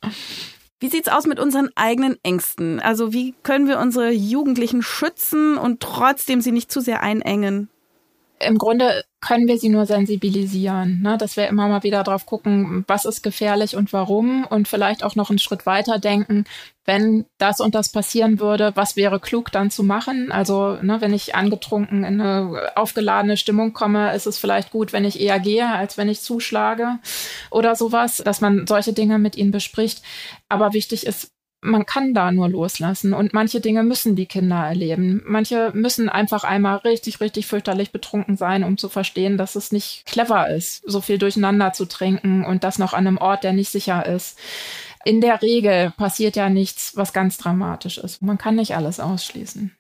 Wie 0.83 0.89
sieht's 0.89 1.07
aus 1.07 1.27
mit 1.27 1.39
unseren 1.39 1.71
eigenen 1.77 2.17
Ängsten? 2.25 2.81
Also 2.81 3.13
wie 3.13 3.37
können 3.45 3.69
wir 3.69 3.79
unsere 3.79 4.11
Jugendlichen 4.11 4.83
schützen 4.83 5.57
und 5.57 5.79
trotzdem 5.79 6.41
sie 6.41 6.51
nicht 6.51 6.73
zu 6.73 6.81
sehr 6.81 7.05
einengen? 7.05 7.69
Im 8.41 8.59
Grunde 8.59 9.05
können 9.23 9.47
wir 9.47 9.57
sie 9.57 9.69
nur 9.69 9.87
sensibilisieren, 9.87 11.01
ne? 11.01 11.17
dass 11.17 11.37
wir 11.37 11.47
immer 11.47 11.69
mal 11.69 11.85
wieder 11.85 12.03
drauf 12.03 12.27
gucken, 12.27 12.85
was 12.89 13.05
ist 13.05 13.23
gefährlich 13.23 13.77
und 13.77 13.93
warum 13.93 14.45
und 14.45 14.69
vielleicht 14.69 15.05
auch 15.05 15.15
noch 15.15 15.31
einen 15.31 15.39
Schritt 15.39 15.65
weiter 15.65 15.99
denken, 15.99 16.45
wenn 16.85 17.25
das 17.39 17.61
und 17.61 17.77
das 17.77 17.91
passieren 17.91 18.41
würde, 18.41 18.73
was 18.75 18.97
wäre 18.97 19.21
klug 19.21 19.53
dann 19.53 19.71
zu 19.71 19.85
machen? 19.85 20.33
Also, 20.33 20.79
ne, 20.83 21.01
wenn 21.01 21.15
ich 21.15 21.37
angetrunken 21.37 22.03
in 22.03 22.21
eine 22.21 22.73
aufgeladene 22.75 23.37
Stimmung 23.37 23.73
komme, 23.73 24.13
ist 24.15 24.27
es 24.27 24.39
vielleicht 24.39 24.73
gut, 24.73 24.93
wenn 24.93 25.05
ich 25.05 25.21
eher 25.21 25.39
gehe, 25.39 25.69
als 25.69 25.97
wenn 25.97 26.09
ich 26.09 26.21
zuschlage 26.21 26.99
oder 27.51 27.77
sowas, 27.77 28.17
dass 28.25 28.41
man 28.41 28.67
solche 28.67 28.93
Dinge 28.93 29.19
mit 29.19 29.37
ihnen 29.37 29.53
bespricht. 29.53 30.03
Aber 30.49 30.73
wichtig 30.73 31.07
ist, 31.07 31.32
man 31.63 31.87
kann 31.87 32.13
da 32.13 32.33
nur 32.33 32.49
loslassen 32.49 33.15
und 33.15 33.33
manche 33.33 33.61
Dinge 33.61 33.85
müssen 33.85 34.17
die 34.17 34.27
Kinder 34.27 34.57
erleben. 34.57 35.23
Manche 35.25 35.71
müssen 35.75 36.09
einfach 36.09 36.43
einmal 36.43 36.79
richtig, 36.79 37.21
richtig 37.21 37.47
fürchterlich 37.47 37.93
betrunken 37.93 38.37
sein, 38.37 38.65
um 38.65 38.77
zu 38.77 38.89
verstehen, 38.89 39.39
dass 39.39 39.55
es 39.55 39.71
nicht 39.71 40.05
clever 40.05 40.51
ist, 40.51 40.83
so 40.85 41.01
viel 41.01 41.19
durcheinander 41.19 41.73
zu 41.73 41.87
trinken 41.87 42.45
und 42.45 42.65
das 42.65 42.79
noch 42.79 42.93
an 42.93 43.07
einem 43.07 43.17
Ort, 43.17 43.45
der 43.45 43.53
nicht 43.53 43.71
sicher 43.71 44.05
ist. 44.05 44.39
In 45.05 45.21
der 45.21 45.41
Regel 45.41 45.93
passiert 45.97 46.37
ja 46.37 46.49
nichts, 46.51 46.97
was 46.97 47.13
ganz 47.13 47.39
dramatisch 47.39 47.99
ist. 47.99 48.23
Man 48.23 48.39
kann 48.39 48.57
nicht 48.57 48.75
alles 48.77 48.99
ausschließen. 48.99 49.73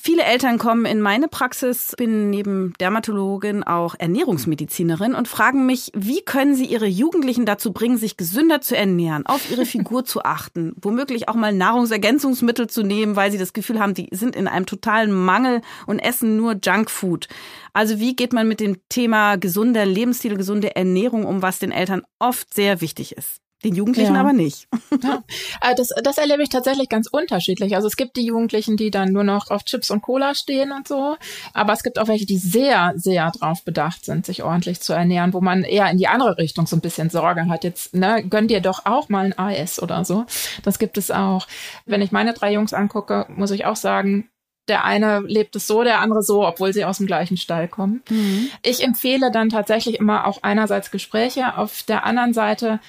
Viele 0.00 0.24
Eltern 0.24 0.58
kommen 0.58 0.84
in 0.84 1.00
meine 1.00 1.26
Praxis, 1.26 1.94
bin 1.96 2.28
neben 2.28 2.74
Dermatologin 2.80 3.62
auch 3.62 3.94
Ernährungsmedizinerin 3.98 5.14
und 5.14 5.26
fragen 5.26 5.64
mich, 5.64 5.90
wie 5.94 6.22
können 6.22 6.54
sie 6.54 6.66
ihre 6.66 6.86
Jugendlichen 6.86 7.46
dazu 7.46 7.72
bringen, 7.72 7.96
sich 7.96 8.16
gesünder 8.16 8.60
zu 8.60 8.76
ernähren, 8.76 9.26
auf 9.26 9.50
ihre 9.50 9.64
Figur 9.66 10.04
zu 10.04 10.22
achten, 10.22 10.74
womöglich 10.80 11.28
auch 11.28 11.34
mal 11.34 11.52
Nahrungsergänzungsmittel 11.52 12.68
zu 12.68 12.82
nehmen, 12.82 13.16
weil 13.16 13.32
sie 13.32 13.38
das 13.38 13.52
Gefühl 13.52 13.80
haben, 13.80 13.94
die 13.94 14.08
sind 14.10 14.36
in 14.36 14.48
einem 14.48 14.66
totalen 14.66 15.12
Mangel 15.12 15.62
und 15.86 15.98
essen 15.98 16.36
nur 16.36 16.56
Junkfood. 16.62 17.28
Also 17.72 17.98
wie 17.98 18.14
geht 18.14 18.32
man 18.32 18.48
mit 18.48 18.60
dem 18.60 18.76
Thema 18.88 19.36
gesunder 19.36 19.86
Lebensstil, 19.86 20.36
gesunde 20.36 20.76
Ernährung 20.76 21.24
um, 21.24 21.42
was 21.42 21.58
den 21.58 21.72
Eltern 21.72 22.02
oft 22.18 22.52
sehr 22.52 22.80
wichtig 22.80 23.16
ist? 23.16 23.40
Den 23.64 23.74
Jugendlichen 23.74 24.14
ja. 24.14 24.20
aber 24.20 24.32
nicht. 24.32 24.68
Ja. 25.02 25.22
Äh, 25.60 25.74
das, 25.74 25.90
das 26.02 26.16
erlebe 26.16 26.42
ich 26.42 26.48
tatsächlich 26.48 26.88
ganz 26.88 27.06
unterschiedlich. 27.06 27.76
Also 27.76 27.86
es 27.86 27.96
gibt 27.96 28.16
die 28.16 28.24
Jugendlichen, 28.24 28.76
die 28.76 28.90
dann 28.90 29.12
nur 29.12 29.24
noch 29.24 29.50
auf 29.50 29.64
Chips 29.64 29.90
und 29.90 30.00
Cola 30.00 30.34
stehen 30.34 30.72
und 30.72 30.88
so. 30.88 31.16
Aber 31.52 31.74
es 31.74 31.82
gibt 31.82 31.98
auch 31.98 32.08
welche, 32.08 32.24
die 32.24 32.38
sehr, 32.38 32.94
sehr 32.96 33.30
drauf 33.30 33.62
bedacht 33.62 34.04
sind, 34.04 34.24
sich 34.24 34.42
ordentlich 34.42 34.80
zu 34.80 34.94
ernähren, 34.94 35.34
wo 35.34 35.40
man 35.40 35.64
eher 35.64 35.90
in 35.90 35.98
die 35.98 36.08
andere 36.08 36.38
Richtung 36.38 36.66
so 36.66 36.76
ein 36.76 36.80
bisschen 36.80 37.10
Sorge 37.10 37.48
hat. 37.48 37.62
Jetzt, 37.62 37.94
ne, 37.94 38.24
gönn 38.26 38.48
dir 38.48 38.60
doch 38.60 38.86
auch 38.86 39.10
mal 39.10 39.26
ein 39.26 39.38
AS 39.38 39.80
oder 39.82 40.04
so. 40.04 40.24
Das 40.62 40.78
gibt 40.78 40.96
es 40.96 41.10
auch. 41.10 41.46
Wenn 41.84 42.00
ich 42.00 42.12
meine 42.12 42.32
drei 42.32 42.52
Jungs 42.52 42.72
angucke, 42.72 43.26
muss 43.28 43.50
ich 43.50 43.66
auch 43.66 43.76
sagen, 43.76 44.30
der 44.68 44.84
eine 44.84 45.20
lebt 45.20 45.54
es 45.56 45.66
so, 45.66 45.84
der 45.84 46.00
andere 46.00 46.22
so, 46.22 46.46
obwohl 46.46 46.72
sie 46.72 46.84
aus 46.84 46.98
dem 46.98 47.06
gleichen 47.06 47.36
Stall 47.36 47.68
kommen. 47.68 48.02
Mhm. 48.08 48.48
Ich 48.62 48.82
empfehle 48.82 49.30
dann 49.30 49.48
tatsächlich 49.48 49.98
immer 49.98 50.26
auch 50.26 50.42
einerseits 50.42 50.90
Gespräche, 50.90 51.56
auf 51.56 51.82
der 51.84 52.04
anderen 52.04 52.32
Seite 52.32 52.80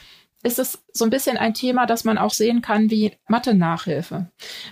ist 0.44 0.60
es 0.60 0.80
so 0.94 1.04
ein 1.04 1.10
bisschen 1.10 1.38
ein 1.38 1.54
Thema, 1.54 1.86
das 1.86 2.04
man 2.04 2.18
auch 2.18 2.34
sehen 2.34 2.62
kann 2.62 2.90
wie 2.90 3.14
Mathe-Nachhilfe. 3.28 4.28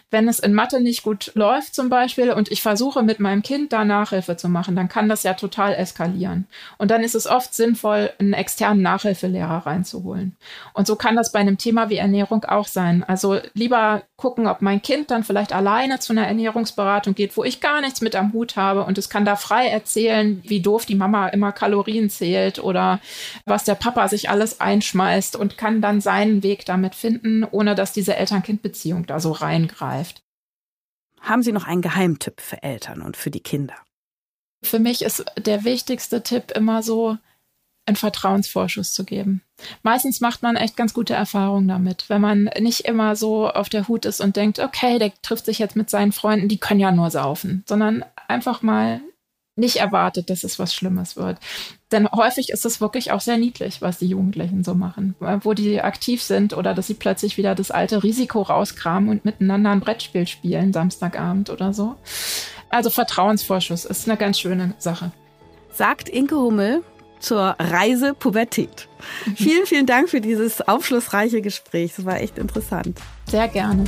Wenn 0.10 0.28
es 0.28 0.40
in 0.40 0.54
Mathe 0.54 0.80
nicht 0.80 1.04
gut 1.04 1.32
läuft 1.36 1.76
zum 1.76 1.90
Beispiel 1.90 2.32
und 2.32 2.52
ich 2.52 2.62
versuche 2.62 3.04
mit 3.04 3.20
meinem 3.20 3.42
Kind 3.42 3.74
da 3.74 3.84
Nachhilfe 3.84 4.38
zu 4.38 4.48
machen, 4.48 4.76
dann 4.76 4.90
kann 4.90 5.10
das 5.10 5.24
ja 5.24 5.34
total 5.34 5.74
eskalieren. 5.74 6.48
Und 6.78 6.92
dann 6.92 7.04
ist 7.04 7.16
es 7.16 7.28
oft 7.28 7.54
sinnvoll, 7.54 8.12
einen 8.20 8.34
externen 8.34 8.82
Nachhilfelehrer 8.82 9.66
reinzuholen. 9.66 10.36
Und 10.74 10.88
so 10.88 10.96
kann 10.96 11.16
das 11.16 11.32
bei 11.32 11.40
einem 11.40 11.58
Thema 11.58 11.90
wie 11.90 11.98
Ernährung 11.98 12.46
auch 12.46 12.68
sein. 12.68 13.04
Also 13.04 13.40
lieber 13.54 14.04
gucken, 14.18 14.48
ob 14.48 14.62
mein 14.62 14.82
Kind 14.82 15.12
dann 15.12 15.24
vielleicht 15.24 15.54
alleine 15.54 16.00
zu 16.00 16.14
einer 16.14 16.28
Ernährungsberatung 16.28 17.16
geht, 17.16 17.36
wo 17.38 17.44
ich 17.44 17.60
gar 17.60 17.82
nichts 17.82 18.02
mit 18.02 18.16
am 18.16 18.34
Hut 18.34 18.56
habe 18.56 18.86
und 18.86 18.98
es 18.98 19.10
kann 19.10 19.26
da 19.26 19.36
frei 19.36 19.68
erzählen, 19.68 20.42
wie 20.46 20.62
doof 20.62 20.86
die 20.86 20.96
Mama 20.96 21.28
immer 21.28 21.52
Kalorien 21.52 22.10
zählt 22.10 22.60
oder 22.60 23.00
was 23.46 23.66
der 23.66 23.76
Papa 23.76 24.08
sich 24.08 24.30
alles 24.30 24.62
einschmeißt 24.62 25.36
und 25.36 25.55
kann 25.58 25.82
dann 25.82 26.02
seinen 26.02 26.44
Weg 26.44 26.66
damit 26.66 26.96
finden, 26.96 27.44
ohne 27.44 27.76
dass 27.76 27.94
diese 27.94 28.16
Eltern-Kind-Beziehung 28.16 29.06
da 29.06 29.20
so 29.20 29.32
reingreift. 29.32 30.24
Haben 31.22 31.44
Sie 31.44 31.52
noch 31.52 31.66
einen 31.66 31.82
Geheimtipp 31.82 32.42
für 32.42 32.62
Eltern 32.62 33.02
und 33.02 33.18
für 33.18 33.32
die 33.32 33.42
Kinder? 33.42 33.76
Für 34.64 34.80
mich 34.80 35.02
ist 35.02 35.26
der 35.38 35.64
wichtigste 35.64 36.24
Tipp 36.24 36.52
immer 36.52 36.84
so, 36.84 37.18
einen 37.86 37.96
Vertrauensvorschuss 37.96 38.94
zu 38.94 39.04
geben. 39.04 39.42
Meistens 39.84 40.20
macht 40.20 40.42
man 40.42 40.56
echt 40.56 40.76
ganz 40.76 40.94
gute 40.94 41.14
Erfahrungen 41.14 41.68
damit, 41.68 42.10
wenn 42.10 42.22
man 42.22 42.50
nicht 42.60 42.82
immer 42.82 43.16
so 43.16 43.48
auf 43.50 43.70
der 43.70 43.88
Hut 43.88 44.06
ist 44.06 44.22
und 44.22 44.36
denkt, 44.36 44.60
okay, 44.60 44.98
der 44.98 45.14
trifft 45.22 45.46
sich 45.46 45.60
jetzt 45.60 45.76
mit 45.76 45.90
seinen 45.90 46.12
Freunden, 46.12 46.48
die 46.48 46.58
können 46.58 46.80
ja 46.80 46.92
nur 46.92 47.12
saufen, 47.12 47.64
sondern 47.68 48.04
einfach 48.28 48.62
mal 48.62 49.02
nicht 49.56 49.78
erwartet, 49.78 50.30
dass 50.30 50.44
es 50.44 50.60
was 50.60 50.74
Schlimmes 50.74 51.16
wird. 51.16 51.38
Denn 51.92 52.10
häufig 52.12 52.50
ist 52.50 52.66
es 52.66 52.82
wirklich 52.82 53.12
auch 53.12 53.22
sehr 53.22 53.38
niedlich, 53.38 53.82
was 53.82 54.00
die 54.00 54.08
Jugendlichen 54.08 54.64
so 54.64 54.76
machen, 54.76 55.16
wo 55.42 55.54
die 55.54 55.82
aktiv 55.82 56.22
sind 56.22 56.56
oder 56.56 56.74
dass 56.74 56.88
sie 56.88 56.94
plötzlich 56.94 57.38
wieder 57.38 57.56
das 57.56 57.72
alte 57.72 58.04
Risiko 58.04 58.42
rauskramen 58.42 59.10
und 59.10 59.24
miteinander 59.26 59.72
ein 59.72 59.80
Brettspiel 59.80 60.28
spielen, 60.28 60.74
Samstagabend 60.74 61.50
oder 61.50 61.74
so. 61.74 61.96
Also 62.70 62.90
Vertrauensvorschuss 62.90 63.86
ist 63.86 64.10
eine 64.10 64.18
ganz 64.18 64.40
schöne 64.40 64.74
Sache. 64.78 65.12
Sagt 65.72 66.10
Inke 66.10 66.36
Hummel 66.36 66.84
zur 67.20 67.56
Reise 67.60 68.14
Pubertät. 68.14 68.88
Mhm. 69.26 69.36
Vielen, 69.36 69.66
vielen 69.66 69.86
Dank 69.86 70.10
für 70.10 70.22
dieses 70.22 70.62
aufschlussreiche 70.62 71.42
Gespräch. 71.42 71.94
Es 71.98 72.06
war 72.06 72.20
echt 72.20 72.38
interessant. 72.38 73.00
Sehr 73.30 73.48
gerne. 73.48 73.86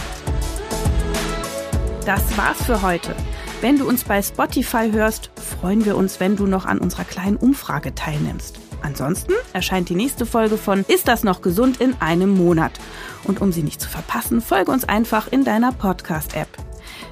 Das 2.06 2.38
war's 2.38 2.64
für 2.64 2.82
heute. 2.82 3.14
Wenn 3.60 3.80
du 3.80 3.88
uns 3.88 4.04
bei 4.04 4.22
Spotify 4.22 4.92
hörst, 4.92 5.32
freuen 5.60 5.84
wir 5.84 5.98
uns, 5.98 6.20
wenn 6.20 6.36
du 6.36 6.46
noch 6.46 6.68
an 6.68 6.78
unserer 6.78 7.06
kleinen 7.06 7.38
Umfrage 7.38 7.96
teilnimmst. 7.96 8.60
Ansonsten 8.84 9.34
erscheint 9.52 9.90
die 9.90 9.96
nächste 9.96 10.28
Folge 10.28 10.58
von 10.58 10.86
Ist 10.88 11.08
das 11.08 11.24
noch 11.24 11.42
gesund 11.42 11.82
in 11.82 12.00
einem 12.00 12.30
Monat? 12.30 12.74
Und 13.24 13.42
um 13.42 13.52
sie 13.52 13.64
nicht 13.64 13.82
zu 13.82 13.90
verpassen, 13.90 14.42
folge 14.42 14.72
uns 14.72 14.88
einfach 14.88 15.32
in 15.32 15.44
deiner 15.44 15.72
Podcast-App. 15.72 16.50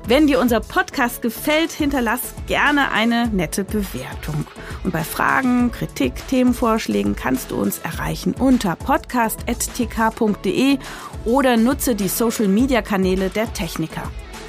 Wenn 0.08 0.28
dir 0.28 0.40
unser 0.40 0.60
Podcast 0.60 1.24
gefällt, 1.24 1.72
hinterlass 1.72 2.22
gerne 2.46 2.92
eine 2.92 3.26
nette 3.30 3.64
Bewertung. 3.64 4.46
Und 4.84 4.94
bei 4.94 5.04
Fragen, 5.04 5.72
Kritik, 5.72 6.28
Themenvorschlägen 6.28 7.16
kannst 7.16 7.50
du 7.50 7.56
uns 7.56 7.80
erreichen 7.80 8.36
unter 8.38 8.76
podcast.tk.de 8.76 10.78
oder 11.26 11.58
nutze 11.58 11.96
die 11.96 12.08
Social-Media-Kanäle 12.08 13.32
der 13.32 13.52
Techniker. 13.52 14.04